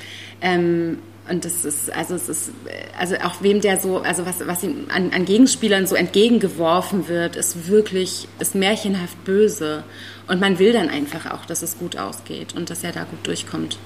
ähm, 0.42 0.98
und 1.30 1.46
das 1.46 1.64
ist, 1.64 1.90
also 1.94 2.16
es 2.16 2.28
ist, 2.28 2.52
also 3.00 3.16
auch 3.16 3.42
wem 3.42 3.62
der 3.62 3.80
so, 3.80 4.00
also 4.00 4.26
was, 4.26 4.46
was 4.46 4.62
ihm 4.64 4.88
an, 4.94 5.12
an 5.14 5.24
Gegenspielern 5.24 5.88
so 5.88 5.96
entgegengeworfen 5.96 7.08
wird, 7.08 7.38
ist 7.38 7.70
wirklich, 7.70 8.28
ist 8.40 8.56
märchenhaft 8.56 9.24
böse. 9.24 9.86
Und 10.28 10.42
man 10.42 10.60
will 10.60 10.74
dann 10.74 10.90
einfach 10.90 11.32
auch, 11.32 11.46
dass 11.46 11.62
es 11.62 11.78
gut 11.78 11.98
ausgeht 11.98 12.56
und 12.56 12.70
dass 12.70 12.84
er 12.84 12.92
da 12.92 13.06
gut 13.06 13.26
durchkommt. 13.26 13.78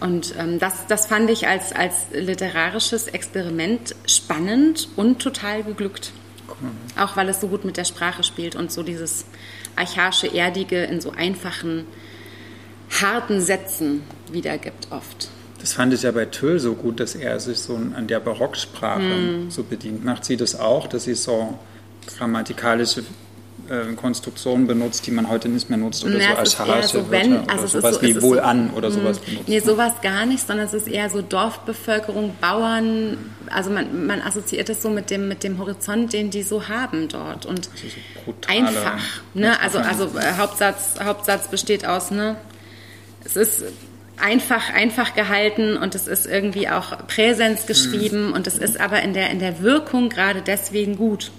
Und 0.00 0.34
ähm, 0.38 0.58
das, 0.58 0.86
das 0.86 1.06
fand 1.06 1.28
ich 1.30 1.46
als, 1.46 1.72
als 1.72 1.94
literarisches 2.12 3.08
Experiment 3.08 3.94
spannend 4.06 4.88
und 4.96 5.20
total 5.20 5.62
geglückt. 5.62 6.12
Cool. 6.60 6.70
Auch 7.02 7.16
weil 7.16 7.28
es 7.28 7.40
so 7.40 7.48
gut 7.48 7.64
mit 7.64 7.76
der 7.76 7.84
Sprache 7.84 8.22
spielt 8.22 8.56
und 8.56 8.72
so 8.72 8.82
dieses 8.82 9.26
archaische, 9.76 10.26
erdige 10.26 10.84
in 10.84 11.00
so 11.00 11.10
einfachen, 11.10 11.84
harten 13.00 13.40
Sätzen 13.40 14.02
wiedergibt 14.30 14.88
oft. 14.90 15.28
Das 15.60 15.72
fand 15.72 15.92
ich 15.92 16.02
ja 16.02 16.12
bei 16.12 16.26
Töll 16.26 16.58
so 16.60 16.74
gut, 16.74 17.00
dass 17.00 17.14
er 17.14 17.40
sich 17.40 17.58
so 17.58 17.74
an 17.74 18.06
der 18.06 18.20
Barocksprache 18.20 19.00
hm. 19.00 19.50
so 19.50 19.62
bedient. 19.62 20.04
Macht 20.04 20.24
sie 20.24 20.36
das 20.36 20.58
auch, 20.58 20.86
dass 20.86 21.04
sie 21.04 21.14
so 21.14 21.58
grammatikalische 22.06 23.04
äh, 23.70 23.94
Konstruktionen 23.94 24.66
benutzt, 24.66 25.06
die 25.06 25.10
man 25.10 25.28
heute 25.28 25.48
nicht 25.48 25.68
mehr 25.68 25.78
nutzt 25.78 26.04
oder 26.04 26.18
ja, 26.18 26.44
so 26.44 26.58
archaische 26.58 26.98
so, 26.98 27.10
wenn, 27.10 27.32
Wörter 27.32 27.50
also 27.50 27.62
oder 27.62 27.68
sowas 27.68 27.94
so, 27.96 28.02
wie 28.02 28.22
wohl 28.22 28.40
an 28.40 28.70
oder 28.70 28.90
sowas 28.90 29.18
benutzt? 29.18 29.48
Nee, 29.48 29.60
sowas 29.60 29.92
gar 30.02 30.26
nicht, 30.26 30.46
sondern 30.46 30.66
es 30.66 30.74
ist 30.74 30.88
eher 30.88 31.10
so 31.10 31.22
Dorfbevölkerung, 31.22 32.34
Bauern, 32.40 33.18
also 33.48 33.70
man, 33.70 34.06
man 34.06 34.22
assoziiert 34.22 34.68
es 34.68 34.82
so 34.82 34.90
mit 34.90 35.10
dem, 35.10 35.28
mit 35.28 35.42
dem 35.42 35.58
Horizont, 35.58 36.12
den 36.12 36.30
die 36.30 36.42
so 36.42 36.68
haben 36.68 37.08
dort 37.08 37.46
und 37.46 37.68
also 37.68 37.88
so 38.24 38.34
einfach, 38.48 39.00
ne? 39.34 39.60
also, 39.60 39.78
also 39.78 40.04
äh, 40.18 40.38
Hauptsatz, 40.38 41.00
Hauptsatz 41.02 41.48
besteht 41.48 41.86
aus, 41.86 42.10
ne? 42.10 42.36
es 43.24 43.36
ist 43.36 43.64
einfach, 44.16 44.72
einfach 44.72 45.14
gehalten 45.14 45.76
und 45.76 45.94
es 45.94 46.06
ist 46.06 46.26
irgendwie 46.26 46.68
auch 46.68 47.06
Präsens 47.06 47.66
geschrieben 47.66 48.28
mhm. 48.28 48.32
und 48.32 48.46
es 48.46 48.58
ist 48.58 48.80
aber 48.80 49.02
in 49.02 49.12
der, 49.12 49.30
in 49.30 49.38
der 49.38 49.60
Wirkung 49.60 50.08
gerade 50.08 50.42
deswegen 50.42 50.96
gut. 50.96 51.30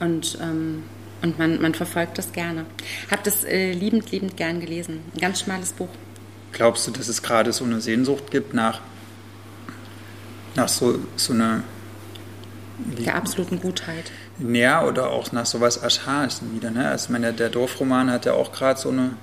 Und, 0.00 0.38
ähm, 0.42 0.82
und 1.24 1.38
man, 1.38 1.60
man 1.60 1.74
verfolgt 1.74 2.18
das 2.18 2.32
gerne. 2.32 2.66
Habe 3.10 3.22
das 3.24 3.44
äh, 3.44 3.72
liebend, 3.72 4.10
liebend 4.10 4.36
gern 4.36 4.60
gelesen. 4.60 5.00
Ein 5.14 5.20
ganz 5.20 5.40
schmales 5.40 5.72
Buch. 5.72 5.88
Glaubst 6.52 6.86
du, 6.86 6.90
dass 6.90 7.08
es 7.08 7.22
gerade 7.22 7.52
so 7.52 7.64
eine 7.64 7.80
Sehnsucht 7.80 8.30
gibt 8.30 8.52
nach, 8.54 8.80
nach 10.54 10.68
so, 10.68 10.98
so 11.16 11.32
einer. 11.32 11.64
Der 12.98 13.14
absoluten 13.14 13.60
Gutheit. 13.60 14.10
Ja, 14.38 14.84
oder 14.84 15.10
auch 15.10 15.32
nach 15.32 15.46
sowas 15.46 15.82
Archaischen 15.82 16.54
wieder. 16.54 16.70
Ne? 16.70 16.88
Also, 16.88 17.10
meine, 17.12 17.32
der 17.32 17.48
Dorfroman 17.48 18.10
hat 18.10 18.26
ja 18.26 18.34
auch 18.34 18.52
gerade 18.52 18.78
so 18.78 18.90
eine 18.90 19.16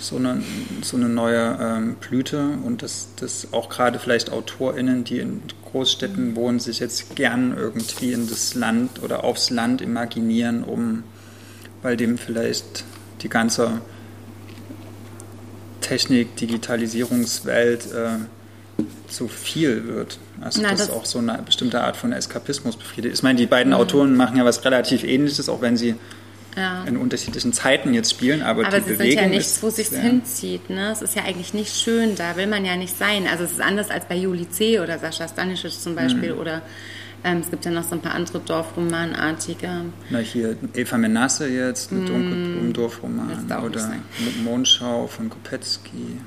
so 0.00 0.16
eine, 0.16 0.42
so 0.82 0.96
eine 0.96 1.08
neue 1.08 1.58
ähm, 1.60 1.96
Blüte 1.96 2.58
und 2.64 2.82
dass 2.82 3.08
das 3.16 3.52
auch 3.52 3.68
gerade 3.68 3.98
vielleicht 3.98 4.30
AutorInnen, 4.32 5.04
die 5.04 5.18
in 5.18 5.42
Großstädten 5.70 6.34
wohnen, 6.34 6.58
sich 6.58 6.80
jetzt 6.80 7.14
gern 7.14 7.56
irgendwie 7.56 8.12
in 8.12 8.28
das 8.28 8.54
Land 8.54 9.02
oder 9.02 9.22
aufs 9.24 9.50
Land 9.50 9.80
imaginieren, 9.82 10.64
um 10.64 11.04
weil 11.82 11.96
dem 11.96 12.18
vielleicht 12.18 12.84
die 13.22 13.28
ganze 13.28 13.80
Technik, 15.80 16.36
Digitalisierungswelt 16.36 17.92
äh, 17.92 18.84
zu 19.08 19.28
viel 19.28 19.86
wird. 19.86 20.18
Also 20.40 20.62
Na, 20.62 20.70
das, 20.70 20.86
das 20.86 20.90
auch 20.90 21.04
so 21.04 21.18
eine 21.18 21.40
bestimmte 21.44 21.80
Art 21.80 21.96
von 21.96 22.12
Eskapismus 22.12 22.76
befriedigt. 22.76 23.14
Ich 23.14 23.22
meine, 23.22 23.38
die 23.38 23.46
beiden 23.46 23.72
mhm. 23.72 23.78
Autoren 23.78 24.16
machen 24.16 24.36
ja 24.36 24.44
was 24.44 24.64
relativ 24.64 25.04
ähnliches, 25.04 25.48
auch 25.48 25.60
wenn 25.60 25.76
sie 25.76 25.94
ja. 26.56 26.84
in 26.84 26.96
unterschiedlichen 26.96 27.52
Zeiten 27.52 27.94
jetzt 27.94 28.10
spielen, 28.10 28.42
aber, 28.42 28.66
aber 28.66 28.80
die 28.80 28.84
sie 28.84 28.92
Bewegung 28.92 29.10
sind 29.10 29.22
ja 29.22 29.28
nichts, 29.28 29.62
wo 29.62 29.70
sich 29.70 29.90
ja. 29.90 29.98
hinzieht. 29.98 30.70
Ne? 30.70 30.90
Es 30.90 31.02
ist 31.02 31.14
ja 31.14 31.24
eigentlich 31.24 31.54
nicht 31.54 31.74
schön, 31.74 32.16
da 32.16 32.36
will 32.36 32.46
man 32.46 32.64
ja 32.64 32.76
nicht 32.76 32.96
sein. 32.96 33.26
Also 33.30 33.44
es 33.44 33.52
ist 33.52 33.60
anders 33.60 33.90
als 33.90 34.06
bei 34.06 34.16
Juli 34.16 34.48
C. 34.48 34.80
oder 34.80 34.98
Sascha 34.98 35.28
Stanisic 35.28 35.72
zum 35.72 35.94
Beispiel 35.94 36.32
mhm. 36.34 36.40
oder 36.40 36.62
ähm, 37.22 37.38
es 37.40 37.50
gibt 37.50 37.64
ja 37.64 37.70
noch 37.70 37.84
so 37.84 37.94
ein 37.94 38.00
paar 38.00 38.14
andere 38.14 38.40
Dorfromanartige. 38.40 39.68
Na 40.08 40.18
hier 40.18 40.56
Eva 40.74 40.96
Menasse 40.96 41.48
jetzt 41.48 41.92
mit 41.92 42.04
mm, 42.04 42.06
Dunkelblumen 42.06 42.72
Dorfroman 42.72 43.46
oder 43.62 43.92
Mondschau 44.42 45.06
von 45.06 45.28
Kopetzky. 45.28 46.18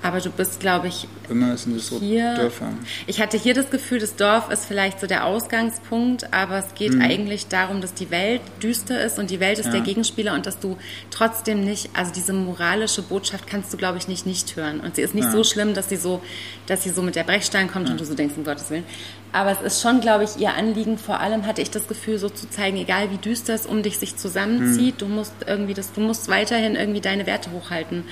Aber 0.00 0.20
du 0.20 0.30
bist, 0.30 0.60
glaube 0.60 0.88
ich, 0.88 1.08
immer 1.28 1.56
sind 1.56 1.76
es 1.76 1.88
so 1.88 1.98
hier. 1.98 2.34
Dörfer. 2.34 2.68
Ich 3.08 3.20
hatte 3.20 3.36
hier 3.36 3.52
das 3.52 3.68
Gefühl, 3.70 3.98
das 3.98 4.14
Dorf 4.14 4.50
ist 4.50 4.64
vielleicht 4.64 5.00
so 5.00 5.08
der 5.08 5.24
Ausgangspunkt, 5.24 6.32
aber 6.32 6.58
es 6.58 6.74
geht 6.74 6.94
mhm. 6.94 7.02
eigentlich 7.02 7.48
darum, 7.48 7.80
dass 7.80 7.94
die 7.94 8.10
Welt 8.10 8.40
düster 8.62 9.04
ist 9.04 9.18
und 9.18 9.30
die 9.30 9.40
Welt 9.40 9.58
ist 9.58 9.66
ja. 9.66 9.72
der 9.72 9.80
Gegenspieler 9.80 10.34
und 10.34 10.46
dass 10.46 10.60
du 10.60 10.78
trotzdem 11.10 11.64
nicht, 11.64 11.90
also 11.94 12.12
diese 12.12 12.32
moralische 12.32 13.02
Botschaft 13.02 13.48
kannst 13.48 13.72
du, 13.72 13.76
glaube 13.76 13.98
ich, 13.98 14.06
nicht 14.06 14.24
nicht 14.24 14.54
hören. 14.54 14.80
Und 14.80 14.94
sie 14.96 15.02
ist 15.02 15.14
nicht 15.14 15.24
ja. 15.24 15.32
so 15.32 15.42
schlimm, 15.42 15.74
dass 15.74 15.88
sie 15.88 15.96
so, 15.96 16.22
dass 16.66 16.84
sie 16.84 16.90
so 16.90 17.02
mit 17.02 17.16
der 17.16 17.24
Brechstein 17.24 17.68
kommt 17.68 17.86
ja. 17.86 17.92
und 17.92 18.00
du 18.00 18.04
so 18.04 18.14
denkst, 18.14 18.34
um 18.36 18.44
Gottes 18.44 18.70
Willen. 18.70 18.84
Aber 19.32 19.50
es 19.50 19.60
ist 19.60 19.82
schon, 19.82 20.00
glaube 20.00 20.24
ich, 20.24 20.40
ihr 20.40 20.54
Anliegen. 20.54 20.96
Vor 20.96 21.20
allem 21.20 21.44
hatte 21.46 21.60
ich 21.60 21.70
das 21.70 21.88
Gefühl, 21.88 22.18
so 22.18 22.28
zu 22.28 22.48
zeigen, 22.48 22.76
egal 22.76 23.10
wie 23.10 23.18
düster 23.18 23.54
es 23.54 23.66
um 23.66 23.82
dich 23.82 23.98
sich 23.98 24.16
zusammenzieht, 24.16 24.94
mhm. 24.94 24.98
du 24.98 25.06
musst 25.06 25.34
irgendwie 25.46 25.74
das, 25.74 25.92
du 25.92 26.00
musst 26.00 26.28
weiterhin 26.28 26.76
irgendwie 26.76 27.00
deine 27.00 27.26
Werte 27.26 27.50
hochhalten. 27.50 28.04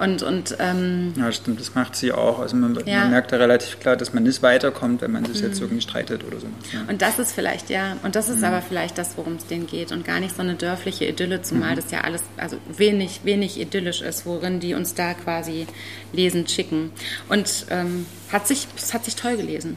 Und, 0.00 0.22
und, 0.22 0.56
ähm, 0.60 1.12
ja, 1.16 1.32
stimmt, 1.32 1.60
das 1.60 1.74
macht 1.74 1.96
sie 1.96 2.12
auch. 2.12 2.38
Also 2.38 2.56
man, 2.56 2.78
ja. 2.86 3.00
man, 3.00 3.10
merkt 3.10 3.32
da 3.32 3.36
relativ 3.36 3.80
klar, 3.80 3.96
dass 3.96 4.12
man 4.12 4.22
nicht 4.22 4.42
weiterkommt, 4.42 5.02
wenn 5.02 5.10
man 5.10 5.24
sich 5.24 5.42
mhm. 5.42 5.48
jetzt 5.48 5.60
irgendwie 5.60 5.80
streitet 5.80 6.24
oder 6.24 6.38
so. 6.38 6.46
Ja. 6.72 6.84
Und 6.88 7.02
das 7.02 7.18
ist 7.18 7.32
vielleicht, 7.32 7.68
ja, 7.70 7.96
und 8.02 8.14
das 8.14 8.28
ist 8.28 8.38
mhm. 8.38 8.44
aber 8.44 8.62
vielleicht 8.62 8.96
das, 8.96 9.16
worum 9.16 9.34
es 9.34 9.46
denen 9.46 9.66
geht 9.66 9.90
und 9.90 10.04
gar 10.04 10.20
nicht 10.20 10.36
so 10.36 10.42
eine 10.42 10.54
dörfliche 10.54 11.06
Idylle, 11.06 11.42
zumal 11.42 11.72
mhm. 11.72 11.76
das 11.76 11.90
ja 11.90 12.02
alles, 12.02 12.22
also 12.36 12.58
wenig, 12.68 13.20
wenig 13.24 13.60
idyllisch 13.60 14.00
ist, 14.00 14.24
worin 14.24 14.60
die 14.60 14.74
uns 14.74 14.94
da 14.94 15.14
quasi 15.14 15.66
lesend 16.12 16.50
schicken. 16.50 16.92
Und 17.28 17.66
ähm, 17.70 18.06
hat 18.30 18.46
sich, 18.46 18.68
es 18.76 18.94
hat 18.94 19.04
sich 19.04 19.16
toll 19.16 19.36
gelesen. 19.36 19.76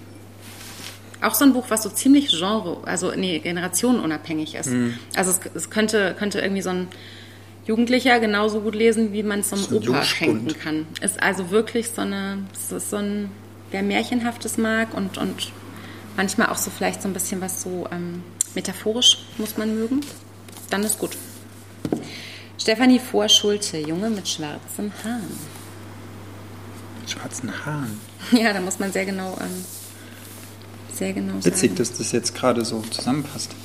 Auch 1.21 1.35
so 1.35 1.45
ein 1.45 1.53
Buch, 1.53 1.65
was 1.69 1.83
so 1.83 1.89
ziemlich 1.89 2.29
genre, 2.29 2.79
also 2.85 3.11
nee, 3.15 3.39
generationenunabhängig 3.39 4.55
ist. 4.55 4.69
Mhm. 4.69 4.97
Also 5.15 5.31
es, 5.31 5.39
es 5.53 5.69
könnte, 5.69 6.15
könnte 6.17 6.39
irgendwie 6.39 6.63
so 6.63 6.71
ein 6.71 6.87
Jugendlicher 7.65 8.19
genauso 8.19 8.61
gut 8.61 8.75
lesen, 8.75 9.13
wie 9.13 9.23
man 9.23 9.41
es 9.41 9.53
einem 9.53 9.65
Opa 9.71 10.03
schenken 10.03 10.57
kann. 10.57 10.87
Ist 11.01 11.21
also 11.21 11.51
wirklich 11.51 11.89
so 11.89 12.01
eine, 12.01 12.39
es 12.53 12.71
ist 12.71 12.89
so 12.89 12.97
ein, 12.97 13.29
wer 13.69 13.83
Märchenhaftes 13.83 14.57
mag 14.57 14.93
und, 14.95 15.17
und 15.17 15.51
manchmal 16.17 16.47
auch 16.47 16.57
so 16.57 16.71
vielleicht 16.71 17.01
so 17.01 17.07
ein 17.07 17.13
bisschen 17.13 17.39
was 17.41 17.61
so 17.61 17.87
ähm, 17.91 18.23
metaphorisch 18.55 19.19
muss 19.37 19.57
man 19.57 19.75
mögen, 19.75 20.01
dann 20.69 20.83
ist 20.83 20.99
gut. 20.99 21.17
Stefanie 22.57 22.99
Vorschulte, 22.99 23.77
Junge 23.77 24.09
mit 24.09 24.27
schwarzem 24.27 24.91
Haaren. 25.03 25.37
Mit 26.99 27.09
schwarzen 27.09 27.65
Haaren? 27.65 27.99
Ja, 28.31 28.53
da 28.53 28.61
muss 28.61 28.79
man 28.79 28.91
sehr 28.91 29.05
genau, 29.05 29.35
ähm, 29.41 29.65
sehr 30.93 31.13
genau 31.13 31.33
Witzig, 31.43 31.71
sagen. 31.71 31.75
dass 31.75 31.93
das 31.97 32.11
jetzt 32.11 32.35
gerade 32.35 32.63
so 32.63 32.81
zusammenpasst. 32.91 33.55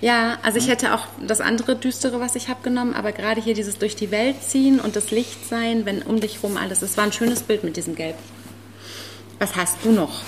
Ja, 0.00 0.38
also 0.42 0.58
ich 0.58 0.68
hätte 0.68 0.94
auch 0.94 1.06
das 1.26 1.40
andere 1.40 1.76
Düstere, 1.76 2.20
was 2.20 2.36
ich 2.36 2.48
habe 2.48 2.62
genommen, 2.62 2.94
aber 2.94 3.12
gerade 3.12 3.40
hier 3.40 3.54
dieses 3.54 3.78
durch 3.78 3.96
die 3.96 4.10
Welt 4.10 4.42
ziehen 4.42 4.80
und 4.80 4.96
das 4.96 5.10
Licht 5.10 5.48
sein, 5.48 5.84
wenn 5.84 6.02
um 6.02 6.20
dich 6.20 6.42
rum 6.42 6.56
alles. 6.56 6.82
Es 6.82 6.96
war 6.96 7.04
ein 7.04 7.12
schönes 7.12 7.42
Bild 7.42 7.64
mit 7.64 7.76
diesem 7.76 7.94
Gelb. 7.94 8.16
Was 9.38 9.56
hast 9.56 9.78
du 9.84 9.92
noch? 9.92 10.22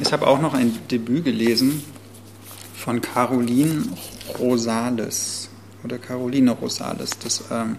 Ich 0.00 0.12
habe 0.12 0.26
auch 0.26 0.40
noch 0.40 0.54
ein 0.54 0.78
Debüt 0.90 1.24
gelesen 1.24 1.84
von 2.74 3.00
Caroline 3.00 3.84
Rosales 4.38 5.48
oder 5.84 5.98
Caroline 5.98 6.50
Rosales. 6.52 7.10
Das, 7.22 7.44
ähm, 7.50 7.76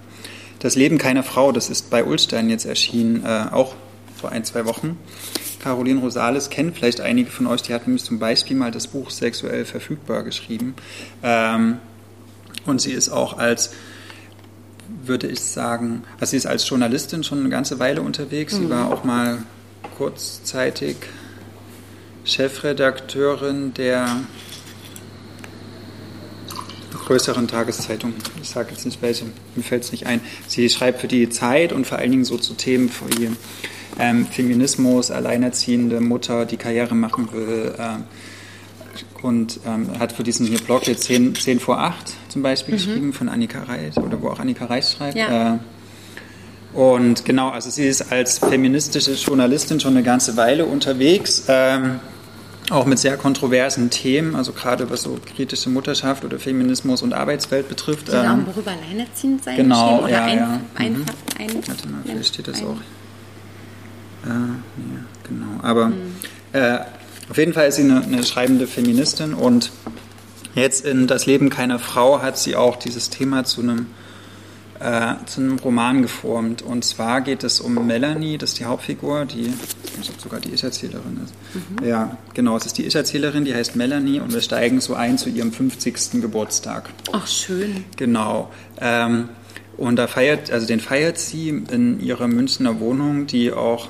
das 0.59 0.75
Leben 0.75 0.97
keiner 0.97 1.23
Frau, 1.23 1.51
das 1.51 1.69
ist 1.69 1.89
bei 1.89 2.05
Ulstein 2.05 2.49
jetzt 2.49 2.65
erschienen, 2.65 3.25
äh, 3.25 3.47
auch 3.51 3.75
vor 4.15 4.31
ein, 4.31 4.45
zwei 4.45 4.65
Wochen. 4.65 4.97
Caroline 5.63 6.01
Rosales 6.01 6.49
kennen 6.49 6.73
vielleicht 6.73 6.99
einige 6.99 7.31
von 7.31 7.47
euch, 7.47 7.61
die 7.61 7.73
hat 7.73 7.87
nämlich 7.87 8.03
zum 8.03 8.19
Beispiel 8.19 8.57
mal 8.57 8.69
das 8.69 8.87
Buch 8.87 9.09
Sexuell 9.09 9.63
verfügbar 9.63 10.23
geschrieben. 10.23 10.75
Ähm, 11.23 11.77
und 12.65 12.81
sie 12.81 12.91
ist 12.91 13.09
auch 13.09 13.37
als, 13.37 13.71
würde 15.05 15.27
ich 15.27 15.39
sagen, 15.39 16.03
also 16.19 16.31
sie 16.31 16.37
ist 16.37 16.47
als 16.47 16.67
Journalistin 16.67 17.23
schon 17.23 17.39
eine 17.39 17.47
ganze 17.47 17.79
Weile 17.79 18.01
unterwegs. 18.01 18.55
Sie 18.55 18.65
mhm. 18.65 18.71
war 18.71 18.91
auch 18.91 19.05
mal 19.05 19.37
kurzzeitig 19.97 20.97
Chefredakteurin 22.25 23.73
der 23.73 24.17
größeren 27.05 27.47
Tageszeitung. 27.47 28.13
Ich 28.41 28.49
sage 28.49 28.71
jetzt 28.71 28.85
nicht 28.85 29.01
welche, 29.01 29.25
mir 29.55 29.63
fällt 29.63 29.83
es 29.83 29.93
nicht 29.93 30.07
ein. 30.07 30.19
Sie 30.45 30.69
schreibt 30.69 30.99
für 30.99 31.07
die 31.07 31.29
Zeit 31.29 31.71
und 31.71 31.87
vor 31.87 31.99
allen 31.99 32.11
Dingen 32.11 32.25
so 32.25 32.37
zu 32.37 32.53
Themen 32.53 32.91
wie 33.17 33.29
ähm, 33.99 34.25
Feminismus, 34.25 35.11
alleinerziehende 35.11 36.01
Mutter, 36.01 36.45
die 36.45 36.57
Karriere 36.57 36.95
machen 36.95 37.31
will. 37.31 37.73
Äh, 37.77 37.97
und 39.21 39.61
ähm, 39.65 39.99
hat 39.99 40.11
für 40.11 40.23
diesen 40.23 40.45
hier 40.45 40.59
Blog 40.59 40.85
jetzt 40.85 41.03
10, 41.03 41.35
10 41.35 41.59
vor 41.59 41.79
8 41.79 42.13
zum 42.27 42.41
Beispiel 42.43 42.73
mhm. 42.73 42.77
geschrieben 42.77 43.13
von 43.13 43.29
Annika 43.29 43.63
Reis 43.63 43.97
oder 43.97 44.21
wo 44.21 44.29
auch 44.29 44.39
Annika 44.39 44.65
Reis 44.65 44.93
schreibt. 44.93 45.17
Ja. 45.17 45.55
Äh, 45.55 45.57
und 46.77 47.23
genau, 47.23 47.49
also 47.49 47.69
sie 47.69 47.85
ist 47.85 48.11
als 48.11 48.39
feministische 48.39 49.13
Journalistin 49.13 49.79
schon 49.79 49.93
eine 49.93 50.03
ganze 50.03 50.35
Weile 50.37 50.65
unterwegs. 50.65 51.45
Ähm, 51.47 51.99
auch 52.69 52.85
mit 52.85 52.97
sehr 52.97 53.17
kontroversen 53.17 53.89
Themen, 53.89 54.35
also 54.35 54.53
gerade 54.53 54.89
was 54.89 55.03
so 55.03 55.19
kritische 55.35 55.69
Mutterschaft 55.69 56.23
oder 56.23 56.39
Feminismus 56.39 57.01
und 57.01 57.13
Arbeitswelt 57.13 57.67
betrifft. 57.67 58.09
Sie 58.09 58.15
ähm, 58.15 58.45
worüber 58.47 58.71
alleinerziehend 58.71 59.43
sein 59.43 59.57
genau, 59.57 59.99
oder 59.99 60.09
ja, 60.09 60.23
ein, 60.23 60.37
ja. 60.37 60.61
Ein, 60.75 60.93
mhm. 60.93 61.05
ein, 61.37 61.67
Warte 61.67 61.87
mal, 61.89 62.01
vielleicht 62.05 62.33
steht 62.33 62.47
das 62.47 62.63
auch 62.63 62.77
Äh, 64.25 64.29
ja, 64.29 65.05
genau. 65.27 65.59
Aber 65.61 65.87
mhm. 65.87 66.15
äh, 66.53 66.79
auf 67.29 67.37
jeden 67.37 67.53
Fall 67.53 67.67
ist 67.67 67.75
sie 67.75 67.83
eine, 67.83 68.03
eine, 68.03 68.23
schreibende 68.23 68.67
Feministin 68.67 69.33
und 69.33 69.71
jetzt 70.55 70.85
in 70.85 71.07
Das 71.07 71.25
Leben 71.25 71.49
keiner 71.49 71.79
Frau 71.79 72.21
hat 72.21 72.37
sie 72.37 72.55
auch 72.55 72.75
dieses 72.75 73.09
Thema 73.09 73.43
zu 73.43 73.61
einem, 73.61 73.87
äh, 74.79 75.15
zu 75.25 75.41
einem 75.41 75.57
Roman 75.59 76.01
geformt. 76.01 76.61
Und 76.61 76.85
zwar 76.85 77.21
geht 77.21 77.43
es 77.43 77.59
um 77.59 77.87
Melanie, 77.87 78.37
das 78.37 78.51
ist 78.51 78.59
die 78.59 78.65
Hauptfigur, 78.65 79.25
die, 79.25 79.51
ich 79.83 80.01
glaube 80.01 80.21
sogar 80.21 80.39
die 80.39 80.51
Ich-Erzählerin 80.51 81.21
ist. 81.23 81.33
Mhm. 81.53 81.87
Ja, 81.87 82.17
genau, 82.33 82.57
es 82.57 82.65
ist 82.65 82.77
die 82.77 82.85
Ich-Erzählerin, 82.85 83.45
die 83.45 83.55
heißt 83.55 83.75
Melanie 83.75 84.19
und 84.19 84.33
wir 84.33 84.41
steigen 84.41 84.81
so 84.81 84.93
ein 84.93 85.17
zu 85.17 85.29
ihrem 85.29 85.51
50. 85.51 86.21
Geburtstag. 86.21 86.89
Ach, 87.11 87.25
schön. 87.25 87.85
Genau. 87.97 88.51
Ähm, 88.79 89.29
und 89.77 89.95
da 89.95 90.07
feiert, 90.07 90.51
also 90.51 90.67
den 90.67 90.79
feiert 90.79 91.17
sie 91.17 91.49
in 91.49 91.99
ihrer 91.99 92.27
Münchner 92.27 92.79
Wohnung, 92.79 93.27
die 93.27 93.51
auch, 93.51 93.89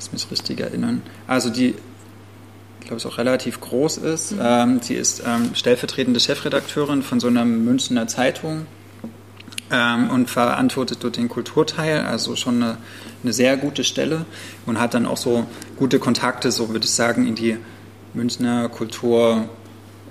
lass 0.00 0.12
mich 0.12 0.30
richtig 0.30 0.60
erinnern, 0.60 1.02
also 1.26 1.50
die, 1.50 1.74
ich 2.80 2.86
glaube, 2.86 2.96
es 2.96 3.04
auch 3.04 3.18
relativ 3.18 3.60
groß 3.60 3.98
ist. 3.98 4.32
Mhm. 4.32 4.38
Ähm, 4.42 4.80
sie 4.80 4.94
ist 4.94 5.22
ähm, 5.26 5.50
stellvertretende 5.54 6.18
Chefredakteurin 6.18 7.02
von 7.02 7.20
so 7.20 7.26
einer 7.26 7.44
Münchner 7.44 8.08
Zeitung 8.08 8.64
ähm, 9.70 10.08
und 10.08 10.30
verantwortet 10.30 11.00
dort 11.02 11.18
den 11.18 11.28
Kulturteil, 11.28 12.06
also 12.06 12.34
schon 12.34 12.62
eine, 12.62 12.78
eine, 13.22 13.34
sehr 13.34 13.58
gute 13.58 13.84
Stelle 13.84 14.24
und 14.64 14.80
hat 14.80 14.94
dann 14.94 15.04
auch 15.04 15.18
so 15.18 15.46
gute 15.76 15.98
Kontakte, 15.98 16.50
so 16.50 16.70
würde 16.70 16.86
ich 16.86 16.92
sagen, 16.92 17.26
in 17.26 17.34
die 17.34 17.58
Münchner 18.14 18.70
Kultur 18.70 19.50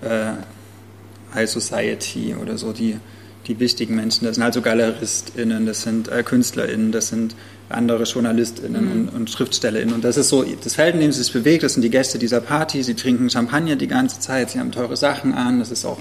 äh, 0.01 0.33
High 1.33 1.49
Society 1.49 2.35
oder 2.39 2.59
so, 2.59 2.73
die 2.73 2.99
die 3.47 3.59
wichtigen 3.59 3.95
Menschen. 3.95 4.25
Das 4.25 4.35
sind 4.35 4.43
also 4.43 4.61
GaleristInnen, 4.61 5.65
das 5.65 5.81
sind 5.81 6.09
äh, 6.09 6.21
KünstlerInnen, 6.21 6.91
das 6.91 7.07
sind 7.07 7.33
andere 7.69 8.03
JournalistInnen 8.03 8.85
mhm. 8.85 8.91
und, 8.91 9.09
und 9.09 9.29
SchriftstellerInnen. 9.29 9.93
Und 9.93 10.03
das 10.03 10.17
ist 10.17 10.29
so 10.29 10.43
das 10.43 10.75
Feld, 10.75 10.95
in 10.95 11.01
dem 11.01 11.11
sie 11.11 11.23
sich 11.23 11.31
bewegt. 11.31 11.63
Das 11.63 11.73
sind 11.73 11.83
die 11.83 11.89
Gäste 11.89 12.19
dieser 12.19 12.41
Party. 12.41 12.83
Sie 12.83 12.95
trinken 12.95 13.29
Champagner 13.29 13.75
die 13.75 13.87
ganze 13.87 14.19
Zeit. 14.19 14.49
Sie 14.49 14.59
haben 14.59 14.71
teure 14.71 14.97
Sachen 14.97 15.33
an. 15.33 15.59
Das 15.59 15.71
ist 15.71 15.85
auch, 15.85 15.99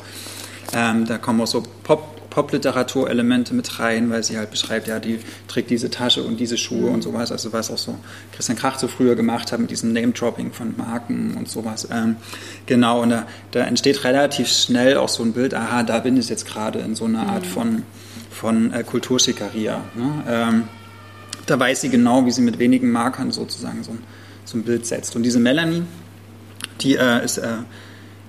ähm, 0.75 1.07
da 1.07 1.19
kommen 1.19 1.41
auch 1.41 1.47
so 1.47 1.63
Pop 1.83 2.19
Popliteraturelemente 2.31 3.53
mit 3.53 3.81
rein, 3.81 4.11
weil 4.11 4.23
sie 4.23 4.39
halt 4.39 4.53
beschreibt, 4.53 4.87
ja, 4.87 5.01
die 5.01 5.19
trägt 5.49 5.71
diese 5.71 5.91
Tasche 5.91 6.23
und 6.23 6.39
diese 6.39 6.57
Schuhe 6.57 6.91
und 6.91 7.03
sowas. 7.03 7.33
Also 7.33 7.53
was 7.53 7.69
auch 7.69 7.79
so 7.79 7.99
Christian 8.33 8.57
Krach 8.57 8.79
so 8.79 8.87
früher 8.87 9.17
gemacht 9.17 9.51
hat 9.51 9.59
mit 9.59 9.73
diesem 9.73 9.93
Name-Dropping 9.93 10.53
von 10.53 10.77
Marken 10.77 11.35
und 11.37 11.49
sowas. 11.49 11.89
Ähm, 11.91 12.15
genau, 12.67 13.03
und 13.03 13.11
da, 13.11 13.27
da, 13.51 13.65
entsteht 13.65 14.05
relativ 14.05 14.49
schnell 14.49 14.99
auch 14.99 15.09
so 15.09 15.25
ein 15.25 15.33
Bild, 15.33 15.53
aha, 15.53 15.83
da 15.83 15.99
bin 15.99 16.17
ich 16.17 16.29
jetzt 16.29 16.47
gerade 16.47 16.79
in 16.79 16.95
so 16.95 17.07
einer 17.07 17.27
Art 17.27 17.45
mhm. 17.45 17.51
von, 17.51 17.83
von 18.31 18.73
äh, 18.73 18.85
Kulturschikaria. 18.85 19.83
Ne? 19.97 20.25
Ähm, 20.29 20.65
da 21.51 21.59
weiß 21.59 21.81
sie 21.81 21.89
genau, 21.89 22.27
wie 22.27 22.31
sie 22.31 22.43
mit 22.43 22.59
wenigen 22.59 22.91
Markern 22.91 23.31
sozusagen 23.31 23.83
so 23.83 23.93
ein, 23.93 23.99
so 24.45 24.59
ein 24.59 24.63
Bild 24.63 24.87
setzt. 24.87 25.17
Und 25.17 25.23
diese 25.23 25.39
Melanie, 25.39 25.83
die 26.81 26.97
äh, 26.97 27.25
ist 27.25 27.39
äh, 27.39 27.49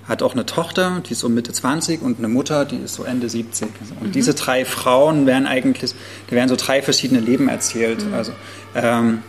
hat 0.10 0.24
auch 0.24 0.34
eine 0.34 0.46
Tochter, 0.48 1.04
die 1.08 1.12
ist 1.12 1.20
so 1.20 1.30
Mitte 1.30 1.54
20 1.54 2.02
und 2.02 2.18
eine 2.18 2.28
Mutter, 2.28 2.66
die 2.66 2.78
ist 2.78 2.96
so 2.96 3.04
Ende 3.04 3.30
70. 3.30 3.70
Und 4.00 4.08
mhm. 4.08 4.12
diese 4.12 4.34
drei 4.34 4.66
Frauen 4.66 5.28
werden 5.28 5.46
eigentlich, 5.46 5.94
da 6.28 6.36
werden 6.36 6.50
so 6.50 6.56
drei 6.56 6.82
verschiedene 6.82 7.20
Leben 7.20 7.48
erzählt. 7.48 8.04
Mhm. 8.08 8.14
Also 8.16 8.32
ähm, 8.74 9.20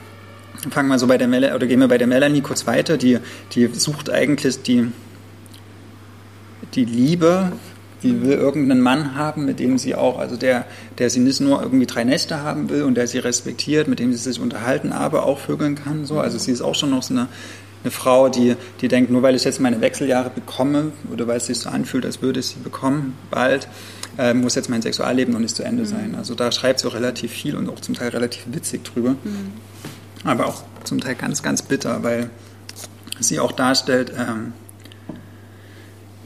fangen 0.70 0.88
wir 0.88 0.99
so 0.99 1.07
bei 1.07 1.18
der 1.18 1.28
Mel 1.28 1.53
oder 1.55 1.66
gehen 1.66 1.80
wir 1.80 1.88
bei 1.88 1.99
der 1.99 2.07
Melanie 2.07 2.41
kurz 2.41 2.66
weiter. 2.66 2.97
Die, 2.97 3.18
die 3.53 3.66
sucht 3.66 4.09
eigentlich 4.09 4.62
die, 4.62 4.91
die 6.74 6.86
Liebe, 6.86 7.53
die 8.03 8.22
will 8.22 8.32
irgendeinen 8.32 8.80
Mann 8.80 9.14
haben, 9.14 9.44
mit 9.44 9.61
dem 9.61 9.78
sie 9.78 9.94
auch, 9.94 10.18
also 10.18 10.36
der, 10.36 10.64
der 10.98 11.11
sie 11.11 11.20
nicht 11.20 11.40
nur 11.40 11.62
irgendwie 11.62 11.86
drei 11.86 12.05
Nächte 12.05 12.42
haben 12.42 12.70
will 12.70 12.84
und 12.84 12.94
der 12.94 13.07
sie 13.07 13.18
respektiert, 13.18 13.88
mit 13.88 13.98
dem 13.98 14.12
sie 14.12 14.18
sich 14.18 14.40
unterhalten, 14.40 14.92
aber 14.92 15.24
auch 15.24 15.38
vögeln 15.38 15.74
kann. 15.74 16.05
So. 16.05 16.18
Also 16.20 16.38
sie 16.38 16.53
ist 16.53 16.62
auch 16.62 16.74
schon 16.74 16.90
noch 16.90 17.03
so 17.03 17.14
eine 17.14 17.28
eine 17.82 17.90
Frau, 17.90 18.28
die, 18.28 18.57
die 18.80 18.88
denkt, 18.88 19.11
nur 19.11 19.22
weil 19.22 19.34
ich 19.34 19.44
jetzt 19.44 19.61
meine 19.61 19.80
Wechseljahre 19.80 20.30
bekomme 20.30 20.92
oder 21.11 21.26
weil 21.26 21.38
es 21.38 21.46
sich 21.46 21.59
so 21.59 21.70
anfühlt, 21.70 22.05
als 22.05 22.20
würde 22.20 22.40
ich 22.40 22.46
sie 22.46 22.59
bekommen, 22.59 23.16
bald, 23.30 23.68
äh, 24.18 24.34
muss 24.34 24.55
jetzt 24.55 24.68
mein 24.68 24.82
Sexualleben 24.82 25.32
noch 25.32 25.40
nicht 25.40 25.57
zu 25.57 25.62
Ende 25.62 25.84
mhm. 25.84 25.86
sein. 25.86 26.14
Also 26.14 26.34
da 26.34 26.53
schreibt 26.53 26.80
sie 26.80 26.88
auch 26.88 26.94
relativ 26.94 27.32
viel 27.32 27.57
und 27.57 27.68
auch 27.68 27.80
zum 27.80 27.94
Teil 27.94 28.11
relativ 28.11 28.44
witzig 28.53 28.84
drüber. 28.84 29.11
Mhm. 29.11 29.53
Aber 30.24 30.46
auch 30.46 30.62
zum 30.84 31.01
Teil 31.01 31.14
ganz, 31.14 31.42
ganz 31.42 31.62
bitter, 31.62 32.03
weil 32.03 32.28
sie 33.18 33.40
auch 33.40 33.53
darstellt, 33.53 34.12
ähm, 34.18 34.53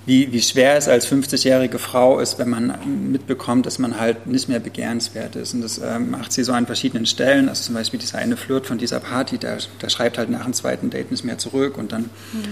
wie, 0.07 0.32
wie 0.32 0.42
schwer 0.42 0.76
es 0.76 0.86
als 0.86 1.11
50-jährige 1.11 1.78
Frau 1.78 2.20
ist, 2.20 2.38
wenn 2.38 2.50
man 2.50 2.74
mitbekommt, 3.11 3.64
dass 3.64 3.78
man 3.78 3.98
halt 3.98 4.26
nicht 4.26 4.48
mehr 4.48 4.61
begehrenswert 4.61 5.34
ist. 5.36 5.55
Und 5.55 5.62
das 5.62 5.78
äh, 5.78 5.98
macht 5.98 6.32
sie 6.32 6.44
so 6.44 6.52
an 6.52 6.66
verschiedenen 6.66 7.07
Stellen. 7.07 7.48
Also 7.48 7.64
zum 7.64 7.74
Beispiel 7.74 7.98
dieser 7.98 8.18
eine 8.18 8.36
Flirt 8.36 8.66
von 8.66 8.76
dieser 8.76 9.00
Party, 9.00 9.38
der, 9.38 9.59
der 9.80 9.88
schreibt 9.88 10.18
halt 10.18 10.28
nach 10.28 10.44
dem 10.44 10.52
zweiten 10.52 10.90
Date 10.90 11.11
nicht 11.11 11.24
mehr 11.24 11.38
zurück 11.38 11.78
und 11.78 11.92
dann 11.92 12.02
mhm. 12.02 12.44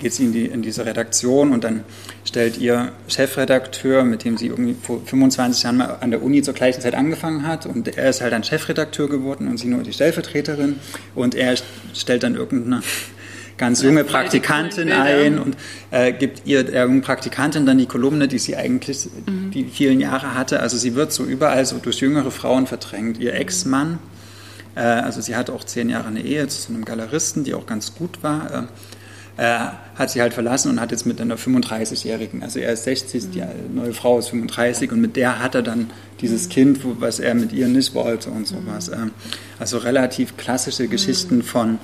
geht 0.00 0.12
sie 0.12 0.24
in, 0.24 0.32
die, 0.32 0.46
in 0.46 0.60
diese 0.60 0.84
Redaktion 0.84 1.52
und 1.52 1.64
dann 1.64 1.84
stellt 2.26 2.58
ihr 2.58 2.92
Chefredakteur, 3.08 4.04
mit 4.04 4.24
dem 4.24 4.36
sie 4.36 4.48
irgendwie 4.48 4.76
vor 4.80 5.00
25 5.02 5.62
Jahren 5.62 5.78
mal 5.78 5.96
an 6.00 6.10
der 6.10 6.22
Uni 6.22 6.42
zur 6.42 6.52
gleichen 6.52 6.82
Zeit 6.82 6.94
angefangen 6.94 7.46
hat 7.46 7.64
und 7.64 7.88
er 7.88 8.10
ist 8.10 8.20
halt 8.20 8.34
dann 8.34 8.44
Chefredakteur 8.44 9.08
geworden 9.08 9.48
und 9.48 9.58
sie 9.58 9.68
nur 9.68 9.82
die 9.82 9.94
Stellvertreterin 9.94 10.76
und 11.14 11.34
er 11.34 11.54
stellt 11.94 12.22
dann 12.22 12.34
irgendeine 12.34 12.82
ganz 13.58 13.82
junge 13.82 14.04
Praktikantin 14.04 14.90
ein 14.90 15.38
und 15.38 15.56
äh, 15.90 16.12
gibt 16.12 16.46
ihr 16.46 16.64
der 16.64 16.84
jungen 16.84 17.02
Praktikantin 17.02 17.66
dann 17.66 17.76
die 17.76 17.86
Kolumne, 17.86 18.28
die 18.28 18.38
sie 18.38 18.56
eigentlich 18.56 19.08
mhm. 19.26 19.50
die 19.50 19.64
vielen 19.64 20.00
Jahre 20.00 20.34
hatte. 20.34 20.60
Also 20.60 20.78
sie 20.78 20.94
wird 20.94 21.12
so 21.12 21.24
überall 21.24 21.66
so 21.66 21.78
durch 21.78 22.00
jüngere 22.00 22.30
Frauen 22.30 22.66
verdrängt. 22.66 23.18
Ihr 23.18 23.34
Ex-Mann, 23.34 23.98
äh, 24.74 24.80
also 24.80 25.20
sie 25.20 25.36
hatte 25.36 25.52
auch 25.52 25.64
zehn 25.64 25.90
Jahre 25.90 26.08
eine 26.08 26.22
Ehe 26.22 26.46
zu 26.48 26.72
einem 26.72 26.84
Galeristen, 26.84 27.44
die 27.44 27.54
auch 27.54 27.66
ganz 27.66 27.94
gut 27.94 28.22
war. 28.22 28.68
Äh, 29.36 29.44
äh 29.44 29.58
hat 29.98 30.10
sie 30.10 30.22
halt 30.22 30.32
verlassen 30.32 30.70
und 30.70 30.80
hat 30.80 30.92
jetzt 30.92 31.06
mit 31.06 31.20
einer 31.20 31.36
35-Jährigen, 31.36 32.44
also 32.44 32.60
er 32.60 32.72
ist 32.72 32.84
60, 32.84 33.24
mhm. 33.24 33.30
die 33.32 33.42
neue 33.74 33.92
Frau 33.92 34.20
ist 34.20 34.28
35 34.28 34.92
und 34.92 35.00
mit 35.00 35.16
der 35.16 35.42
hat 35.42 35.56
er 35.56 35.62
dann 35.62 35.90
dieses 36.20 36.46
mhm. 36.46 36.52
Kind, 36.52 36.80
was 37.00 37.18
er 37.18 37.34
mit 37.34 37.52
ihr 37.52 37.66
nicht 37.66 37.94
wollte 37.94 38.30
und 38.30 38.46
sowas. 38.46 38.92
Mhm. 38.92 39.10
Also 39.58 39.78
relativ 39.78 40.36
klassische 40.36 40.86
Geschichten 40.86 41.42
von 41.42 41.80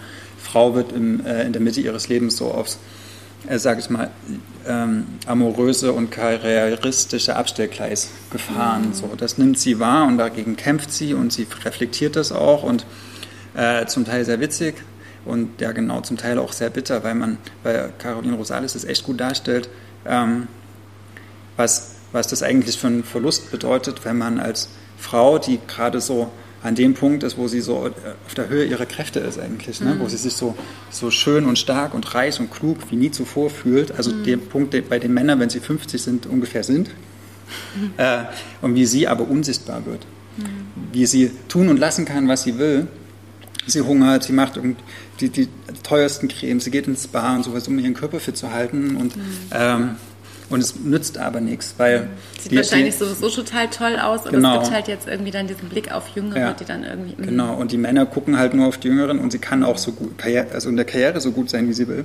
Frau 0.54 0.76
wird 0.76 0.92
im, 0.92 1.26
äh, 1.26 1.44
in 1.44 1.52
der 1.52 1.60
Mitte 1.60 1.80
ihres 1.80 2.08
Lebens 2.08 2.36
so 2.36 2.52
aufs, 2.52 2.78
äh, 3.48 3.58
sage 3.58 3.80
ich 3.80 3.90
mal, 3.90 4.12
ähm, 4.68 5.04
amoröse 5.26 5.92
und 5.92 6.12
karrieristische 6.12 7.34
Abstellgleis 7.34 8.10
gefahren. 8.30 8.90
Mhm. 8.90 8.94
So, 8.94 9.10
das 9.16 9.36
nimmt 9.36 9.58
sie 9.58 9.80
wahr 9.80 10.06
und 10.06 10.16
dagegen 10.16 10.54
kämpft 10.54 10.92
sie 10.92 11.12
und 11.12 11.32
sie 11.32 11.48
reflektiert 11.64 12.14
das 12.14 12.30
auch 12.30 12.62
und 12.62 12.86
äh, 13.56 13.86
zum 13.86 14.04
Teil 14.04 14.24
sehr 14.24 14.38
witzig 14.38 14.76
und 15.24 15.60
ja 15.60 15.72
genau 15.72 16.02
zum 16.02 16.18
Teil 16.18 16.38
auch 16.38 16.52
sehr 16.52 16.70
bitter, 16.70 17.02
weil 17.02 17.16
man, 17.16 17.38
weil 17.64 17.92
Caroline 17.98 18.36
Rosales 18.36 18.76
es 18.76 18.84
echt 18.84 19.02
gut 19.02 19.18
darstellt, 19.18 19.68
ähm, 20.06 20.46
was, 21.56 21.96
was 22.12 22.28
das 22.28 22.44
eigentlich 22.44 22.78
für 22.78 22.86
einen 22.86 23.02
Verlust 23.02 23.50
bedeutet, 23.50 24.04
wenn 24.04 24.18
man 24.18 24.38
als 24.38 24.68
Frau, 24.98 25.38
die 25.38 25.58
gerade 25.66 26.00
so 26.00 26.30
an 26.64 26.74
dem 26.74 26.94
Punkt 26.94 27.22
ist, 27.22 27.36
wo 27.36 27.46
sie 27.46 27.60
so 27.60 27.86
äh, 27.86 27.90
auf 28.26 28.34
der 28.34 28.48
Höhe 28.48 28.64
ihrer 28.64 28.86
Kräfte 28.86 29.20
ist 29.20 29.38
eigentlich, 29.38 29.80
ne? 29.80 29.94
Mhm. 29.94 30.00
wo 30.00 30.08
sie 30.08 30.16
sich 30.16 30.32
so, 30.32 30.56
so 30.90 31.10
schön 31.10 31.44
und 31.44 31.58
stark 31.58 31.92
und 31.92 32.14
reich 32.14 32.40
und 32.40 32.50
klug 32.50 32.78
wie 32.90 32.96
nie 32.96 33.10
zuvor 33.10 33.50
fühlt. 33.50 33.92
Also 33.92 34.12
mhm. 34.12 34.24
der 34.24 34.36
Punkt, 34.38 34.88
bei 34.88 34.98
den 34.98 35.12
Männern, 35.12 35.38
wenn 35.40 35.50
sie 35.50 35.60
50 35.60 36.02
sind, 36.02 36.26
ungefähr 36.26 36.64
sind. 36.64 36.88
Mhm. 37.76 37.92
Äh, 37.98 38.24
und 38.62 38.74
wie 38.74 38.86
sie 38.86 39.06
aber 39.06 39.28
unsichtbar 39.28 39.84
wird. 39.84 40.06
Mhm. 40.38 40.44
Wie 40.92 41.04
sie 41.04 41.30
tun 41.48 41.68
und 41.68 41.78
lassen 41.78 42.06
kann, 42.06 42.28
was 42.28 42.44
sie 42.44 42.58
will. 42.58 42.88
Sie 43.66 43.82
hungert, 43.82 44.24
sie 44.24 44.32
macht 44.32 44.58
die, 45.20 45.28
die 45.28 45.48
teuersten 45.82 46.28
Cremes, 46.28 46.64
sie 46.64 46.70
geht 46.70 46.86
ins 46.86 47.04
Spa 47.04 47.36
und 47.36 47.44
sowas, 47.44 47.68
um 47.68 47.78
ihren 47.78 47.94
Körper 47.94 48.20
fit 48.20 48.38
zu 48.38 48.52
halten. 48.52 48.96
Und 48.96 49.16
mhm. 49.16 49.22
ähm, 49.52 49.90
und 50.50 50.60
es 50.60 50.76
nützt 50.76 51.18
aber 51.18 51.40
nichts, 51.40 51.74
weil. 51.78 52.08
Sieht 52.40 52.52
die, 52.52 52.56
wahrscheinlich 52.56 52.96
die, 52.96 53.04
sowieso 53.04 53.30
total 53.30 53.68
toll 53.68 53.98
aus, 53.98 54.20
aber 54.22 54.32
genau. 54.32 54.56
es 54.56 54.62
gibt 54.62 54.74
halt 54.74 54.88
jetzt 54.88 55.08
irgendwie 55.08 55.30
dann 55.30 55.46
diesen 55.46 55.68
Blick 55.68 55.90
auf 55.90 56.08
Jüngere, 56.14 56.38
ja. 56.38 56.52
die 56.52 56.64
dann 56.64 56.84
irgendwie. 56.84 57.14
Mm. 57.20 57.26
Genau, 57.26 57.54
und 57.54 57.72
die 57.72 57.78
Männer 57.78 58.06
gucken 58.06 58.38
halt 58.38 58.54
nur 58.54 58.66
auf 58.66 58.78
die 58.78 58.88
Jüngeren 58.88 59.18
und 59.18 59.32
sie 59.32 59.38
kann 59.38 59.64
auch 59.64 59.78
so 59.78 59.92
gut, 59.92 60.12
also 60.52 60.68
in 60.68 60.76
der 60.76 60.84
Karriere 60.84 61.20
so 61.20 61.32
gut 61.32 61.50
sein, 61.50 61.68
wie 61.68 61.72
sie 61.72 61.88
will. 61.88 62.04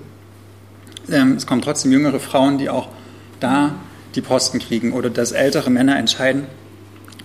Ähm, 1.12 1.34
es 1.34 1.46
kommen 1.46 1.62
trotzdem 1.62 1.92
jüngere 1.92 2.20
Frauen, 2.20 2.58
die 2.58 2.70
auch 2.70 2.90
da 3.40 3.76
die 4.16 4.22
Posten 4.22 4.60
kriegen 4.60 4.94
oder 4.94 5.10
dass 5.10 5.32
ältere 5.32 5.70
Männer 5.70 5.98
entscheiden, 5.98 6.46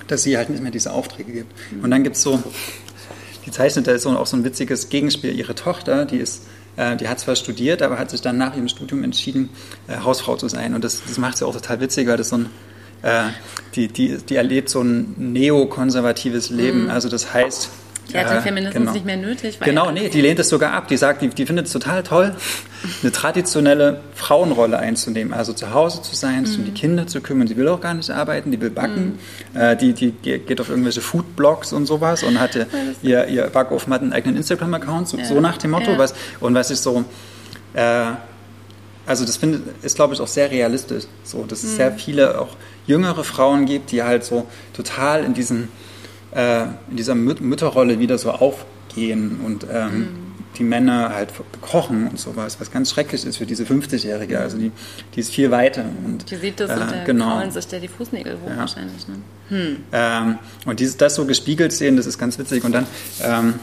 dass 0.06 0.22
sie 0.22 0.36
halt 0.36 0.50
nicht 0.50 0.62
mehr 0.62 0.72
diese 0.72 0.92
Aufträge 0.92 1.32
gibt. 1.32 1.52
Und 1.82 1.90
dann 1.90 2.02
gibt 2.04 2.16
es 2.16 2.22
so, 2.22 2.42
die 3.46 3.50
zeichnet 3.50 3.86
da 3.86 3.92
ist 3.92 4.06
auch 4.06 4.26
so 4.26 4.36
ein 4.36 4.44
witziges 4.44 4.88
Gegenspiel. 4.88 5.34
Ihre 5.34 5.54
Tochter, 5.54 6.04
die 6.04 6.18
ist 6.18 6.42
die 6.76 7.08
hat 7.08 7.20
zwar 7.20 7.36
studiert, 7.36 7.82
aber 7.82 7.98
hat 7.98 8.10
sich 8.10 8.20
dann 8.20 8.36
nach 8.38 8.54
ihrem 8.54 8.68
Studium 8.68 9.04
entschieden, 9.04 9.50
äh, 9.88 9.98
Hausfrau 9.98 10.36
zu 10.36 10.48
sein. 10.48 10.74
Und 10.74 10.84
das, 10.84 11.02
das 11.06 11.18
macht 11.18 11.36
sie 11.38 11.46
auch 11.46 11.54
total 11.54 11.80
witzig, 11.80 12.08
weil 12.08 12.16
das 12.16 12.30
so 12.30 12.38
ein, 12.38 12.46
äh, 13.02 13.24
die, 13.74 13.88
die, 13.88 14.18
die 14.18 14.36
erlebt 14.36 14.68
so 14.68 14.82
ein 14.82 15.14
neokonservatives 15.16 16.50
Leben. 16.50 16.84
Mhm. 16.84 16.90
Also 16.90 17.08
das 17.08 17.32
heißt, 17.32 17.70
Die 18.12 18.18
hat 18.18 18.30
den 18.30 18.40
Feminismus 18.42 18.74
genau. 18.74 18.92
nicht 18.92 19.06
mehr 19.06 19.16
nötig. 19.16 19.58
genau, 19.60 19.90
nee, 19.90 20.08
die 20.08 20.20
lehnt 20.20 20.38
es 20.38 20.48
sogar 20.48 20.72
ab. 20.72 20.88
Die 20.88 20.96
sagt, 20.96 21.22
die, 21.22 21.28
die 21.28 21.46
findet 21.46 21.66
es 21.66 21.72
total 21.72 22.02
toll, 22.02 22.34
eine 23.02 23.12
traditionelle 23.12 24.00
Frauenrolle 24.14 24.78
einzunehmen. 24.78 25.32
Also 25.32 25.52
zu 25.52 25.72
Hause 25.72 26.02
zu 26.02 26.14
sein, 26.14 26.42
mhm. 26.42 26.54
um 26.54 26.64
die 26.66 26.72
Kinder 26.72 27.06
zu 27.06 27.20
kümmern. 27.20 27.48
Sie 27.48 27.56
will 27.56 27.68
auch 27.68 27.80
gar 27.80 27.94
nicht 27.94 28.10
arbeiten, 28.10 28.50
die 28.50 28.60
will 28.60 28.70
backen. 28.70 29.18
Mhm. 29.52 29.60
Äh, 29.60 29.76
die, 29.76 29.92
die 29.92 30.12
geht 30.12 30.60
auf 30.60 30.68
irgendwelche 30.68 31.00
Foodblogs 31.00 31.72
und 31.72 31.86
sowas 31.86 32.22
und 32.22 32.40
hatte 32.40 32.66
ihr, 33.02 33.26
ihr 33.26 33.44
Backofen 33.44 33.92
hat 33.92 34.02
einen 34.02 34.12
eigenen 34.12 34.36
Instagram-Account, 34.36 35.08
so, 35.08 35.16
ja. 35.16 35.24
so, 35.24 35.40
nach 35.40 35.56
dem 35.58 35.70
Motto. 35.70 35.92
Ja. 35.92 35.98
Was, 35.98 36.14
und 36.40 36.54
was 36.54 36.70
ist 36.70 36.82
so... 36.82 37.04
Äh, 37.74 38.12
also 39.06 39.26
das 39.26 39.36
finde, 39.36 39.60
ist, 39.82 39.96
glaube 39.96 40.14
ich, 40.14 40.20
auch 40.20 40.26
sehr 40.26 40.50
realistisch. 40.50 41.04
So, 41.24 41.44
dass 41.44 41.62
es 41.62 41.72
mhm. 41.72 41.76
sehr 41.76 41.92
viele 41.92 42.40
auch 42.40 42.56
jüngere 42.86 43.24
Frauen 43.24 43.66
gibt, 43.66 43.92
die 43.92 44.02
halt 44.02 44.24
so 44.24 44.46
total 44.72 45.24
in, 45.24 45.34
diesen, 45.34 45.68
äh, 46.34 46.62
in 46.90 46.96
dieser 46.96 47.14
Müt 47.14 47.40
Mütterrolle 47.40 47.98
wieder 47.98 48.18
so 48.18 48.30
aufgehen 48.30 49.40
und 49.44 49.66
ähm, 49.70 49.98
mhm. 49.98 50.08
die 50.58 50.64
Männer 50.64 51.10
halt 51.14 51.30
kochen 51.60 52.08
und 52.08 52.18
sowas, 52.18 52.58
was 52.60 52.70
ganz 52.70 52.90
schrecklich 52.90 53.24
ist 53.24 53.36
für 53.36 53.46
diese 53.46 53.64
50-Jährige. 53.64 54.40
Also 54.40 54.58
die, 54.58 54.72
die 55.14 55.20
ist 55.20 55.32
viel 55.32 55.50
weiter. 55.50 55.84
Und, 56.04 56.30
die 56.30 56.36
sieht 56.36 56.60
das 56.60 56.70
äh, 56.70 56.74
und 56.74 56.90
der 56.90 57.04
genau. 57.04 57.50
sich 57.50 57.66
der 57.66 57.80
die 57.80 57.88
Fußnägel 57.88 58.38
hoch 58.42 58.50
ja. 58.50 58.56
wahrscheinlich. 58.56 59.06
Ne? 59.08 59.14
Hm. 59.48 59.76
Ähm, 59.92 60.38
und 60.66 60.80
dieses, 60.80 60.96
das 60.96 61.14
so 61.14 61.24
gespiegelt 61.24 61.72
sehen, 61.72 61.96
das 61.96 62.06
ist 62.06 62.18
ganz 62.18 62.38
witzig. 62.38 62.64
Und 62.64 62.72
dann, 62.72 62.86
ähm, 63.22 63.54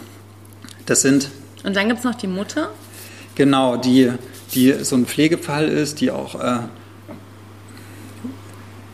das 0.85 1.01
sind... 1.01 1.29
Und 1.63 1.75
dann 1.75 1.87
gibt 1.87 1.99
es 1.99 2.05
noch 2.05 2.15
die 2.15 2.27
Mutter. 2.27 2.69
Genau, 3.35 3.77
die 3.77 4.11
die 4.53 4.83
so 4.83 4.95
ein 4.95 5.05
Pflegefall 5.05 5.67
ist, 5.67 6.01
die 6.01 6.11
auch 6.11 6.35
äh, 6.35 6.57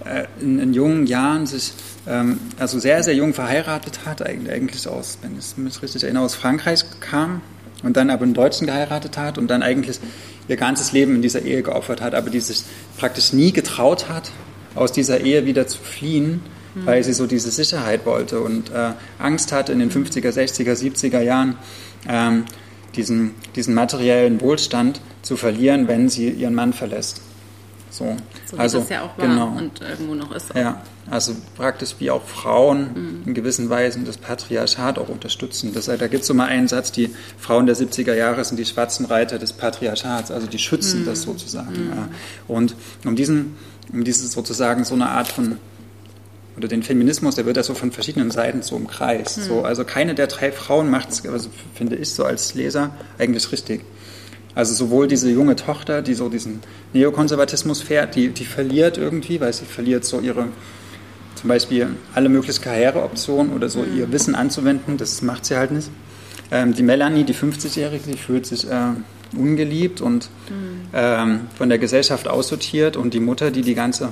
äh, 0.06 0.28
in, 0.40 0.60
in, 0.60 0.74
jungen 0.74 1.08
Jahren 1.08 1.46
sich 1.46 1.74
also 2.58 2.80
sehr, 2.80 3.04
sehr 3.04 3.16
jung 3.16 3.34
verheiratet 3.34 4.06
hat, 4.06 4.26
eigentlich 4.26 4.88
aus, 4.88 5.18
wenn 5.22 5.38
ich 5.38 5.58
mich 5.58 5.82
richtig 5.82 6.04
erinnere, 6.04 6.24
aus 6.24 6.36
Frankreich 6.36 6.86
kam 7.00 7.42
und 7.84 7.98
dann 7.98 8.10
aber 8.10 8.24
einen 8.24 8.34
Deutschen 8.34 8.66
geheiratet 8.68 9.18
hat 9.18 9.38
und 9.38 9.48
dann 9.48 9.62
eigentlich 9.62 10.00
ihr 10.48 10.56
ganzes 10.56 10.94
Leben 10.94 11.16
in 11.16 11.22
dieser 11.22 11.42
Ehe 11.42 11.64
geopfert 11.64 12.02
hat, 12.02 12.16
aber 12.16 12.30
die 12.30 12.40
sich 12.40 12.64
praktisch 12.98 13.34
nie 13.34 13.52
getraut 13.52 14.10
hat, 14.10 14.32
aus 14.76 14.92
dieser 14.92 15.22
Ehe 15.22 15.46
wieder 15.46 15.68
zu 15.68 15.80
fliehen, 15.80 16.42
mhm. 16.76 16.86
weil 16.86 17.04
sie 17.04 17.14
so 17.14 17.28
diese 17.28 17.52
Sicherheit 17.52 18.06
wollte 18.06 18.40
und 18.40 18.70
äh, 18.70 18.94
Angst 19.20 19.52
hatte 19.52 19.74
in 19.74 19.80
den 19.80 19.92
50er, 19.92 20.30
60er, 20.30 20.74
70er 20.74 21.22
Jahren, 21.22 21.58
ähm, 22.08 22.46
diesen, 22.96 23.36
diesen 23.56 23.74
materiellen 23.74 24.40
Wohlstand 24.42 25.02
zu 25.22 25.36
verlieren, 25.36 25.88
wenn 25.88 26.10
sie 26.10 26.30
ihren 26.30 26.56
Mann 26.56 26.74
verlässt. 26.74 27.22
So, 27.98 28.16
so 28.46 28.58
also, 28.58 28.80
das 28.80 28.90
ja 28.90 29.02
auch 29.02 29.18
war 29.18 29.28
genau. 29.28 29.48
und 29.58 29.82
irgendwo 29.82 30.14
noch 30.14 30.32
ist. 30.32 30.52
Auch. 30.52 30.56
Ja, 30.56 30.82
also 31.10 31.36
praktisch 31.56 31.96
wie 32.00 32.12
auch 32.12 32.24
Frauen 32.24 32.90
mhm. 32.94 33.24
in 33.26 33.34
gewissen 33.34 33.70
Weisen 33.70 34.06
das 34.06 34.18
Patriarchat 34.18 35.00
auch 35.00 35.10
unterstützen. 35.10 35.74
Das, 35.74 35.86
da 35.86 35.96
gibt 35.96 36.22
es 36.22 36.28
so 36.28 36.34
mal 36.34 36.46
einen 36.46 36.68
Satz, 36.68 36.92
die 36.92 37.10
Frauen 37.40 37.66
der 37.66 37.76
70er 37.76 38.14
Jahre 38.14 38.44
sind 38.46 38.58
die 38.58 38.66
schwarzen 38.66 39.06
Reiter 39.06 39.40
des 39.40 39.54
Patriarchats, 39.54 40.30
also 40.30 40.46
die 40.46 40.60
schützen 40.60 41.02
mhm. 41.02 41.06
das 41.06 41.24
sozusagen. 41.24 41.86
Mhm. 41.86 41.90
Ja. 41.90 42.08
Und 42.48 42.76
um 43.04 43.16
diesen, 43.16 43.58
um 43.92 44.04
dieses 44.04 44.32
sozusagen 44.32 44.84
so 44.84 44.94
eine 44.94 45.10
Art 45.10 45.30
von 45.30 45.58
oder 46.56 46.68
den 46.68 46.82
Feminismus, 46.82 47.36
der 47.36 47.46
wird 47.46 47.58
ja 47.58 47.64
so 47.64 47.76
von 47.76 47.92
verschiedenen 47.92 48.32
Seiten 48.32 48.64
so 48.64 48.76
im 48.76 48.88
Kreis. 48.88 49.38
Mhm. 49.38 49.42
So, 49.44 49.62
also 49.62 49.84
keine 49.86 50.16
der 50.16 50.28
drei 50.28 50.52
Frauen 50.52 50.90
macht 50.90 51.10
es, 51.10 51.26
also 51.26 51.50
finde 51.76 51.96
ich 51.96 52.10
so 52.10 52.26
als 52.26 52.56
Leser, 52.56 52.92
eigentlich 53.18 53.52
richtig. 53.52 53.82
Also 54.58 54.74
sowohl 54.74 55.08
diese 55.08 55.30
junge 55.30 55.56
Tochter, 55.56 56.02
die 56.02 56.16
so 56.16 56.30
diesen 56.30 56.62
Neokonservatismus 56.92 57.84
fährt, 57.84 58.16
die, 58.16 58.30
die 58.30 58.44
verliert 58.44 58.98
irgendwie, 58.98 59.40
weil 59.40 59.54
sie 59.54 59.66
verliert 59.66 60.04
so 60.04 60.20
ihre, 60.20 60.48
zum 61.36 61.48
Beispiel 61.48 61.90
alle 62.16 62.28
möglichen 62.28 62.64
Karriereoptionen 62.64 63.54
oder 63.54 63.70
so 63.70 63.82
mhm. 63.82 63.96
ihr 63.96 64.12
Wissen 64.12 64.34
anzuwenden, 64.34 64.98
das 64.98 65.22
macht 65.22 65.46
sie 65.46 65.58
halt 65.58 65.70
nicht. 65.70 65.92
Ähm, 66.50 66.74
die 66.74 66.82
Melanie, 66.82 67.24
die 67.24 67.36
50-Jährige, 67.36 68.10
die 68.10 68.18
fühlt 68.18 68.48
sich 68.48 68.68
äh, 68.68 68.94
ungeliebt 69.38 70.02
und 70.02 70.28
mhm. 70.50 70.88
ähm, 70.92 71.42
von 71.56 71.70
der 71.70 71.78
Gesellschaft 71.78 72.28
aussortiert 72.28 72.98
und 72.98 73.14
die 73.14 73.20
Mutter, 73.20 73.52
die 73.52 73.62
die 73.62 73.76
ganze, 73.76 74.10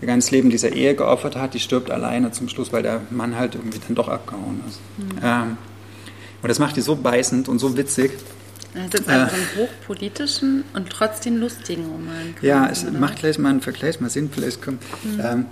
ihr 0.00 0.06
ganzes 0.06 0.30
Leben 0.30 0.50
dieser 0.50 0.70
Ehe 0.70 0.94
geopfert 0.94 1.34
hat, 1.34 1.54
die 1.54 1.58
stirbt 1.58 1.90
alleine 1.90 2.30
zum 2.30 2.48
Schluss, 2.48 2.72
weil 2.72 2.84
der 2.84 3.00
Mann 3.10 3.36
halt 3.36 3.56
irgendwie 3.56 3.80
dann 3.84 3.96
doch 3.96 4.06
abgehauen 4.06 4.60
ist. 4.68 4.78
Mhm. 4.98 5.18
Ähm, 5.20 5.56
und 6.42 6.48
das 6.48 6.60
macht 6.60 6.76
die 6.76 6.80
so 6.80 6.94
beißend 6.94 7.48
und 7.48 7.58
so 7.58 7.76
witzig. 7.76 8.12
Das 8.74 9.00
ist 9.00 9.08
also 9.08 9.34
äh, 9.34 9.38
einen 9.38 9.48
hochpolitischen 9.56 10.64
und 10.74 10.90
trotzdem 10.90 11.38
lustigen 11.38 11.86
Roman. 11.86 12.34
Ja, 12.40 12.70
ich 12.70 12.84
mache 12.90 13.14
gleich 13.14 13.38
mal 13.38 13.50
einen 13.50 13.60
Vergleich, 13.60 14.00
mal 14.00 14.10
sehen, 14.10 14.30
vielleicht 14.32 14.62
kommt. 14.62 14.82
Mhm. 15.04 15.20
Ähm, 15.20 15.44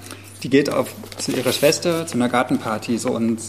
die 0.42 0.50
geht 0.50 0.70
auf, 0.70 0.94
zu 1.16 1.32
ihrer 1.32 1.52
Schwester 1.52 2.06
zu 2.06 2.14
einer 2.14 2.28
Gartenparty 2.28 2.96
so 2.98 3.10
und 3.10 3.40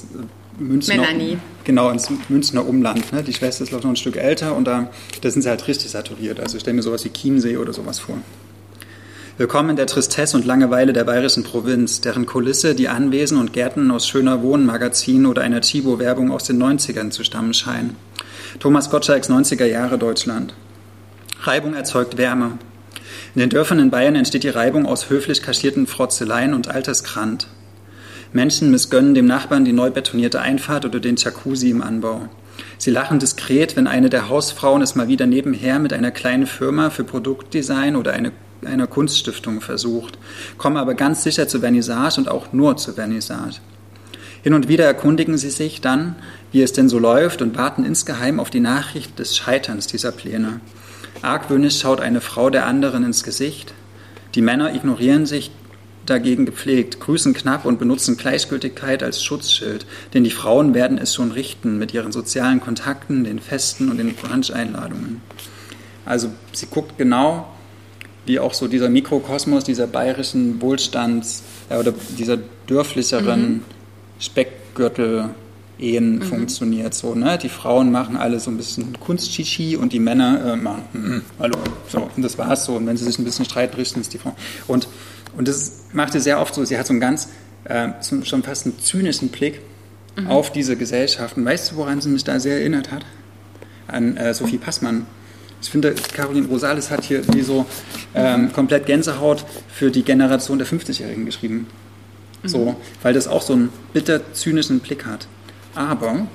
Münchner, 0.57 0.97
Melanie. 0.97 1.37
Genau, 1.63 1.89
ins 1.91 2.09
Münchner 2.29 2.67
Umland. 2.67 3.13
Ne? 3.13 3.23
Die 3.23 3.33
Schwester 3.33 3.63
ist, 3.63 3.69
glaube 3.69 3.81
ich, 3.81 3.85
noch 3.85 3.93
ein 3.93 3.95
Stück 3.95 4.17
älter 4.17 4.55
und 4.55 4.65
da, 4.65 4.89
da 5.21 5.29
sind 5.29 5.43
sie 5.43 5.49
halt 5.49 5.67
richtig 5.67 5.91
saturiert. 5.91 6.39
Also 6.39 6.57
ich 6.57 6.61
stelle 6.61 6.75
mir 6.75 6.81
sowas 6.83 7.05
wie 7.05 7.09
Chiemsee 7.09 7.57
oder 7.57 7.73
sowas 7.73 7.99
vor. 7.99 8.17
Willkommen 9.37 9.69
in 9.69 9.75
der 9.77 9.87
Tristesse 9.87 10.35
und 10.35 10.45
Langeweile 10.45 10.91
der 10.91 11.05
bayerischen 11.05 11.43
Provinz, 11.43 12.01
deren 12.01 12.25
Kulisse 12.25 12.75
die 12.75 12.89
Anwesen 12.89 13.37
und 13.37 13.53
Gärten 13.53 13.89
aus 13.89 14.05
schöner 14.05 14.41
Wohnmagazin 14.41 15.25
oder 15.25 15.43
einer 15.43 15.61
Chibo-Werbung 15.61 16.31
aus 16.31 16.43
den 16.43 16.61
90ern 16.61 17.11
zu 17.11 17.23
stammen 17.23 17.53
scheinen. 17.53 17.95
Thomas 18.57 18.89
Gottschalks 18.89 19.29
90er 19.29 19.65
Jahre 19.65 19.99
Deutschland. 19.99 20.55
Reibung 21.43 21.75
erzeugt 21.75 22.17
Wärme. 22.17 22.57
In 23.35 23.41
den 23.41 23.49
Dörfern 23.49 23.77
in 23.77 23.91
Bayern 23.91 24.15
entsteht 24.15 24.43
die 24.43 24.49
Reibung 24.49 24.87
aus 24.87 25.09
höflich 25.09 25.43
kaschierten 25.43 25.85
Frotzeleien 25.85 26.55
und 26.55 26.67
Alterskrant. 26.67 27.47
Menschen 28.33 28.71
missgönnen 28.71 29.13
dem 29.13 29.27
Nachbarn 29.27 29.65
die 29.65 29.71
neu 29.71 29.91
betonierte 29.91 30.41
Einfahrt 30.41 30.83
oder 30.83 30.99
den 30.99 31.15
Jacuzzi 31.15 31.69
im 31.69 31.83
Anbau. 31.83 32.27
Sie 32.79 32.91
lachen 32.91 33.19
diskret, 33.19 33.75
wenn 33.75 33.87
eine 33.87 34.09
der 34.09 34.29
Hausfrauen 34.29 34.81
es 34.81 34.95
mal 34.95 35.07
wieder 35.07 35.27
nebenher 35.27 35.77
mit 35.77 35.93
einer 35.93 36.11
kleinen 36.11 36.47
Firma 36.47 36.89
für 36.89 37.03
Produktdesign 37.03 37.95
oder 37.95 38.13
eine, 38.13 38.31
einer 38.65 38.87
Kunststiftung 38.87 39.61
versucht, 39.61 40.17
kommen 40.57 40.77
aber 40.77 40.95
ganz 40.95 41.23
sicher 41.23 41.47
zur 41.47 41.61
Vernissage 41.61 42.19
und 42.19 42.29
auch 42.29 42.51
nur 42.51 42.77
zur 42.77 42.95
Vernissage. 42.95 43.59
Hin 44.41 44.53
und 44.53 44.67
wieder 44.67 44.85
erkundigen 44.85 45.37
sie 45.37 45.49
sich 45.49 45.81
dann, 45.81 46.15
wie 46.51 46.61
es 46.61 46.73
denn 46.73 46.89
so 46.89 46.99
läuft 46.99 47.41
und 47.41 47.57
warten 47.57 47.83
insgeheim 47.83 48.39
auf 48.39 48.49
die 48.49 48.61
Nachricht 48.61 49.19
des 49.19 49.35
Scheiterns 49.35 49.87
dieser 49.87 50.11
Pläne. 50.11 50.61
Argwöhnisch 51.21 51.79
schaut 51.79 51.99
eine 51.99 52.21
Frau 52.21 52.49
der 52.49 52.65
anderen 52.65 53.03
ins 53.03 53.23
Gesicht. 53.23 53.73
Die 54.35 54.41
Männer 54.41 54.73
ignorieren 54.73 55.25
sich 55.25 55.51
dagegen 56.05 56.45
gepflegt, 56.45 56.99
grüßen 56.99 57.33
knapp 57.33 57.65
und 57.65 57.77
benutzen 57.77 58.17
Gleichgültigkeit 58.17 59.03
als 59.03 59.23
Schutzschild, 59.23 59.85
denn 60.13 60.23
die 60.23 60.31
Frauen 60.31 60.73
werden 60.73 60.97
es 60.97 61.13
schon 61.13 61.31
richten 61.31 61.77
mit 61.77 61.93
ihren 61.93 62.11
sozialen 62.11 62.61
Kontakten, 62.61 63.23
den 63.23 63.39
Festen 63.39 63.89
und 63.89 63.97
den 63.97 64.15
Brunch-Einladungen. 64.15 65.21
Also 66.05 66.29
sie 66.53 66.67
guckt 66.67 66.97
genau, 66.97 67.47
wie 68.25 68.39
auch 68.39 68.53
so 68.53 68.67
dieser 68.67 68.89
Mikrokosmos 68.89 69.63
dieser 69.63 69.87
bayerischen 69.87 70.59
Wohlstands- 70.61 71.43
oder 71.69 71.93
dieser 72.17 72.37
dörflicheren 72.67 73.41
mhm. 73.41 73.61
Speckgürtel 74.19 75.29
Ehen 75.79 76.15
mhm. 76.15 76.21
funktioniert 76.23 76.93
so, 76.93 77.15
ne? 77.15 77.37
Die 77.37 77.49
Frauen 77.49 77.91
machen 77.91 78.17
alle 78.17 78.39
so 78.39 78.51
ein 78.51 78.57
bisschen 78.57 78.99
Kunstchichi 78.99 79.77
und 79.77 79.93
die 79.93 79.99
Männer 79.99 80.53
äh, 80.53 80.55
machen, 80.57 80.83
mm, 80.91 81.21
hallo, 81.39 81.57
so, 81.87 82.09
und 82.15 82.21
das 82.21 82.37
war's 82.37 82.65
so. 82.65 82.75
Und 82.75 82.85
wenn 82.85 82.97
sie 82.97 83.05
sich 83.05 83.17
ein 83.17 83.23
bisschen 83.23 83.45
streiten, 83.45 83.75
richten 83.75 84.01
es 84.01 84.09
die 84.09 84.17
Frauen. 84.17 84.35
Und, 84.67 84.89
und 85.37 85.47
das 85.47 85.85
macht 85.93 86.11
sie 86.13 86.19
sehr 86.19 86.41
oft 86.41 86.53
so, 86.53 86.65
sie 86.65 86.77
hat 86.77 86.85
so 86.85 86.93
einen 86.93 86.99
ganz, 86.99 87.29
äh, 87.63 87.89
so, 88.01 88.21
schon 88.23 88.43
fast 88.43 88.65
einen 88.65 88.77
zynischen 88.79 89.29
Blick 89.29 89.61
mhm. 90.17 90.27
auf 90.27 90.51
diese 90.51 90.75
Gesellschaften. 90.75 91.45
Weißt 91.45 91.71
du, 91.71 91.77
woran 91.77 92.01
sie 92.01 92.09
mich 92.09 92.25
da 92.25 92.39
sehr 92.39 92.57
erinnert 92.57 92.91
hat? 92.91 93.05
An 93.87 94.17
äh, 94.17 94.33
Sophie 94.33 94.57
Passmann. 94.57 95.05
Ich 95.61 95.69
finde, 95.69 95.95
Caroline 96.13 96.47
Rosales 96.47 96.91
hat 96.91 97.03
hier 97.03 97.21
wie 97.33 97.41
so 97.41 97.65
ähm, 98.13 98.51
komplett 98.53 98.85
Gänsehaut 98.85 99.45
für 99.69 99.91
die 99.91 100.03
Generation 100.03 100.57
der 100.57 100.67
50-Jährigen 100.67 101.25
geschrieben. 101.25 101.67
So, 102.43 102.57
mhm. 102.65 102.75
weil 103.01 103.13
das 103.13 103.27
auch 103.27 103.41
so 103.41 103.53
einen 103.53 103.69
bitter 103.93 104.33
zynischen 104.33 104.79
Blick 104.79 105.05
hat. 105.05 105.27
Aber. 105.75 106.27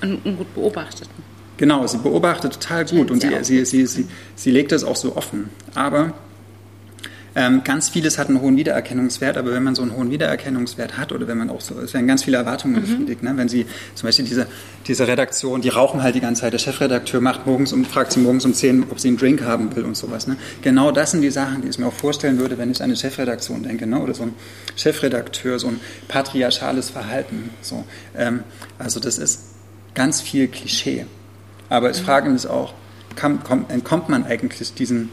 Und, 0.00 0.24
gut 0.24 0.54
beobachteten. 0.54 1.12
Genau, 1.56 1.86
sie 1.86 1.98
beobachtet 1.98 2.54
total 2.54 2.84
gut 2.84 3.10
und 3.10 3.20
sie, 3.20 3.30
sie, 3.42 3.64
sie, 3.64 3.86
sie, 3.86 4.06
sie 4.36 4.50
legt 4.50 4.70
das 4.70 4.84
auch 4.84 4.94
so 4.94 5.16
offen. 5.16 5.50
Aber 5.74 6.14
ähm, 7.38 7.62
ganz 7.62 7.88
vieles 7.88 8.18
hat 8.18 8.28
einen 8.28 8.40
hohen 8.40 8.56
Wiedererkennungswert, 8.56 9.36
aber 9.36 9.52
wenn 9.52 9.62
man 9.62 9.76
so 9.76 9.82
einen 9.82 9.94
hohen 9.94 10.10
Wiedererkennungswert 10.10 10.98
hat 10.98 11.12
oder 11.12 11.28
wenn 11.28 11.38
man 11.38 11.50
auch 11.50 11.60
so, 11.60 11.78
es 11.78 11.94
werden 11.94 12.08
ganz 12.08 12.24
viele 12.24 12.36
Erwartungen 12.36 12.74
mhm. 12.74 12.80
befriedigt. 12.80 13.22
Ne? 13.22 13.32
Wenn 13.36 13.48
Sie 13.48 13.64
zum 13.94 14.08
Beispiel 14.08 14.24
diese, 14.24 14.48
diese 14.88 15.06
Redaktion, 15.06 15.62
die 15.62 15.68
rauchen 15.68 16.02
halt 16.02 16.16
die 16.16 16.20
ganze 16.20 16.40
Zeit, 16.40 16.52
der 16.52 16.58
Chefredakteur 16.58 17.20
macht 17.20 17.46
morgens 17.46 17.72
und 17.72 17.86
fragt 17.86 18.10
sie 18.10 18.18
morgens 18.18 18.44
um 18.44 18.54
10, 18.54 18.86
ob 18.90 18.98
sie 18.98 19.06
einen 19.06 19.18
Drink 19.18 19.42
haben 19.42 19.76
will 19.76 19.84
und 19.84 19.96
sowas. 19.96 20.26
Ne? 20.26 20.36
Genau 20.62 20.90
das 20.90 21.12
sind 21.12 21.22
die 21.22 21.30
Sachen, 21.30 21.62
die 21.62 21.68
ich 21.68 21.78
mir 21.78 21.86
auch 21.86 21.92
vorstellen 21.92 22.40
würde, 22.40 22.58
wenn 22.58 22.72
ich 22.72 22.80
an 22.80 22.86
eine 22.86 22.96
Chefredaktion 22.96 23.62
denke, 23.62 23.86
ne? 23.86 24.00
oder 24.00 24.14
so 24.14 24.24
ein 24.24 24.34
Chefredakteur, 24.74 25.60
so 25.60 25.68
ein 25.68 25.78
patriarchales 26.08 26.90
Verhalten. 26.90 27.50
So. 27.60 27.84
Ähm, 28.16 28.42
also 28.80 28.98
das 28.98 29.16
ist 29.16 29.44
ganz 29.94 30.20
viel 30.20 30.48
Klischee. 30.48 31.06
Aber 31.68 31.88
ich 31.88 32.00
mhm. 32.00 32.04
frage 32.04 32.30
mich 32.30 32.48
auch, 32.48 32.74
kann, 33.14 33.44
kommt, 33.44 33.70
entkommt 33.70 34.08
man 34.08 34.24
eigentlich 34.24 34.74
diesen 34.74 35.10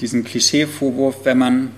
diesen 0.00 0.24
Klischee-Vorwurf, 0.24 1.24
wenn 1.24 1.38
man 1.38 1.70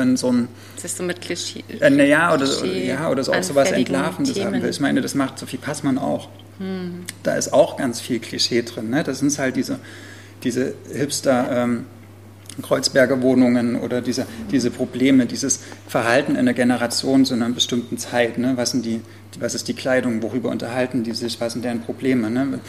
in 0.00 0.16
so 0.16 0.32
ein. 0.32 0.48
Siehst 0.76 0.98
du 0.98 1.02
mit 1.02 1.20
Klischee? 1.20 1.64
Äh, 1.80 1.90
naja, 1.90 2.32
oder, 2.34 2.44
oder, 2.44 2.66
ja, 2.66 3.10
oder 3.10 3.24
so 3.24 3.32
auch 3.32 3.42
sowas 3.42 3.70
Entlarvendes 3.72 4.38
haben 4.42 4.62
will. 4.62 4.70
Ich 4.70 4.80
meine, 4.80 5.00
das 5.00 5.14
macht 5.14 5.38
Sophie 5.38 5.58
Passmann 5.58 5.98
auch. 5.98 6.28
Hm. 6.58 7.04
Da 7.22 7.34
ist 7.34 7.52
auch 7.52 7.76
ganz 7.76 8.00
viel 8.00 8.18
Klischee 8.18 8.62
drin. 8.62 8.90
Ne? 8.90 9.02
Das 9.04 9.18
sind 9.18 9.36
halt 9.38 9.56
diese, 9.56 9.78
diese 10.42 10.74
Hipster- 10.92 11.50
ähm, 11.50 11.86
Kreuzberger 12.60 13.22
Wohnungen 13.22 13.76
oder 13.76 14.02
diese, 14.02 14.26
diese 14.50 14.70
Probleme, 14.70 15.24
dieses 15.24 15.60
Verhalten 15.88 16.36
einer 16.36 16.52
Generation 16.52 17.24
zu 17.24 17.32
einer 17.32 17.48
bestimmten 17.48 17.96
Zeit. 17.96 18.36
Ne? 18.36 18.52
Was, 18.56 18.72
sind 18.72 18.84
die, 18.84 19.00
was 19.40 19.54
ist 19.54 19.68
die 19.68 19.74
Kleidung, 19.74 20.22
worüber 20.22 20.50
unterhalten 20.50 21.02
die 21.02 21.12
sich, 21.12 21.40
was 21.40 21.54
sind 21.54 21.64
deren 21.64 21.80
Probleme? 21.80 22.30
Ne? 22.30 22.60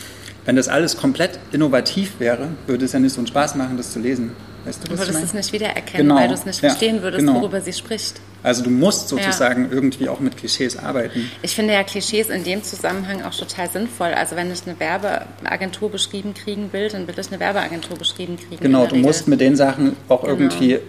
Wenn 0.45 0.55
das 0.55 0.69
alles 0.69 0.95
komplett 0.95 1.39
innovativ 1.51 2.19
wäre, 2.19 2.49
würde 2.65 2.85
es 2.85 2.93
ja 2.93 2.99
nicht 2.99 3.13
so 3.13 3.19
einen 3.19 3.27
Spaß 3.27 3.55
machen, 3.55 3.75
das 3.75 3.91
zu 3.91 3.99
lesen. 3.99 4.31
Weißt 4.65 4.79
du, 4.79 4.91
was 4.91 4.99
du 4.99 5.07
würdest 5.07 5.23
es 5.23 5.33
nicht 5.33 5.53
wiedererkennen, 5.53 6.07
genau. 6.07 6.19
weil 6.19 6.27
du 6.27 6.33
es 6.33 6.45
nicht 6.45 6.59
verstehen 6.59 6.97
ja, 6.97 7.01
würdest, 7.03 7.25
genau. 7.25 7.41
worüber 7.41 7.61
sie 7.61 7.73
spricht. 7.73 8.21
Also 8.43 8.61
du 8.61 8.69
musst 8.69 9.07
sozusagen 9.07 9.65
ja. 9.65 9.71
irgendwie 9.71 10.09
auch 10.09 10.19
mit 10.19 10.35
Klischees 10.37 10.77
arbeiten. 10.77 11.31
Ich 11.41 11.55
finde 11.55 11.73
ja 11.73 11.83
Klischees 11.83 12.29
in 12.29 12.43
dem 12.43 12.61
Zusammenhang 12.63 13.21
auch 13.23 13.33
total 13.33 13.69
sinnvoll. 13.69 14.13
Also 14.13 14.35
wenn 14.35 14.51
ich 14.51 14.61
eine 14.65 14.77
Werbeagentur 14.79 15.89
beschrieben 15.89 16.33
kriegen 16.33 16.73
will, 16.73 16.89
dann 16.89 17.07
will 17.07 17.15
ich 17.17 17.27
eine 17.27 17.39
Werbeagentur 17.39 17.97
beschrieben 17.97 18.37
kriegen. 18.37 18.61
Genau, 18.61 18.85
du 18.85 18.97
musst 18.97 19.27
mit 19.27 19.39
den 19.39 19.55
Sachen 19.55 19.95
auch 20.09 20.23
genau. 20.23 20.33
irgendwie, 20.33 20.79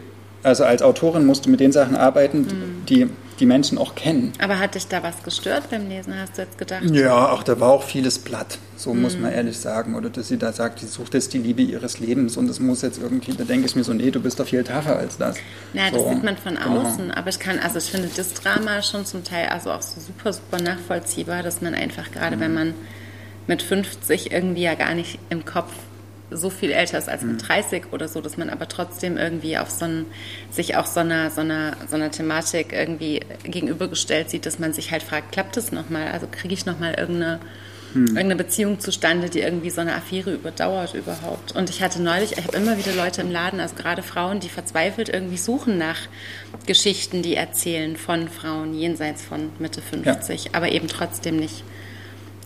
also 0.43 0.65
als 0.65 0.83
Autorin 0.83 1.27
musst 1.27 1.47
du 1.47 1.51
mit 1.51 1.61
den 1.61 1.71
Sachen 1.71 1.95
arbeiten, 1.95 2.41
mhm. 2.41 2.87
die 2.89 3.09
die 3.41 3.47
Menschen 3.47 3.79
auch 3.79 3.95
kennen. 3.95 4.33
Aber 4.41 4.59
hat 4.59 4.75
dich 4.75 4.87
da 4.87 5.03
was 5.03 5.23
gestört 5.23 5.71
beim 5.71 5.89
Lesen, 5.89 6.15
hast 6.19 6.39
du 6.39 6.43
jetzt 6.43 6.59
gedacht? 6.59 6.85
Ja, 6.91 7.31
auch 7.31 7.43
da 7.43 7.59
war 7.61 7.71
auch 7.71 7.83
vieles 7.83 8.19
platt, 8.19 8.59
so 8.77 8.95
mhm. 8.95 9.03
muss 9.03 9.19
man 9.19 9.33
ehrlich 9.33 9.59
sagen. 9.59 9.95
Oder 9.95 10.11
dass 10.11 10.29
sie 10.29 10.39
da 10.39 10.53
sagt, 10.53 10.81
sie 10.81 10.87
sucht 10.87 11.15
jetzt 11.15 11.33
die 11.33 11.39
Liebe 11.39 11.63
ihres 11.63 11.99
Lebens 12.01 12.37
und 12.37 12.49
das 12.49 12.61
muss 12.61 12.83
jetzt 12.83 13.01
irgendwie, 13.01 13.33
da 13.33 13.45
denke 13.45 13.67
ich 13.67 13.77
mir 13.77 13.85
so, 13.85 13.93
nee, 13.93 14.11
du 14.11 14.21
bist 14.21 14.41
doch 14.41 14.47
viel 14.47 14.65
taffer 14.65 14.97
als 14.97 15.19
das. 15.19 15.37
Na, 15.73 15.91
so, 15.91 15.99
das 15.99 16.15
sieht 16.15 16.25
man 16.25 16.37
von 16.37 16.55
genau. 16.55 16.81
außen, 16.81 17.11
aber 17.11 17.29
ich 17.29 17.39
kann, 17.39 17.59
also 17.59 17.79
ich 17.79 17.91
finde 17.91 18.09
das 18.15 18.35
Drama 18.35 18.83
schon 18.83 19.05
zum 19.07 19.25
Teil 19.25 19.49
also 19.49 19.71
auch 19.73 19.83
so 19.83 20.01
super, 20.01 20.33
super 20.33 20.63
nachvollziehbar, 20.63 21.43
dass 21.43 21.61
man 21.61 21.75
einfach 21.75 22.13
gerade, 22.13 22.37
mhm. 22.37 22.41
wenn 22.41 22.55
man 22.55 22.75
mit 23.47 23.63
50 23.63 24.33
irgendwie 24.33 24.63
ja 24.63 24.75
gar 24.75 24.95
nicht 24.95 25.19
im 25.31 25.45
Kopf 25.45 25.73
so 26.37 26.51
viel 26.51 26.73
älter 26.73 26.99
ist 26.99 27.09
als 27.09 27.23
mit 27.23 27.47
30 27.47 27.87
mhm. 27.87 27.93
oder 27.93 28.09
so, 28.09 28.21
dass 28.21 28.37
man 28.37 28.51
aber 28.51 28.69
trotzdem 28.69 29.17
irgendwie 29.17 29.59
auf 29.59 29.71
so 29.71 29.85
ein, 29.85 30.07
sich 30.51 30.77
auch 30.77 30.87
so 30.87 31.01
einer, 31.01 31.31
so, 31.31 31.41
einer, 31.41 31.77
so 31.89 31.97
einer 31.97 32.11
Thematik 32.11 32.73
irgendwie 32.73 33.21
gegenübergestellt 33.45 34.31
sieht, 34.31 34.47
dass 34.47 34.59
man 34.59 34.73
sich 34.73 34.91
halt 34.91 35.03
fragt, 35.03 35.33
klappt 35.33 35.57
das 35.57 35.73
nochmal? 35.73 36.09
Also 36.09 36.27
kriege 36.31 36.55
ich 36.55 36.67
nochmal 36.67 36.95
irgendeine, 36.95 37.41
hm. 37.93 38.07
irgendeine 38.09 38.37
Beziehung 38.37 38.81
zustande, 38.81 39.31
die 39.31 39.41
irgendwie 39.41 39.71
so 39.71 39.81
eine 39.81 39.95
Affäre 39.95 40.33
überdauert 40.33 40.95
überhaupt? 40.95 41.53
Und 41.53 41.71
ich 41.71 41.83
hatte 41.83 42.03
neulich, 42.03 42.33
ich 42.33 42.45
habe 42.45 42.57
immer 42.57 42.79
wieder 42.79 42.93
Leute 42.95 43.21
im 43.21 43.31
Laden, 43.31 43.61
also 43.61 43.75
gerade 43.75 44.03
Frauen, 44.03 44.41
die 44.41 44.49
verzweifelt 44.49 45.09
irgendwie 45.09 45.39
suchen 45.39 45.79
nach 45.79 45.99
Geschichten, 46.67 47.23
die 47.23 47.37
erzählen 47.37 47.97
von 47.97 48.29
Frauen 48.29 48.75
jenseits 48.75 49.23
von 49.23 49.51
Mitte 49.59 49.83
50, 49.83 50.45
ja. 50.45 50.51
aber 50.55 50.73
eben 50.73 50.89
trotzdem 50.89 51.37
nicht 51.37 51.65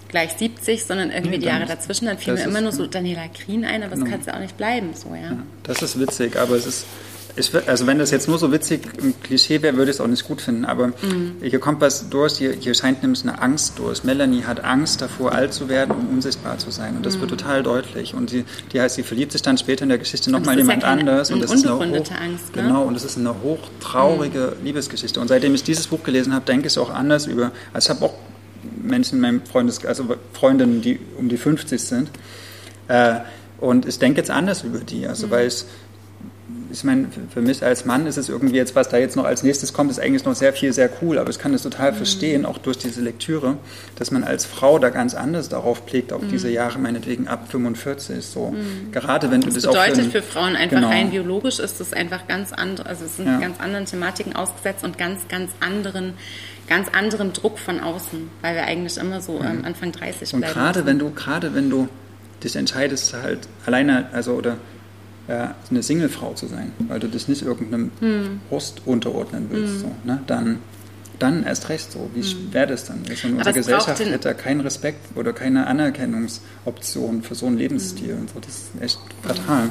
gleich 0.08 0.32
70, 0.32 0.84
sondern 0.84 1.10
irgendwie 1.10 1.36
nee, 1.36 1.38
die 1.38 1.46
Jahre 1.46 1.66
dazwischen. 1.66 2.06
Dann 2.06 2.18
fiel 2.18 2.34
mir 2.34 2.44
immer 2.44 2.60
nur 2.60 2.72
so 2.72 2.86
Daniela 2.86 3.28
Krien 3.28 3.64
ein, 3.64 3.82
aber 3.82 3.90
das 3.90 4.00
genau. 4.00 4.10
kann 4.10 4.20
es 4.20 4.26
ja 4.26 4.34
auch 4.34 4.40
nicht 4.40 4.56
bleiben. 4.56 4.90
So, 4.94 5.10
ja. 5.10 5.30
ja. 5.30 5.36
Das 5.62 5.82
ist 5.82 6.00
witzig, 6.00 6.36
aber 6.36 6.56
es 6.56 6.66
ist. 6.66 6.86
Ich, 7.36 7.52
also 7.68 7.86
wenn 7.86 8.00
das 8.00 8.10
jetzt 8.10 8.26
nur 8.26 8.36
so 8.36 8.50
witzig 8.50 8.80
im 9.00 9.14
Klischee 9.22 9.62
wäre, 9.62 9.76
würde 9.76 9.92
ich 9.92 9.98
es 9.98 10.00
auch 10.00 10.08
nicht 10.08 10.26
gut 10.26 10.40
finden. 10.40 10.64
Aber 10.64 10.88
mhm. 10.88 11.36
hier 11.40 11.60
kommt 11.60 11.80
was 11.80 12.08
durch, 12.10 12.32
hier, 12.38 12.52
hier, 12.52 12.74
scheint 12.74 13.02
nämlich 13.02 13.22
eine 13.22 13.40
Angst 13.40 13.78
durch. 13.78 14.02
Melanie 14.02 14.42
hat 14.42 14.64
Angst 14.64 15.02
davor, 15.02 15.30
alt 15.30 15.54
zu 15.54 15.68
werden 15.68 15.92
und 15.92 16.08
unsichtbar 16.08 16.58
zu 16.58 16.72
sein. 16.72 16.96
Und 16.96 17.06
das 17.06 17.16
mhm. 17.16 17.20
wird 17.20 17.30
total 17.30 17.62
deutlich. 17.62 18.14
Und 18.14 18.32
die, 18.32 18.44
die 18.72 18.80
heißt, 18.80 18.96
sie 18.96 19.04
verliebt 19.04 19.30
sich 19.30 19.42
dann 19.42 19.56
später 19.56 19.84
in 19.84 19.88
der 19.88 19.98
Geschichte 19.98 20.32
nochmal 20.32 20.54
in 20.54 20.66
jemand 20.66 20.82
ja 20.82 20.88
anders. 20.88 21.30
Und 21.30 21.40
das 21.40 21.52
ist 21.52 21.64
eine 21.64 21.76
hoch, 21.76 21.82
Angst, 21.82 22.56
ne? 22.56 22.62
Genau, 22.62 22.82
und 22.82 22.94
das 22.94 23.04
ist 23.04 23.16
eine 23.16 23.40
hochtraurige 23.40 24.56
mhm. 24.58 24.64
Liebesgeschichte. 24.64 25.20
Und 25.20 25.28
seitdem 25.28 25.54
ich 25.54 25.62
dieses 25.62 25.86
Buch 25.86 26.02
gelesen 26.02 26.34
habe, 26.34 26.44
denke 26.44 26.66
ich 26.66 26.76
auch 26.76 26.90
anders 26.90 27.26
über. 27.26 27.52
Also 27.72 27.92
ich 27.92 27.96
habe 27.96 28.06
auch 28.06 28.14
Menschen 28.88 29.16
in 29.16 29.20
meinem 29.20 29.42
Freundes, 29.44 29.84
also 29.84 30.16
Freundinnen, 30.32 30.82
die 30.82 30.98
um 31.16 31.28
die 31.28 31.36
50 31.36 31.80
sind. 31.80 32.10
Äh, 32.88 33.20
und 33.58 33.86
ich 33.86 33.98
denke 33.98 34.18
jetzt 34.18 34.30
anders 34.30 34.62
über 34.62 34.78
die, 34.78 35.06
also 35.06 35.26
mhm. 35.26 35.30
weil 35.30 35.46
es 35.46 35.66
ich 36.70 36.84
meine, 36.84 37.08
für 37.32 37.40
mich 37.40 37.62
als 37.62 37.84
Mann 37.84 38.06
ist 38.06 38.16
es 38.16 38.28
irgendwie 38.28 38.56
jetzt, 38.56 38.74
was 38.74 38.88
da 38.88 38.98
jetzt 38.98 39.16
noch 39.16 39.24
als 39.24 39.42
nächstes 39.42 39.72
kommt, 39.72 39.90
ist 39.90 40.00
eigentlich 40.00 40.24
noch 40.24 40.34
sehr 40.34 40.52
viel, 40.52 40.72
sehr 40.72 40.90
cool. 41.00 41.18
Aber 41.18 41.30
ich 41.30 41.38
kann 41.38 41.52
das 41.52 41.62
total 41.62 41.92
mhm. 41.92 41.96
verstehen, 41.96 42.46
auch 42.46 42.58
durch 42.58 42.78
diese 42.78 43.00
Lektüre, 43.00 43.56
dass 43.96 44.10
man 44.10 44.24
als 44.24 44.44
Frau 44.44 44.78
da 44.78 44.90
ganz 44.90 45.14
anders 45.14 45.48
darauf 45.48 45.80
pflegt, 45.80 46.12
auf 46.12 46.22
mhm. 46.22 46.28
diese 46.28 46.50
Jahre, 46.50 46.78
meinetwegen 46.78 47.28
ab 47.28 47.48
45. 47.50 48.24
So. 48.24 48.50
Mhm. 48.50 48.92
Gerade 48.92 49.30
wenn 49.30 49.40
du 49.40 49.46
das, 49.46 49.62
das 49.62 49.72
bedeutet 49.72 49.98
auch 49.98 50.04
für, 50.04 50.10
für 50.10 50.22
Frauen 50.22 50.56
einfach 50.56 50.76
genau. 50.76 50.88
rein 50.88 51.10
biologisch 51.10 51.58
ist 51.58 51.80
es 51.80 51.92
einfach 51.92 52.26
ganz 52.26 52.52
andere, 52.52 52.86
also 52.86 53.04
es 53.04 53.16
sind 53.16 53.26
ja. 53.26 53.38
ganz 53.38 53.60
anderen 53.60 53.86
Thematiken 53.86 54.36
ausgesetzt 54.36 54.84
und 54.84 54.98
ganz, 54.98 55.26
ganz 55.28 55.50
anderen 55.60 56.14
ganz 56.68 56.88
anderem 56.88 57.32
Druck 57.32 57.58
von 57.58 57.80
außen, 57.80 58.30
weil 58.42 58.54
wir 58.54 58.64
eigentlich 58.64 58.96
immer 58.98 59.20
so 59.20 59.40
ähm, 59.40 59.64
Anfang 59.64 59.92
30 59.92 60.30
bleiben. 60.30 60.44
Und 60.44 60.52
gerade 60.52 60.86
wenn 60.86 60.98
du, 60.98 61.10
gerade 61.10 61.54
wenn 61.54 61.70
du 61.70 61.88
dich 62.44 62.56
entscheidest, 62.56 63.14
halt 63.14 63.40
alleine, 63.66 64.06
also 64.12 64.34
oder 64.34 64.56
äh, 65.28 65.48
eine 65.70 65.82
Singlefrau 65.82 66.34
zu 66.34 66.46
sein, 66.46 66.72
weil 66.86 67.00
du 67.00 67.08
dich 67.08 67.28
nicht 67.28 67.42
irgendeinem 67.42 67.90
hm. 68.00 68.40
Unterordnen 68.84 69.48
willst, 69.50 69.74
hm. 69.74 69.80
so, 69.80 69.92
ne? 70.04 70.22
dann, 70.26 70.58
dann 71.18 71.42
erst 71.42 71.68
recht 71.68 71.90
so. 71.90 72.10
Wie 72.14 72.22
hm. 72.22 72.52
wäre 72.52 72.68
das 72.68 72.84
dann? 72.84 73.02
Also 73.08 73.28
in 73.28 73.36
unserer 73.36 73.52
Gesellschaft 73.52 73.98
hätte 73.98 74.18
da 74.18 74.34
keinen 74.34 74.60
Respekt 74.60 75.16
oder 75.16 75.32
keine 75.32 75.66
Anerkennungsoption 75.66 77.22
für 77.22 77.34
so 77.34 77.46
einen 77.46 77.58
Lebensstil 77.58 78.12
hm. 78.12 78.20
und 78.20 78.30
so. 78.30 78.40
Das 78.40 78.50
ist 78.50 78.82
echt 78.82 79.00
fatal. 79.22 79.70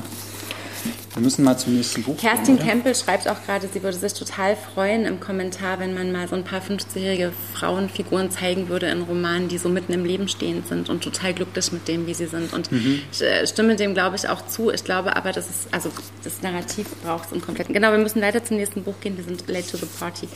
Wir 1.13 1.21
müssen 1.21 1.43
mal 1.43 1.57
zum 1.57 1.75
nächsten 1.75 2.03
Buch 2.03 2.17
Kerstin 2.17 2.57
gehen, 2.57 2.67
Kempel 2.67 2.93
schreibt 2.95 3.27
auch 3.27 3.43
gerade, 3.43 3.67
sie 3.71 3.81
würde 3.81 3.97
sich 3.97 4.13
total 4.13 4.55
freuen 4.55 5.05
im 5.05 5.19
Kommentar, 5.19 5.79
wenn 5.79 5.93
man 5.93 6.11
mal 6.11 6.27
so 6.27 6.35
ein 6.35 6.43
paar 6.43 6.61
50-jährige 6.61 7.33
Frauenfiguren 7.53 8.29
zeigen 8.29 8.69
würde 8.69 8.87
in 8.87 9.01
Romanen, 9.01 9.47
die 9.47 9.57
so 9.57 9.69
mitten 9.69 9.93
im 9.93 10.05
Leben 10.05 10.27
stehend 10.27 10.67
sind 10.67 10.89
und 10.89 11.03
total 11.03 11.33
glücklich 11.33 11.71
mit 11.71 11.87
dem, 11.87 12.05
wie 12.05 12.13
sie 12.13 12.27
sind. 12.27 12.53
Und 12.53 12.71
mhm. 12.71 13.01
ich 13.11 13.21
äh, 13.21 13.47
stimme 13.47 13.75
dem, 13.75 13.93
glaube 13.93 14.15
ich, 14.15 14.29
auch 14.29 14.45
zu. 14.45 14.69
Ich 14.69 14.83
glaube 14.83 15.15
aber, 15.15 15.31
dass 15.31 15.49
es, 15.49 15.67
also 15.71 15.89
das 16.23 16.41
Narrativ 16.41 16.87
braucht 17.03 17.27
es 17.27 17.31
im 17.31 17.41
kompletten. 17.41 17.73
Genau, 17.73 17.91
wir 17.91 17.97
müssen 17.97 18.21
weiter 18.21 18.43
zum 18.43 18.57
nächsten 18.57 18.83
Buch 18.83 18.95
gehen. 19.01 19.17
Wir 19.17 19.23
sind 19.23 19.47
late 19.47 19.71
to 19.71 19.77
the 19.77 19.87
party. 19.99 20.27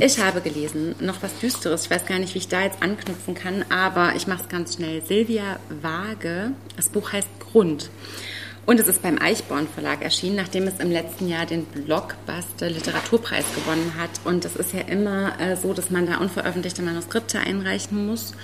Ich 0.00 0.18
habe 0.18 0.40
gelesen, 0.40 0.94
noch 1.00 1.22
was 1.22 1.38
Düsteres. 1.38 1.84
Ich 1.84 1.90
weiß 1.90 2.06
gar 2.06 2.18
nicht, 2.18 2.34
wie 2.34 2.38
ich 2.38 2.48
da 2.48 2.62
jetzt 2.62 2.82
anknüpfen 2.82 3.34
kann, 3.34 3.64
aber 3.68 4.14
ich 4.16 4.26
mache 4.26 4.42
es 4.42 4.48
ganz 4.48 4.74
schnell. 4.74 5.02
Silvia 5.04 5.58
Waage, 5.82 6.52
das 6.76 6.88
Buch 6.88 7.12
heißt 7.12 7.28
Grund. 7.40 7.90
Und 8.64 8.78
es 8.78 8.86
ist 8.86 9.02
beim 9.02 9.20
Eichborn 9.20 9.66
Verlag 9.66 10.02
erschienen, 10.02 10.36
nachdem 10.36 10.68
es 10.68 10.78
im 10.78 10.90
letzten 10.90 11.28
Jahr 11.28 11.46
den 11.46 11.64
Blockbuster 11.64 12.70
Literaturpreis 12.70 13.44
gewonnen 13.54 13.94
hat. 13.98 14.10
Und 14.24 14.44
es 14.44 14.54
ist 14.54 14.72
ja 14.72 14.80
immer 14.80 15.40
äh, 15.40 15.56
so, 15.56 15.72
dass 15.72 15.90
man 15.90 16.06
da 16.06 16.18
unveröffentlichte 16.18 16.80
Manuskripte 16.82 17.40
einreichen 17.40 18.06
muss, 18.06 18.34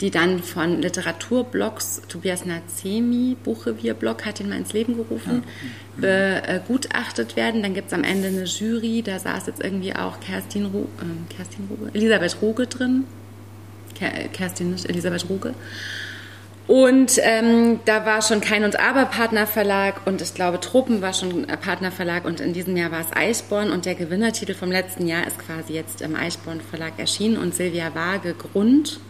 die 0.00 0.10
dann 0.10 0.42
von 0.42 0.80
Literaturblogs, 0.80 2.02
Tobias 2.08 2.46
Nazemi, 2.46 3.36
Buchrevier-Blog, 3.44 4.24
hat 4.24 4.40
ihn 4.40 4.48
mal 4.48 4.56
ins 4.56 4.72
Leben 4.72 4.96
gerufen, 4.96 5.42
begutachtet 5.96 7.36
werden. 7.36 7.62
Dann 7.62 7.74
gibt 7.74 7.88
es 7.88 7.92
am 7.92 8.04
Ende 8.04 8.28
eine 8.28 8.44
Jury, 8.44 9.02
da 9.02 9.18
saß 9.18 9.48
jetzt 9.48 9.62
irgendwie 9.62 9.94
auch 9.94 10.20
Kerstin, 10.20 10.66
Ru 10.66 10.82
äh, 10.82 11.34
Kerstin 11.34 11.68
Ruge, 11.68 11.90
Elisabeth 11.94 12.36
Ruge 12.40 12.66
drin. 12.68 13.04
Kerstin 14.32 14.70
nicht, 14.70 14.88
Elisabeth 14.88 15.28
Ruge. 15.28 15.54
Und 16.68 17.18
ähm, 17.22 17.80
da 17.86 18.04
war 18.04 18.20
schon 18.20 18.42
Kein 18.42 18.62
und 18.62 18.78
Aber 18.78 19.06
Partnerverlag 19.06 20.06
und 20.06 20.20
ich 20.20 20.34
glaube 20.34 20.60
Tropen 20.60 21.00
war 21.00 21.14
schon 21.14 21.46
Partnerverlag 21.46 22.26
und 22.26 22.40
in 22.40 22.52
diesem 22.52 22.76
Jahr 22.76 22.92
war 22.92 23.00
es 23.00 23.10
Eichborn 23.16 23.70
und 23.70 23.86
der 23.86 23.94
Gewinnertitel 23.94 24.52
vom 24.52 24.70
letzten 24.70 25.06
Jahr 25.08 25.26
ist 25.26 25.38
quasi 25.38 25.72
jetzt 25.72 26.02
im 26.02 26.14
Eichborn 26.14 26.60
Verlag 26.60 26.98
erschienen 26.98 27.38
und 27.38 27.54
Silvia 27.54 27.94
Waage 27.94 28.34
Grund. 28.34 29.00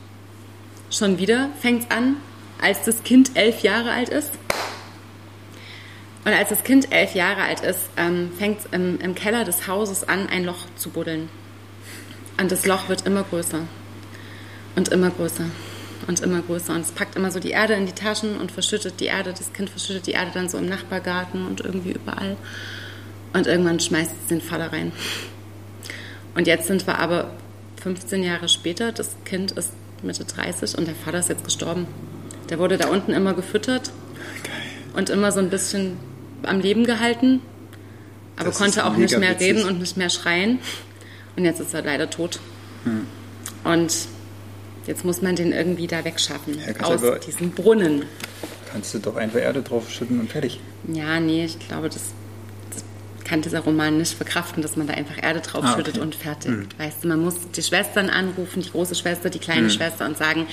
Schon 0.88 1.18
wieder 1.18 1.48
fängt 1.60 1.82
es 1.82 1.90
an, 1.90 2.18
als 2.62 2.84
das 2.84 3.02
Kind 3.02 3.32
elf 3.34 3.64
Jahre 3.64 3.90
alt 3.90 4.08
ist. 4.08 4.30
Und 6.24 6.32
als 6.32 6.50
das 6.50 6.62
Kind 6.62 6.92
elf 6.92 7.16
Jahre 7.16 7.42
alt 7.42 7.60
ist, 7.62 7.90
ähm, 7.96 8.30
fängt 8.38 8.60
es 8.60 8.66
im, 8.70 9.00
im 9.00 9.16
Keller 9.16 9.42
des 9.42 9.66
Hauses 9.66 10.08
an, 10.08 10.28
ein 10.28 10.44
Loch 10.44 10.66
zu 10.76 10.90
buddeln. 10.90 11.28
Und 12.40 12.52
das 12.52 12.66
Loch 12.66 12.88
wird 12.88 13.04
immer 13.04 13.24
größer 13.24 13.62
und 14.76 14.90
immer 14.90 15.10
größer 15.10 15.46
und 16.08 16.20
immer 16.20 16.40
größer. 16.40 16.74
Und 16.74 16.80
es 16.80 16.90
packt 16.90 17.14
immer 17.14 17.30
so 17.30 17.38
die 17.38 17.50
Erde 17.50 17.74
in 17.74 17.86
die 17.86 17.92
Taschen 17.92 18.36
und 18.38 18.50
verschüttet 18.50 18.98
die 18.98 19.04
Erde. 19.04 19.32
Das 19.32 19.52
Kind 19.52 19.70
verschüttet 19.70 20.06
die 20.06 20.12
Erde 20.12 20.32
dann 20.34 20.48
so 20.48 20.58
im 20.58 20.66
Nachbargarten 20.66 21.46
und 21.46 21.60
irgendwie 21.60 21.92
überall. 21.92 22.36
Und 23.34 23.46
irgendwann 23.46 23.78
schmeißt 23.78 24.10
es 24.22 24.26
den 24.28 24.40
Vater 24.40 24.72
rein. 24.72 24.90
Und 26.34 26.46
jetzt 26.46 26.66
sind 26.66 26.86
wir 26.86 26.98
aber 26.98 27.30
15 27.82 28.24
Jahre 28.24 28.48
später. 28.48 28.90
Das 28.90 29.16
Kind 29.24 29.52
ist 29.52 29.70
Mitte 30.02 30.24
30 30.24 30.76
und 30.78 30.88
der 30.88 30.94
Vater 30.94 31.18
ist 31.18 31.28
jetzt 31.28 31.44
gestorben. 31.44 31.86
Der 32.48 32.58
wurde 32.58 32.78
da 32.78 32.88
unten 32.88 33.12
immer 33.12 33.34
gefüttert 33.34 33.92
und 34.94 35.10
immer 35.10 35.30
so 35.30 35.38
ein 35.38 35.50
bisschen 35.50 35.98
am 36.42 36.60
Leben 36.60 36.84
gehalten, 36.84 37.40
aber 38.36 38.50
das 38.50 38.58
konnte 38.58 38.86
auch 38.86 38.96
nicht 38.96 39.18
mehr 39.18 39.32
witzig. 39.32 39.48
reden 39.48 39.64
und 39.64 39.80
nicht 39.80 39.96
mehr 39.96 40.10
schreien. 40.10 40.60
Und 41.36 41.44
jetzt 41.44 41.60
ist 41.60 41.74
er 41.74 41.82
leider 41.82 42.08
tot. 42.08 42.38
Hm. 42.84 43.06
Und 43.64 43.92
Jetzt 44.88 45.04
muss 45.04 45.20
man 45.20 45.36
den 45.36 45.52
irgendwie 45.52 45.86
da 45.86 46.02
wegschaffen 46.02 46.56
ja, 46.58 46.86
aus 46.86 47.02
diesem 47.26 47.50
Brunnen. 47.50 48.06
Kannst 48.72 48.94
du 48.94 48.98
doch 48.98 49.16
einfach 49.16 49.38
Erde 49.38 49.60
drauf 49.60 49.90
schütten 49.90 50.18
und 50.18 50.32
fertig. 50.32 50.60
Ja, 50.90 51.20
nee, 51.20 51.44
ich 51.44 51.58
glaube, 51.58 51.90
das 51.90 52.00
kann 53.28 53.42
dieser 53.42 53.60
Roman 53.60 53.98
nicht 53.98 54.14
verkraften, 54.14 54.62
dass 54.62 54.76
man 54.76 54.86
da 54.86 54.94
einfach 54.94 55.22
Erde 55.22 55.40
draufschüttet 55.40 55.94
ah, 55.94 55.98
okay. 55.98 56.00
und 56.00 56.14
fertig. 56.14 56.50
Mhm. 56.50 56.68
Weißt 56.78 57.04
du, 57.04 57.08
man 57.08 57.20
muss 57.20 57.34
die 57.54 57.62
Schwestern 57.62 58.08
anrufen, 58.10 58.62
die 58.62 58.70
große 58.70 58.94
Schwester, 58.94 59.30
die 59.30 59.38
kleine 59.38 59.62
mhm. 59.62 59.70
Schwester 59.70 60.06
und 60.06 60.16
sagen, 60.16 60.46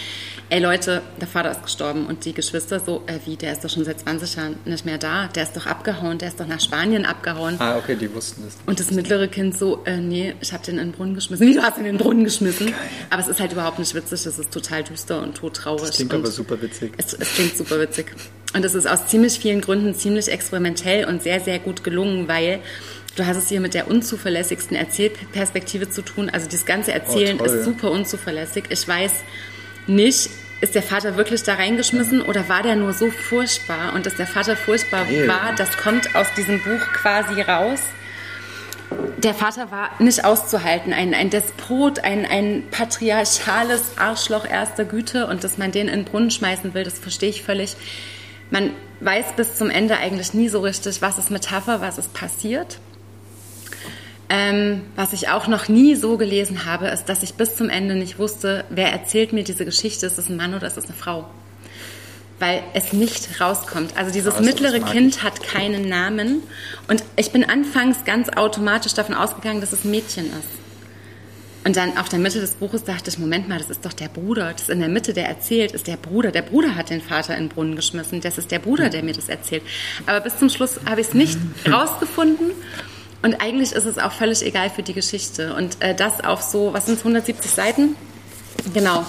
ey 0.49 0.59
Leute, 0.59 1.01
der 1.19 1.27
Vater 1.27 1.51
ist 1.51 1.63
gestorben 1.63 2.05
und 2.05 2.25
die 2.25 2.33
Geschwister 2.33 2.79
so, 2.79 3.03
äh, 3.07 3.19
wie, 3.25 3.35
der 3.35 3.53
ist 3.53 3.63
doch 3.63 3.69
schon 3.69 3.85
seit 3.85 3.99
20 4.01 4.35
Jahren 4.35 4.55
nicht 4.65 4.85
mehr 4.85 4.97
da, 4.97 5.27
der 5.27 5.43
ist 5.43 5.55
doch 5.55 5.65
abgehauen, 5.65 6.17
der 6.17 6.27
ist 6.27 6.39
doch 6.39 6.47
nach 6.47 6.59
Spanien 6.59 7.05
abgehauen. 7.05 7.55
Ah, 7.59 7.77
okay, 7.77 7.95
die 7.95 8.13
wussten 8.13 8.43
das. 8.43 8.57
Und 8.65 8.79
das 8.79 8.91
mittlere 8.91 9.27
Kind 9.27 9.57
so, 9.57 9.81
äh, 9.85 9.97
nee, 9.97 10.35
ich 10.41 10.51
habe 10.53 10.63
den 10.65 10.77
in 10.77 10.87
den 10.87 10.91
Brunnen 10.91 11.15
geschmissen. 11.15 11.47
Wie, 11.47 11.53
du 11.53 11.61
hast 11.61 11.77
ihn 11.77 11.85
in 11.85 11.93
den 11.93 11.97
Brunnen 11.97 12.23
geschmissen? 12.23 12.67
Geil. 12.67 12.75
Aber 13.09 13.21
es 13.21 13.27
ist 13.27 13.39
halt 13.39 13.53
überhaupt 13.53 13.79
nicht 13.79 13.93
witzig, 13.95 14.23
das 14.23 14.37
ist 14.37 14.51
total 14.51 14.83
düster 14.83 15.21
und 15.21 15.35
todtraurig. 15.35 15.87
Das 15.87 15.95
klingt 15.95 16.13
aber 16.13 16.27
super 16.27 16.61
witzig. 16.61 16.93
Es, 16.97 17.13
es 17.13 17.33
klingt 17.33 17.57
super 17.57 17.79
witzig. 17.79 18.07
Und 18.55 18.63
es 18.63 18.73
ist 18.73 18.87
aus 18.87 19.07
ziemlich 19.07 19.37
vielen 19.37 19.59
Gründen 19.59 19.93
ziemlich 19.95 20.31
experimentell 20.31 21.05
und 21.05 21.21
sehr, 21.21 21.41
sehr 21.41 21.59
gut 21.59 21.83
gelungen, 21.83 22.29
weil 22.29 22.59
du 23.17 23.25
hast 23.25 23.35
es 23.35 23.49
hier 23.49 23.59
mit 23.59 23.73
der 23.73 23.89
unzuverlässigsten 23.89 24.77
Erzählperspektive 24.77 25.89
zu 25.89 26.01
tun. 26.01 26.29
Also 26.29 26.47
das 26.49 26.65
ganze 26.65 26.93
Erzählen 26.93 27.37
oh, 27.41 27.43
ist 27.43 27.65
super 27.65 27.91
unzuverlässig. 27.91 28.63
Ich 28.69 28.87
weiß 28.87 29.11
nicht, 29.87 30.29
ist 30.61 30.73
der 30.73 30.83
Vater 30.83 31.17
wirklich 31.17 31.43
da 31.43 31.55
reingeschmissen 31.55 32.21
oder 32.21 32.47
war 32.47 32.63
der 32.63 32.77
nur 32.77 32.93
so 32.93 33.09
furchtbar? 33.09 33.93
Und 33.93 34.05
dass 34.05 34.15
der 34.15 34.25
Vater 34.25 34.55
furchtbar 34.55 35.05
Ew. 35.09 35.27
war, 35.27 35.53
das 35.57 35.75
kommt 35.75 36.15
aus 36.15 36.27
diesem 36.37 36.63
Buch 36.63 36.79
quasi 36.93 37.41
raus. 37.41 37.81
Der 39.17 39.33
Vater 39.33 39.69
war 39.69 39.89
nicht 39.99 40.23
auszuhalten, 40.23 40.93
ein, 40.93 41.13
ein 41.13 41.29
Despot, 41.29 41.99
ein, 41.99 42.25
ein 42.25 42.63
patriarchales 42.71 43.97
Arschloch 43.97 44.47
erster 44.47 44.85
Güte 44.85 45.27
und 45.27 45.43
dass 45.43 45.57
man 45.57 45.73
den 45.73 45.89
in 45.89 46.03
den 46.03 46.05
Brunnen 46.05 46.31
schmeißen 46.31 46.73
will, 46.73 46.85
das 46.85 46.99
verstehe 46.99 47.29
ich 47.29 47.43
völlig. 47.43 47.75
Man 48.51 48.71
weiß 48.99 49.33
bis 49.35 49.55
zum 49.55 49.69
Ende 49.69 49.97
eigentlich 49.97 50.33
nie 50.33 50.49
so 50.49 50.61
richtig, 50.61 51.01
was 51.01 51.17
ist 51.17 51.31
Metapher, 51.31 51.81
was 51.81 51.97
ist 51.97 52.13
passiert. 52.13 52.79
Ähm, 54.27 54.81
was 54.95 55.13
ich 55.13 55.29
auch 55.29 55.47
noch 55.47 55.67
nie 55.67 55.95
so 55.95 56.17
gelesen 56.17 56.65
habe, 56.65 56.87
ist, 56.87 57.05
dass 57.05 57.21
ich 57.21 57.35
bis 57.35 57.55
zum 57.55 57.69
Ende 57.69 57.93
nicht 57.93 58.17
wusste, 58.17 58.65
wer 58.69 58.91
erzählt 58.91 59.33
mir 59.33 59.43
diese 59.43 59.65
Geschichte, 59.65 60.07
ist 60.07 60.17
es 60.17 60.29
ein 60.29 60.37
Mann 60.37 60.55
oder 60.55 60.65
ist 60.65 60.77
es 60.77 60.85
eine 60.85 60.95
Frau? 60.95 61.29
Weil 62.39 62.63
es 62.73 62.91
nicht 62.91 63.39
rauskommt. 63.39 63.95
Also 63.95 64.11
dieses 64.11 64.33
also, 64.33 64.45
mittlere 64.45 64.79
Kind 64.79 65.21
hat 65.21 65.43
keinen 65.43 65.87
Namen 65.87 66.41
und 66.87 67.03
ich 67.17 67.31
bin 67.31 67.47
anfangs 67.47 68.03
ganz 68.03 68.29
automatisch 68.29 68.93
davon 68.93 69.13
ausgegangen, 69.13 69.61
dass 69.61 69.73
es 69.73 69.85
ein 69.85 69.91
Mädchen 69.91 70.25
ist. 70.25 70.64
Und 71.65 71.75
dann 71.77 71.97
auf 71.97 72.09
der 72.09 72.19
Mitte 72.19 72.39
des 72.39 72.51
Buches 72.51 72.83
dachte 72.83 73.09
ich, 73.09 73.17
Moment 73.17 73.49
mal, 73.49 73.57
das 73.57 73.71
ist 73.71 73.83
doch 73.83 73.93
der 73.93 74.07
Bruder. 74.07 74.51
Das 74.53 74.63
ist 74.63 74.69
in 74.69 74.81
der 74.81 74.87
Mitte, 74.87 75.13
der 75.13 75.27
erzählt, 75.27 75.71
ist 75.71 75.87
der 75.87 75.97
Bruder. 75.97 76.31
Der 76.31 76.43
Bruder 76.43 76.75
hat 76.75 76.91
den 76.91 77.01
Vater 77.01 77.35
in 77.35 77.45
den 77.45 77.49
Brunnen 77.49 77.75
geschmissen. 77.75 78.21
Das 78.21 78.37
ist 78.37 78.51
der 78.51 78.59
Bruder, 78.59 78.89
der 78.89 79.01
mir 79.01 79.13
das 79.13 79.29
erzählt. 79.29 79.63
Aber 80.05 80.19
bis 80.21 80.37
zum 80.37 80.49
Schluss 80.49 80.79
habe 80.87 81.01
ich 81.01 81.07
es 81.07 81.13
nicht 81.15 81.39
rausgefunden. 81.67 82.51
Und 83.23 83.41
eigentlich 83.41 83.71
ist 83.71 83.85
es 83.85 83.97
auch 83.97 84.11
völlig 84.11 84.45
egal 84.45 84.69
für 84.69 84.83
die 84.83 84.93
Geschichte. 84.93 85.55
Und 85.55 85.81
äh, 85.81 85.95
das 85.95 86.23
auf 86.23 86.43
so, 86.43 86.71
was 86.73 86.85
sind 86.85 86.95
es, 86.95 86.99
170 86.99 87.49
Seiten? 87.49 87.95
Genau. 88.75 89.03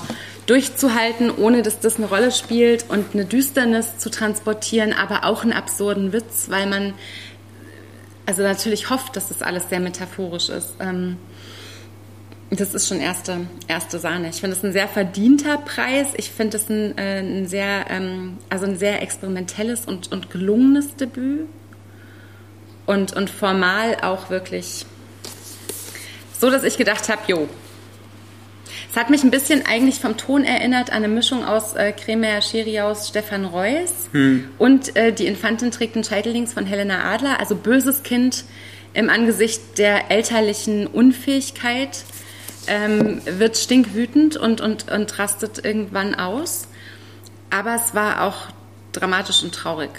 Durchzuhalten, 0.46 1.30
ohne 1.30 1.60
dass 1.60 1.80
das 1.80 1.96
eine 1.96 2.06
Rolle 2.06 2.32
spielt 2.32 2.86
und 2.88 3.04
eine 3.12 3.26
Düsternis 3.26 3.98
zu 3.98 4.10
transportieren, 4.10 4.94
aber 4.94 5.24
auch 5.24 5.42
einen 5.42 5.52
absurden 5.52 6.14
Witz, 6.14 6.46
weil 6.48 6.66
man 6.66 6.94
also 8.24 8.42
natürlich 8.42 8.88
hofft, 8.88 9.14
dass 9.14 9.28
das 9.28 9.42
alles 9.42 9.68
sehr 9.68 9.80
metaphorisch 9.80 10.48
ist. 10.48 10.74
Ähm, 10.80 11.18
das 12.50 12.74
ist 12.74 12.88
schon 12.88 13.00
erste, 13.00 13.46
erste 13.66 13.98
Sahne. 13.98 14.28
Ich 14.28 14.40
finde 14.40 14.56
es 14.56 14.62
ein 14.62 14.72
sehr 14.72 14.86
verdienter 14.86 15.58
Preis. 15.58 16.08
Ich 16.16 16.30
finde 16.30 16.56
es 16.56 16.68
ein, 16.68 16.96
äh, 16.96 17.18
ein, 17.18 17.46
sehr, 17.48 17.86
ähm, 17.90 18.38
also 18.48 18.66
ein 18.66 18.76
sehr 18.76 19.02
experimentelles 19.02 19.84
und, 19.86 20.12
und 20.12 20.30
gelungenes 20.30 20.94
Debüt. 20.96 21.48
Und, 22.86 23.16
und 23.16 23.30
formal 23.30 23.96
auch 24.02 24.30
wirklich 24.30 24.86
so, 26.38 26.50
dass 26.50 26.62
ich 26.62 26.76
gedacht 26.76 27.08
habe, 27.08 27.22
jo. 27.26 27.48
Es 28.90 28.96
hat 28.96 29.10
mich 29.10 29.24
ein 29.24 29.30
bisschen 29.30 29.66
eigentlich 29.66 29.98
vom 29.98 30.16
Ton 30.16 30.44
erinnert 30.44 30.90
an 30.90 30.98
eine 30.98 31.08
Mischung 31.08 31.44
aus 31.44 31.74
äh, 31.74 31.92
Kremer 31.92 32.40
Scheriaus 32.40 33.08
Stefan 33.08 33.44
Reuss 33.44 34.08
hm. 34.12 34.48
und 34.58 34.96
äh, 34.96 35.12
Die 35.12 35.26
Infantin 35.26 35.70
trägt 35.70 35.96
den 35.96 36.04
Scheitelings 36.04 36.52
von 36.52 36.64
Helena 36.64 37.12
Adler. 37.12 37.40
Also 37.40 37.56
böses 37.56 38.04
Kind 38.04 38.44
im 38.94 39.10
Angesicht 39.10 39.78
der 39.78 40.10
elterlichen 40.10 40.86
Unfähigkeit 40.86 42.04
ähm, 42.68 43.20
wird 43.24 43.56
stinkwütend 43.56 44.36
und, 44.36 44.60
und, 44.60 44.90
und 44.90 45.18
rastet 45.18 45.64
irgendwann 45.64 46.14
aus. 46.14 46.68
Aber 47.50 47.74
es 47.74 47.94
war 47.94 48.22
auch 48.22 48.48
dramatisch 48.92 49.42
und 49.42 49.54
traurig. 49.54 49.90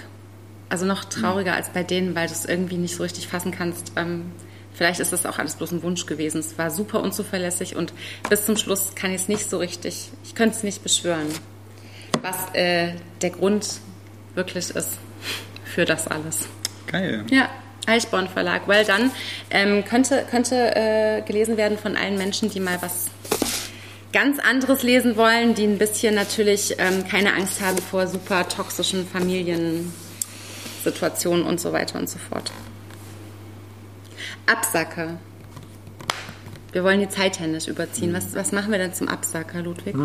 Also 0.69 0.85
noch 0.85 1.05
trauriger 1.05 1.53
als 1.53 1.69
bei 1.69 1.83
denen, 1.83 2.15
weil 2.15 2.27
du 2.27 2.33
es 2.33 2.45
irgendwie 2.45 2.77
nicht 2.77 2.95
so 2.95 3.03
richtig 3.03 3.27
fassen 3.27 3.51
kannst. 3.51 3.93
Ähm, 3.95 4.31
vielleicht 4.73 4.99
ist 4.99 5.13
das 5.13 5.25
auch 5.25 5.39
alles 5.39 5.55
bloß 5.55 5.71
ein 5.71 5.83
Wunsch 5.83 6.05
gewesen. 6.05 6.39
Es 6.39 6.57
war 6.57 6.71
super 6.71 7.01
unzuverlässig 7.01 7.75
und 7.75 7.93
bis 8.29 8.45
zum 8.45 8.57
Schluss 8.57 8.93
kann 8.95 9.11
ich 9.11 9.21
es 9.21 9.27
nicht 9.29 9.49
so 9.49 9.57
richtig, 9.57 10.11
ich 10.23 10.35
könnte 10.35 10.57
es 10.57 10.63
nicht 10.63 10.83
beschwören, 10.83 11.27
was 12.21 12.53
äh, 12.53 12.93
der 13.21 13.29
Grund 13.29 13.79
wirklich 14.35 14.71
ist 14.71 14.97
für 15.63 15.85
das 15.85 16.07
alles. 16.07 16.47
Geil. 16.87 17.25
Ja. 17.29 17.49
Eichborn 17.87 18.27
Verlag. 18.27 18.67
Well 18.67 18.85
dann 18.85 19.11
ähm, 19.49 19.83
könnte, 19.85 20.25
könnte 20.29 20.75
äh, 20.75 21.21
gelesen 21.21 21.57
werden 21.57 21.77
von 21.77 21.95
allen 21.95 22.17
Menschen, 22.17 22.49
die 22.49 22.59
mal 22.59 22.77
was 22.81 23.05
ganz 24.13 24.39
anderes 24.39 24.83
lesen 24.83 25.17
wollen, 25.17 25.55
die 25.55 25.63
ein 25.63 25.77
bisschen 25.77 26.15
natürlich 26.15 26.75
ähm, 26.77 27.05
keine 27.07 27.33
Angst 27.33 27.61
haben 27.61 27.77
vor 27.77 28.07
super 28.07 28.47
toxischen 28.47 29.07
Familiensituationen 29.07 31.45
und 31.45 31.59
so 31.59 31.73
weiter 31.73 31.99
und 31.99 32.09
so 32.09 32.19
fort. 32.19 32.51
Absacker. 34.45 35.17
Wir 36.71 36.83
wollen 36.83 36.99
die 36.99 37.09
Zeit 37.09 37.39
händisch 37.39 37.67
überziehen. 37.67 38.13
Was, 38.13 38.35
was 38.35 38.51
machen 38.51 38.71
wir 38.71 38.77
denn 38.77 38.93
zum 38.93 39.07
Absacker, 39.07 39.61
Ludwig? 39.61 39.95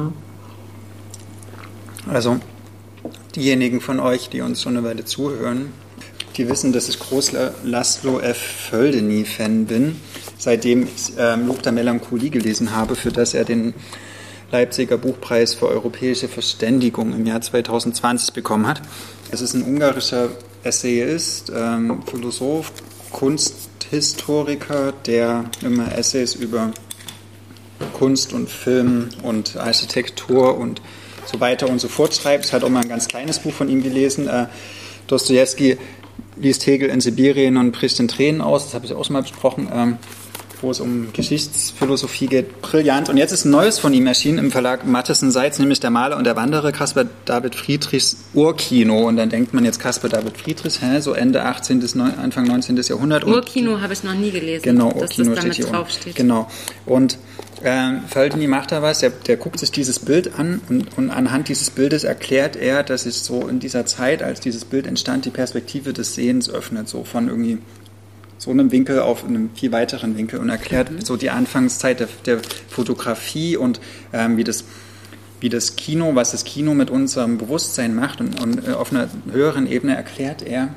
Also, 2.11 2.41
diejenigen 3.35 3.81
von 3.81 4.01
euch, 4.01 4.29
die 4.29 4.41
uns 4.41 4.63
schon 4.63 4.77
eine 4.77 4.87
Weile 4.87 5.05
zuhören, 5.05 5.73
die 6.33 6.49
wissen, 6.49 6.73
dass 6.73 6.89
ich 6.89 6.99
groß 6.99 7.33
Laszlo 7.65 8.21
F. 8.21 8.39
Földeny-Fan 8.71 9.67
bin, 9.67 9.97
seitdem 10.39 10.85
ich 10.85 11.13
ähm, 11.19 11.47
Lob 11.47 11.63
der 11.63 11.73
Melancholie 11.73 12.31
gelesen 12.31 12.75
habe, 12.75 12.97
für 12.97 13.13
das 13.13 13.35
er 13.35 13.45
den 13.45 13.75
Leipziger 14.51 14.99
Buchpreis 14.99 15.55
für 15.55 15.69
europäische 15.69 16.29
Verständigung 16.29 17.15
im 17.15 17.27
Jahr 17.27 17.41
2020 17.41 18.35
bekommen 18.35 18.67
hat. 18.67 18.83
Es 19.31 19.41
ist 19.41 19.55
ein 19.55 19.63
ungarischer 19.63 20.29
Essayist, 20.63 21.51
ähm, 21.55 22.03
Philosoph, 22.07 22.73
Kunsthistoriker, 23.11 24.93
der 25.07 25.45
immer 25.63 25.97
Essays 25.97 26.35
über 26.35 26.73
Kunst 27.95 28.33
und 28.33 28.51
Film 28.51 29.09
und 29.23 29.57
Architektur 29.57 30.59
und 30.59 30.83
so 31.25 31.41
weiter 31.41 31.69
und 31.69 31.81
so 31.81 31.89
fort 31.89 32.15
schreibt. 32.15 32.45
Ich 32.45 32.53
hatte 32.53 32.67
auch 32.67 32.71
mal 32.71 32.83
ein 32.83 32.89
ganz 32.89 33.09
kleines 33.09 33.39
Buch 33.39 33.53
von 33.53 33.69
ihm 33.69 33.83
gelesen. 33.83 34.29
Äh, 34.29 34.47
Dostoevsky 35.07 35.79
liest 36.37 36.67
Hegel 36.67 36.89
in 36.89 37.01
Sibirien 37.01 37.57
und 37.57 37.73
bricht 37.73 37.99
in 38.01 38.09
Tränen 38.09 38.41
aus, 38.41 38.65
das 38.65 38.75
habe 38.75 38.87
ich 38.87 38.93
auch 38.93 39.05
schon 39.05 39.15
mal 39.15 39.23
besprochen, 39.23 39.69
ähm, 39.73 39.99
wo 40.63 40.71
es 40.71 40.81
um 40.81 41.13
Geschichtsphilosophie 41.13 42.27
geht. 42.27 42.63
Brillant. 42.63 43.09
Und 43.09 43.17
jetzt 43.17 43.33
ist 43.33 43.45
ein 43.45 43.51
neues 43.51 43.79
von 43.79 43.93
ihm 43.93 44.07
erschienen 44.07 44.39
im 44.39 44.51
Verlag 44.51 44.87
Matheson 44.87 45.31
Seitz, 45.31 45.59
nämlich 45.59 45.81
Der 45.81 45.91
Maler 45.91 46.17
und 46.17 46.25
der 46.25 46.37
Wanderer, 46.37 46.73
Caspar 46.73 47.07
David 47.25 47.55
Friedrichs 47.55 48.17
Urkino. 48.35 49.09
Und 49.09 49.17
dann 49.17 49.29
denkt 49.29 49.55
man 49.55 49.65
jetzt 49.65 49.81
Caspar 49.81 50.11
David 50.11 50.37
Friedrichs, 50.37 50.81
hä, 50.81 51.01
so 51.01 51.13
Ende 51.13 51.43
18. 51.45 51.83
Anfang 52.01 52.47
19. 52.47 52.77
Jahrhundert. 52.77 53.25
Urkino 53.25 53.81
habe 53.81 53.93
ich 53.93 54.05
noch 54.05 54.15
nie 54.15 54.31
gelesen, 54.31 54.63
genau, 54.63 54.91
dass 54.93 55.19
Urkino 55.19 55.35
das 55.35 55.45
damit 55.45 55.73
draufsteht. 55.73 56.17
Genau. 56.17 56.49
Und 56.87 57.19
ähm, 57.65 58.03
Feldini 58.09 58.49
macht 58.49 58.73
da 58.73 58.83
was, 58.83 59.01
der, 59.01 59.11
der, 59.11 59.37
guckt 59.37 59.61
sich 59.61 59.71
dieses 59.71 60.01
Bild 60.01 60.39
an 60.39 60.61
und, 60.69 60.99
und, 60.99 61.11
anhand 61.11 61.49
dieses 61.49 61.71
Bildes 61.71 62.03
erklärt 62.03 62.57
er, 62.57 62.83
dass 62.83 63.05
sich 63.05 63.15
so 63.17 63.47
in 63.47 63.61
dieser 63.61 63.87
Zeit, 63.87 64.23
als 64.23 64.41
dieses 64.41 64.65
Bild 64.65 64.87
entstand, 64.87 65.27
die 65.27 65.31
Perspektive 65.31 65.93
des 65.93 66.15
Sehens 66.15 66.51
öffnet, 66.51 66.89
so 66.89 67.05
von 67.05 67.29
irgendwie 67.29 67.59
so 68.43 68.51
einem 68.51 68.73
Winkel 68.73 68.99
auf 68.99 69.25
einem 69.25 69.51
viel 69.55 69.71
weiteren 69.71 70.17
Winkel 70.17 70.41
und 70.41 70.49
erklärt 70.49 70.91
mhm. 70.91 71.01
so 71.01 71.17
die 71.17 71.31
Anfangszeit 71.31 72.01
der, 72.01 72.09
der 72.27 72.41
Fotografie 72.69 73.57
und 73.57 73.81
ähm, 74.13 74.37
wie 74.37 74.43
das 74.43 74.65
wie 75.39 75.49
das 75.49 75.77
Kino, 75.77 76.15
was 76.15 76.33
das 76.33 76.43
Kino 76.45 76.75
mit 76.75 76.91
unserem 76.91 77.39
Bewusstsein 77.39 77.95
macht 77.95 78.21
und, 78.21 78.41
und 78.41 78.67
äh, 78.67 78.73
auf 78.73 78.93
einer 78.93 79.09
höheren 79.31 79.71
Ebene 79.71 79.95
erklärt 79.95 80.43
er, 80.43 80.71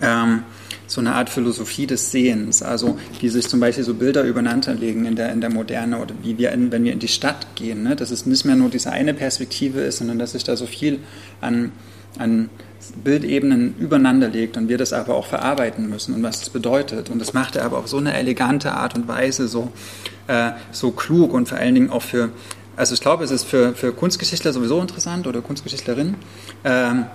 ähm, 0.00 0.44
so 0.86 1.00
eine 1.00 1.14
Art 1.14 1.30
Philosophie 1.30 1.88
des 1.88 2.12
Sehens, 2.12 2.62
also 2.62 2.96
wie 3.20 3.28
sich 3.28 3.48
zum 3.48 3.58
Beispiel 3.58 3.84
so 3.84 3.94
Bilder 3.94 4.22
übereinander 4.22 4.74
legen 4.74 5.04
in 5.04 5.16
der, 5.16 5.32
in 5.32 5.40
der 5.40 5.50
Moderne 5.50 5.98
oder 5.98 6.14
wie 6.22 6.38
wir, 6.38 6.52
in, 6.52 6.70
wenn 6.70 6.84
wir 6.84 6.92
in 6.92 7.00
die 7.00 7.08
Stadt 7.08 7.56
gehen, 7.56 7.82
ne? 7.82 7.96
dass 7.96 8.12
es 8.12 8.24
nicht 8.24 8.44
mehr 8.44 8.56
nur 8.56 8.70
diese 8.70 8.92
eine 8.92 9.14
Perspektive 9.14 9.80
ist, 9.80 9.98
sondern 9.98 10.18
dass 10.20 10.32
sich 10.32 10.44
da 10.44 10.56
so 10.56 10.66
viel 10.66 11.00
an, 11.40 11.72
an 12.18 12.50
Bildebenen 13.02 13.74
übereinander 13.78 14.28
legt 14.28 14.56
und 14.56 14.68
wir 14.68 14.78
das 14.78 14.92
aber 14.92 15.14
auch 15.14 15.26
verarbeiten 15.26 15.88
müssen 15.88 16.14
und 16.14 16.22
was 16.22 16.40
das 16.40 16.50
bedeutet. 16.50 17.10
Und 17.10 17.18
das 17.18 17.32
macht 17.32 17.56
er 17.56 17.64
aber 17.64 17.78
auf 17.78 17.88
so 17.88 17.98
eine 17.98 18.14
elegante 18.14 18.72
Art 18.72 18.94
und 18.94 19.08
Weise, 19.08 19.48
so, 19.48 19.72
äh, 20.26 20.52
so 20.70 20.90
klug 20.90 21.32
und 21.32 21.48
vor 21.48 21.58
allen 21.58 21.74
Dingen 21.74 21.90
auch 21.90 22.02
für, 22.02 22.30
also 22.76 22.94
ich 22.94 23.00
glaube, 23.00 23.24
es 23.24 23.30
ist 23.30 23.44
für, 23.44 23.74
für 23.74 23.92
Kunstgeschichtler 23.92 24.52
sowieso 24.52 24.80
interessant 24.80 25.26
oder 25.26 25.40
Kunstgeschichtlerinnen. 25.40 26.16
Ähm, 26.64 27.06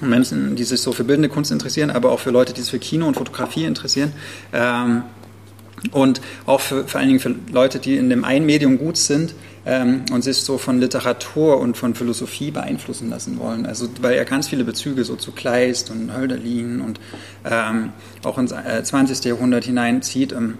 Menschen, 0.00 0.56
die 0.56 0.64
sich 0.64 0.80
so 0.80 0.92
für 0.92 1.04
bildende 1.04 1.28
Kunst 1.28 1.52
interessieren, 1.52 1.90
aber 1.90 2.10
auch 2.10 2.18
für 2.18 2.30
Leute, 2.30 2.52
die 2.52 2.60
sich 2.60 2.70
für 2.70 2.78
Kino 2.78 3.06
und 3.06 3.14
Fotografie 3.14 3.64
interessieren. 3.64 4.12
Ähm, 4.52 5.02
und 5.92 6.20
auch 6.46 6.60
für, 6.60 6.88
vor 6.88 6.98
allen 6.98 7.08
Dingen 7.08 7.20
für 7.20 7.34
Leute, 7.52 7.78
die 7.78 7.96
in 7.96 8.08
dem 8.08 8.24
einen 8.24 8.46
Medium 8.46 8.78
gut 8.78 8.96
sind 8.96 9.34
ähm, 9.66 10.04
und 10.12 10.22
sich 10.22 10.38
so 10.38 10.58
von 10.58 10.80
Literatur 10.80 11.58
und 11.58 11.76
von 11.76 11.94
Philosophie 11.94 12.50
beeinflussen 12.50 13.10
lassen 13.10 13.38
wollen. 13.38 13.66
Also 13.66 13.88
weil 14.00 14.14
er 14.14 14.24
ganz 14.24 14.48
viele 14.48 14.64
Bezüge 14.64 15.04
so 15.04 15.16
zu 15.16 15.32
Kleist 15.32 15.90
und 15.90 16.14
Hölderlin 16.14 16.80
und 16.80 17.00
ähm, 17.48 17.92
auch 18.22 18.38
ins 18.38 18.52
äh, 18.52 18.82
20. 18.82 19.24
Jahrhundert 19.24 19.64
hineinzieht. 19.64 20.32
Ähm, 20.32 20.58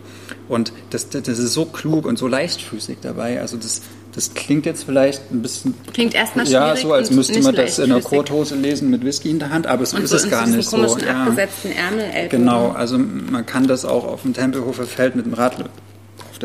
und 0.49 0.73
das, 0.91 1.09
das 1.11 1.27
ist 1.27 1.53
so 1.53 1.65
klug 1.67 2.07
und 2.07 2.19
so 2.19 2.29
leichtfüßig 2.29 2.99
dabei. 3.03 3.41
Also 3.41 3.57
das 3.57 3.83
das 4.15 4.33
klingt 4.33 4.65
jetzt 4.65 4.85
vielleicht 4.85 5.33
ein 5.33 5.43
bisschen. 5.43 5.75
Klingt 5.93 6.15
erstmal 6.15 6.47
Ja, 6.47 6.77
so 6.77 6.93
als 6.93 7.11
müsste 7.11 7.41
man 7.41 7.55
das 7.55 7.81
in 7.81 7.91
einer 7.91 8.01
Korthose 8.01 8.55
lesen 8.55 8.89
mit 8.89 9.05
Whisky 9.05 9.31
in 9.31 9.41
der 9.41 9.51
Hand, 9.51 9.67
aber 9.67 9.85
so 9.85 9.97
und 9.97 10.05
ist 10.05 10.11
so 10.11 10.17
es 10.17 10.31
gar 10.31 10.47
nicht 10.47 10.69
so. 10.69 10.77
Ja. 10.99 11.27
Ärmel. 11.27 12.29
Genau, 12.31 12.71
also 12.71 12.97
man 12.97 13.45
kann 13.45 13.67
das 13.67 13.85
auch 13.85 14.05
auf 14.05 14.23
dem 14.23 14.33
Tempelhofer 14.33 14.85
Feld 14.85 15.17
mit 15.17 15.27
dem 15.27 15.35
Rad 15.35 15.61
auf 15.61 15.69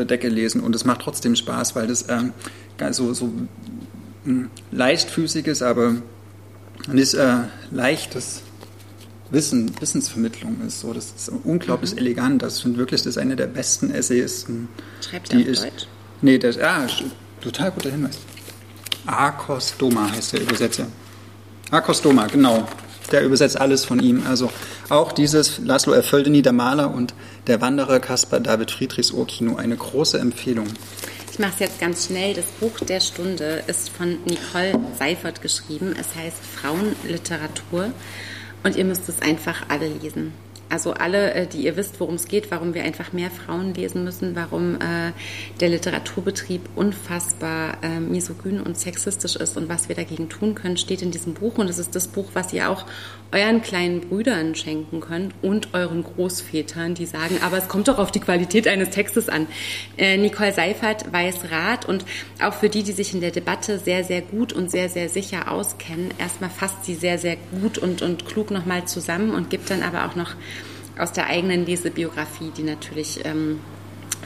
der 0.00 0.06
Decke 0.06 0.28
lesen 0.28 0.60
und 0.60 0.74
es 0.74 0.84
macht 0.84 1.02
trotzdem 1.02 1.36
Spaß, 1.36 1.76
weil 1.76 1.86
das 1.86 2.06
ähm, 2.08 2.32
so, 2.90 3.12
so 3.12 3.32
hm, 4.24 4.50
leichtfüßiges, 4.70 5.62
aber 5.62 5.96
nicht 6.90 7.14
äh, 7.14 7.34
leichtes 7.70 8.42
Wissen, 9.30 9.70
Wissensvermittlung 9.80 10.60
ist. 10.66 10.80
So, 10.80 10.92
das 10.92 11.12
ist 11.16 11.30
unglaublich 11.44 11.92
mhm. 11.92 11.98
elegant. 11.98 12.42
Das 12.42 12.60
finde 12.60 12.78
wirklich 12.78 13.02
das 13.02 13.16
ist 13.16 13.18
eine 13.18 13.36
der 13.36 13.46
besten 13.46 13.90
Essays. 13.90 14.46
Schreibt 15.00 15.32
er 15.32 15.40
auf 15.40 15.46
ich, 15.46 15.60
Deutsch? 15.60 15.86
Nee, 16.22 16.38
das, 16.38 16.56
ja, 16.56 16.86
Total 17.40 17.70
guter 17.70 17.90
Hinweis. 17.90 18.18
Akostoma 19.06 20.10
heißt 20.10 20.34
der 20.34 20.42
Übersetzer. 20.42 20.86
Akostoma, 21.70 22.26
genau. 22.26 22.68
Der 23.10 23.24
übersetzt 23.24 23.58
alles 23.58 23.84
von 23.84 24.00
ihm. 24.00 24.22
Also 24.28 24.50
auch 24.90 25.12
dieses 25.12 25.58
Laszlo 25.58 25.92
Erföldeni, 25.92 26.42
der 26.42 26.52
Maler 26.52 26.92
und 26.92 27.14
der 27.46 27.60
Wanderer 27.60 28.00
Caspar 28.00 28.40
David 28.40 28.70
Friedrichs 28.70 29.12
Urkino, 29.12 29.56
eine 29.56 29.76
große 29.76 30.18
Empfehlung. 30.18 30.66
Ich 31.32 31.38
mache 31.38 31.52
es 31.54 31.60
jetzt 31.60 31.80
ganz 31.80 32.06
schnell. 32.06 32.34
Das 32.34 32.46
Buch 32.46 32.78
der 32.80 33.00
Stunde 33.00 33.62
ist 33.66 33.88
von 33.90 34.18
Nicole 34.24 34.78
Seifert 34.98 35.42
geschrieben. 35.42 35.94
Es 35.98 36.14
heißt 36.14 36.38
Frauenliteratur 36.60 37.92
und 38.64 38.76
ihr 38.76 38.84
müsst 38.84 39.08
es 39.08 39.22
einfach 39.22 39.64
alle 39.68 39.88
lesen. 39.88 40.32
Also 40.70 40.92
alle, 40.92 41.34
äh, 41.34 41.46
die 41.46 41.64
ihr 41.64 41.76
wisst, 41.76 41.98
worum 41.98 42.14
es 42.14 42.28
geht, 42.28 42.50
warum 42.50 42.74
wir 42.74 42.84
einfach 42.84 43.12
mehr 43.12 43.30
Frauen 43.30 43.74
lesen 43.74 44.04
müssen, 44.04 44.36
warum 44.36 44.76
äh, 44.76 45.12
der 45.60 45.68
Literaturbetrieb 45.68 46.62
unfassbar 46.76 47.78
äh, 47.82 47.98
misogyn 47.98 48.60
und 48.60 48.78
sexistisch 48.78 49.34
ist 49.36 49.56
und 49.56 49.68
was 49.68 49.88
wir 49.88 49.96
dagegen 49.96 50.28
tun 50.28 50.54
können, 50.54 50.76
steht 50.76 51.02
in 51.02 51.10
diesem 51.10 51.34
Buch. 51.34 51.58
Und 51.58 51.68
es 51.68 51.78
ist 51.78 51.96
das 51.96 52.06
Buch, 52.06 52.30
was 52.34 52.52
ihr 52.52 52.70
auch 52.70 52.86
euren 53.32 53.62
kleinen 53.62 54.00
Brüdern 54.00 54.54
schenken 54.54 55.00
könnt 55.00 55.34
und 55.42 55.74
euren 55.74 56.04
Großvätern, 56.04 56.94
die 56.94 57.06
sagen, 57.06 57.38
aber 57.42 57.58
es 57.58 57.68
kommt 57.68 57.88
doch 57.88 57.98
auf 57.98 58.10
die 58.10 58.20
Qualität 58.20 58.66
eines 58.66 58.90
Textes 58.90 59.28
an. 59.28 59.46
Äh, 59.96 60.16
Nicole 60.18 60.52
Seifert 60.52 61.12
weiß 61.12 61.50
Rat 61.50 61.84
und 61.86 62.04
auch 62.42 62.54
für 62.54 62.68
die, 62.68 62.82
die 62.82 62.92
sich 62.92 63.14
in 63.14 63.20
der 63.20 63.30
Debatte 63.30 63.78
sehr, 63.78 64.04
sehr 64.04 64.22
gut 64.22 64.52
und 64.52 64.70
sehr, 64.70 64.88
sehr 64.88 65.08
sicher 65.08 65.50
auskennen, 65.50 66.12
erstmal 66.18 66.50
fasst 66.50 66.84
sie 66.84 66.94
sehr, 66.94 67.18
sehr 67.18 67.36
gut 67.60 67.78
und, 67.78 68.02
und 68.02 68.26
klug 68.26 68.50
nochmal 68.50 68.84
zusammen 68.84 69.34
und 69.34 69.50
gibt 69.50 69.70
dann 69.70 69.82
aber 69.82 70.06
auch 70.06 70.14
noch 70.14 70.34
aus 71.00 71.12
der 71.12 71.26
eigenen 71.26 71.66
Lesebiografie, 71.66 72.52
die 72.56 72.62
natürlich 72.62 73.24
ähm, 73.24 73.60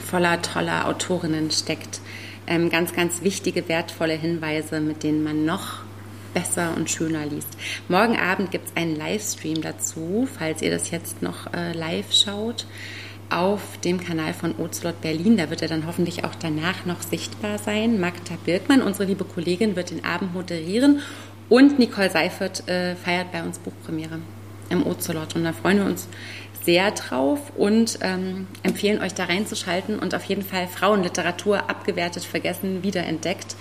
voller 0.09 0.41
toller 0.41 0.87
Autorinnen 0.87 1.51
steckt, 1.51 2.01
ähm, 2.47 2.69
ganz, 2.69 2.93
ganz 2.93 3.21
wichtige, 3.23 3.67
wertvolle 3.67 4.13
Hinweise, 4.13 4.79
mit 4.79 5.03
denen 5.03 5.23
man 5.23 5.45
noch 5.45 5.85
besser 6.33 6.73
und 6.75 6.89
schöner 6.89 7.25
liest. 7.25 7.57
Morgen 7.87 8.17
Abend 8.17 8.51
gibt 8.51 8.67
es 8.67 8.75
einen 8.75 8.95
Livestream 8.95 9.61
dazu, 9.61 10.27
falls 10.37 10.61
ihr 10.61 10.69
das 10.69 10.91
jetzt 10.91 11.21
noch 11.21 11.53
äh, 11.53 11.71
live 11.71 12.13
schaut, 12.13 12.67
auf 13.29 13.61
dem 13.83 13.99
Kanal 13.99 14.33
von 14.33 14.53
Ozlot 14.59 15.01
Berlin. 15.01 15.37
Da 15.37 15.49
wird 15.49 15.61
er 15.61 15.67
dann 15.67 15.87
hoffentlich 15.87 16.23
auch 16.25 16.35
danach 16.35 16.85
noch 16.85 17.01
sichtbar 17.01 17.57
sein. 17.57 17.99
Magda 17.99 18.35
Birkmann, 18.45 18.81
unsere 18.81 19.05
liebe 19.05 19.23
Kollegin, 19.23 19.75
wird 19.75 19.91
den 19.91 20.03
Abend 20.03 20.33
moderieren 20.33 20.99
und 21.49 21.79
Nicole 21.79 22.11
Seifert 22.11 22.67
äh, 22.67 22.95
feiert 22.95 23.31
bei 23.31 23.41
uns 23.41 23.57
Buchpremiere 23.59 24.19
im 24.69 24.85
Ozelot. 24.85 25.35
Und 25.35 25.43
da 25.43 25.53
freuen 25.53 25.77
wir 25.77 25.85
uns 25.85 26.07
sehr 26.65 26.91
drauf 26.91 27.39
und 27.55 27.99
ähm, 28.01 28.47
empfehlen 28.63 29.01
euch 29.01 29.13
da 29.13 29.25
reinzuschalten 29.25 29.99
und 29.99 30.15
auf 30.15 30.23
jeden 30.25 30.41
Fall 30.41 30.67
Frauenliteratur 30.67 31.69
abgewertet, 31.69 32.25
vergessen, 32.25 32.83
wiederentdeckt. 32.83 33.55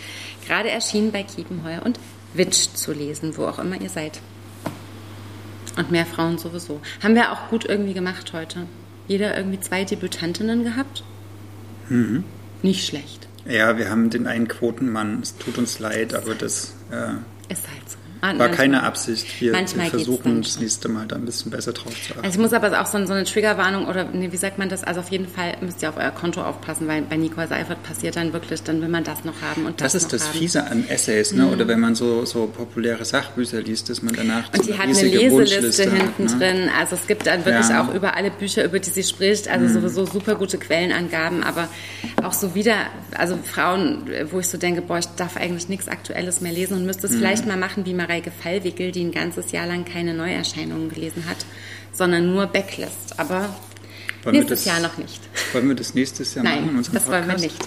Gerade 0.46 0.70
erschienen 0.70 1.12
bei 1.12 1.22
Kiepenheuer 1.22 1.82
und 1.84 2.00
Witsch 2.32 2.68
zu 2.74 2.92
lesen, 2.92 3.36
wo 3.36 3.44
auch 3.44 3.58
immer 3.58 3.80
ihr 3.80 3.90
seid. 3.90 4.20
Und 5.76 5.90
mehr 5.90 6.06
Frauen 6.06 6.38
sowieso. 6.38 6.80
Haben 7.02 7.14
wir 7.14 7.32
auch 7.32 7.50
gut 7.50 7.64
irgendwie 7.64 7.94
gemacht 7.94 8.32
heute. 8.32 8.66
Jeder 9.06 9.36
irgendwie 9.36 9.60
zwei 9.60 9.84
Debütantinnen 9.84 10.64
gehabt. 10.64 11.04
Mhm. 11.88 12.24
Nicht 12.62 12.86
schlecht. 12.86 13.28
Ja, 13.46 13.76
wir 13.76 13.90
haben 13.90 14.08
den 14.08 14.26
einen 14.26 14.48
Quotenmann. 14.48 15.20
Es 15.20 15.36
tut 15.36 15.58
uns 15.58 15.78
leid, 15.78 16.14
aber 16.14 16.34
das 16.34 16.74
äh, 16.90 17.52
ist 17.52 17.68
halt 17.68 17.90
so. 17.90 17.98
War 18.24 18.34
manchmal, 18.34 18.56
keine 18.56 18.82
Absicht. 18.82 19.40
Wir, 19.40 19.52
wir 19.52 19.66
versuchen 19.66 20.40
das 20.40 20.58
nächste 20.58 20.88
Mal 20.88 21.06
da 21.06 21.16
ein 21.16 21.26
bisschen 21.26 21.50
besser 21.50 21.72
drauf 21.72 21.92
zu 21.92 22.12
achten. 22.12 22.24
Also 22.24 22.38
ich 22.38 22.42
muss 22.42 22.52
aber 22.54 22.80
auch 22.80 22.86
so, 22.86 23.04
so 23.04 23.12
eine 23.12 23.24
Triggerwarnung 23.24 23.86
oder 23.86 24.04
nee, 24.04 24.32
wie 24.32 24.36
sagt 24.36 24.58
man 24.58 24.70
das? 24.70 24.82
Also 24.82 25.00
auf 25.00 25.10
jeden 25.10 25.28
Fall 25.28 25.56
müsst 25.60 25.82
ihr 25.82 25.90
auf 25.90 25.98
euer 25.98 26.10
Konto 26.10 26.42
aufpassen, 26.42 26.88
weil 26.88 27.02
bei 27.02 27.16
Nicole 27.16 27.48
Seifert 27.48 27.82
passiert 27.82 28.16
dann 28.16 28.32
wirklich, 28.32 28.62
dann 28.62 28.80
will 28.80 28.88
man 28.88 29.04
das 29.04 29.24
noch 29.24 29.42
haben 29.42 29.66
und 29.66 29.80
das, 29.80 29.92
das 29.92 30.04
ist 30.04 30.12
das 30.14 30.28
haben. 30.28 30.38
Fiese 30.38 30.66
an 30.66 30.88
Essays, 30.88 31.32
ne? 31.32 31.42
Mhm. 31.42 31.52
oder 31.52 31.68
wenn 31.68 31.80
man 31.80 31.94
so, 31.94 32.24
so 32.24 32.46
populäre 32.46 33.04
Sachbücher 33.04 33.60
liest, 33.60 33.90
dass 33.90 34.02
man 34.02 34.14
danach 34.14 34.52
Und 34.54 34.66
die 34.66 34.72
hat 34.72 34.84
eine 34.84 35.02
Leseliste 35.02 35.82
hinten 35.82 36.28
hat, 36.28 36.38
ne? 36.38 36.38
drin. 36.38 36.70
Also 36.78 36.96
es 36.96 37.06
gibt 37.06 37.26
dann 37.26 37.44
wirklich 37.44 37.68
ja. 37.68 37.84
auch 37.84 37.94
über 37.94 38.16
alle 38.16 38.30
Bücher, 38.30 38.64
über 38.64 38.78
die 38.78 38.90
sie 38.90 39.02
spricht, 39.02 39.48
also 39.48 39.66
mhm. 39.66 39.72
sowieso 39.74 40.06
super 40.06 40.34
gute 40.36 40.56
Quellenangaben, 40.56 41.42
aber 41.42 41.68
auch 42.22 42.32
so 42.32 42.54
wieder, 42.54 42.76
also 43.16 43.38
Frauen, 43.44 44.08
wo 44.30 44.40
ich 44.40 44.48
so 44.48 44.56
denke, 44.56 44.80
boah, 44.80 44.98
ich 44.98 45.06
darf 45.16 45.36
eigentlich 45.36 45.68
nichts 45.68 45.88
Aktuelles 45.88 46.40
mehr 46.40 46.52
lesen 46.52 46.78
und 46.78 46.86
müsste 46.86 47.06
es 47.06 47.12
mhm. 47.12 47.18
vielleicht 47.18 47.46
mal 47.46 47.56
machen 47.56 47.84
wie 47.84 47.94
Mareike 48.14 48.30
Fallwickel, 48.30 48.92
die 48.92 49.02
ein 49.02 49.10
ganzes 49.10 49.50
Jahr 49.50 49.66
lang 49.66 49.84
keine 49.84 50.14
Neuerscheinungen 50.14 50.88
gelesen 50.88 51.24
hat, 51.28 51.38
sondern 51.92 52.32
nur 52.32 52.46
Backlist. 52.46 53.18
Aber 53.18 53.56
wollen 54.22 54.36
nächstes 54.36 54.62
das, 54.62 54.72
Jahr 54.72 54.80
noch 54.80 54.98
nicht. 54.98 55.20
Wollen 55.52 55.66
wir 55.68 55.74
das 55.74 55.94
nächstes 55.94 56.32
Jahr 56.34 56.44
Nein, 56.44 56.66
machen? 56.66 56.76
das 56.76 56.88
Podcast? 56.88 57.08
wollen 57.08 57.26
wir 57.26 57.38
nicht. 57.38 57.58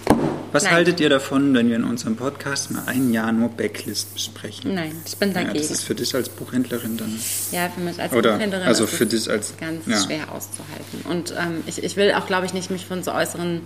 Was 0.53 0.63
Nein. 0.63 0.73
haltet 0.73 1.01
ihr 1.01 1.09
davon, 1.09 1.53
wenn 1.53 1.67
wir 1.67 1.75
in 1.75 1.83
unserem 1.83 2.15
Podcast 2.15 2.71
mal 2.71 2.83
ein 2.85 3.11
Jahr 3.11 3.33
nur 3.33 3.49
Backlist 3.49 4.13
besprechen? 4.13 4.73
Nein, 4.73 4.93
ich 5.05 5.17
bin 5.17 5.33
dagegen. 5.33 5.53
Ja, 5.53 5.61
das 5.61 5.69
ist 5.69 5.83
für 5.83 5.95
dich 5.95 6.15
als 6.15 6.29
Buchhändlerin 6.29 6.95
dann. 6.95 7.19
Ja, 7.51 7.69
für 7.69 7.81
mich 7.81 7.99
als 7.99 8.13
Oder, 8.13 8.33
Buchhändlerin 8.33 8.67
also 8.67 8.85
ist 8.85 8.93
für 8.93 9.05
dich 9.05 9.29
als 9.29 9.53
ganz 9.59 9.85
ja. 9.85 10.01
schwer 10.01 10.31
auszuhalten. 10.31 11.01
Und 11.09 11.33
ähm, 11.37 11.61
ich, 11.67 11.83
ich 11.83 11.97
will 11.97 12.13
auch, 12.13 12.25
glaube 12.25 12.45
ich, 12.45 12.53
nicht 12.53 12.71
mich 12.71 12.85
von 12.85 13.03
so 13.03 13.11
äußeren 13.11 13.63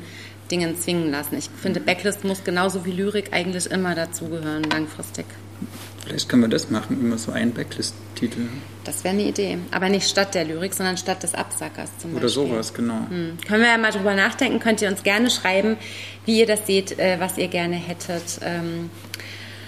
Dingen 0.49 0.75
zwingen 0.81 1.11
lassen. 1.11 1.37
Ich 1.37 1.51
finde, 1.61 1.79
Backlist 1.79 2.23
muss 2.23 2.43
genauso 2.43 2.83
wie 2.85 2.91
Lyrik 2.91 3.31
eigentlich 3.31 3.69
immer 3.69 3.93
dazugehören, 3.93 4.63
langfristig. 4.63 5.25
Vielleicht 6.11 6.27
können 6.27 6.41
wir 6.41 6.49
das 6.49 6.69
machen, 6.69 6.99
immer 6.99 7.17
so 7.17 7.31
einen 7.31 7.53
Backlist-Titel. 7.53 8.41
Das 8.83 9.05
wäre 9.05 9.13
eine 9.13 9.23
Idee. 9.23 9.59
Aber 9.71 9.87
nicht 9.87 10.09
statt 10.09 10.35
der 10.35 10.43
Lyrik, 10.43 10.73
sondern 10.73 10.97
statt 10.97 11.23
des 11.23 11.33
Absackers 11.33 11.89
zum 11.99 12.11
Oder 12.11 12.23
Beispiel. 12.23 12.43
Oder 12.43 12.49
sowas, 12.49 12.73
genau. 12.73 13.07
Hm. 13.07 13.37
Können 13.47 13.61
wir 13.61 13.69
ja 13.69 13.77
mal 13.77 13.93
drüber 13.93 14.13
nachdenken. 14.13 14.59
Könnt 14.59 14.81
ihr 14.81 14.89
uns 14.89 15.03
gerne 15.03 15.29
schreiben, 15.29 15.77
wie 16.25 16.39
ihr 16.39 16.45
das 16.45 16.67
seht, 16.67 16.99
äh, 16.99 17.17
was 17.21 17.37
ihr 17.37 17.47
gerne 17.47 17.77
hättet. 17.77 18.41
Ähm 18.41 18.89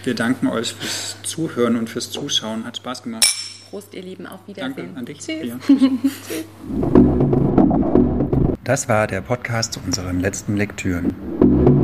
wir 0.04 0.16
danken 0.16 0.48
euch 0.48 0.74
fürs 0.74 1.16
Zuhören 1.24 1.78
und 1.78 1.90
fürs 1.90 2.12
Zuschauen. 2.12 2.66
Hat 2.66 2.76
Spaß 2.76 3.04
gemacht. 3.04 3.26
Prost, 3.70 3.94
ihr 3.94 4.02
Lieben. 4.02 4.28
Auf 4.28 4.42
Wiedersehen. 4.46 4.76
Danke 4.76 5.00
an 5.00 5.06
dich. 5.06 5.20
Tschüss. 5.20 5.48
Ja. 5.48 5.60
Das 8.66 8.88
war 8.88 9.08
der 9.08 9.20
Podcast 9.20 9.74
zu 9.74 9.82
unseren 9.86 10.22
letzten 10.22 10.56
Lektüren. 10.56 11.83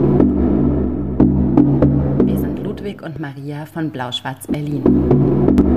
Ludwig 2.90 3.04
und 3.04 3.20
Maria 3.20 3.68
von 3.68 3.92
Blau-Schwarz 3.92 4.48
Berlin. 4.48 5.69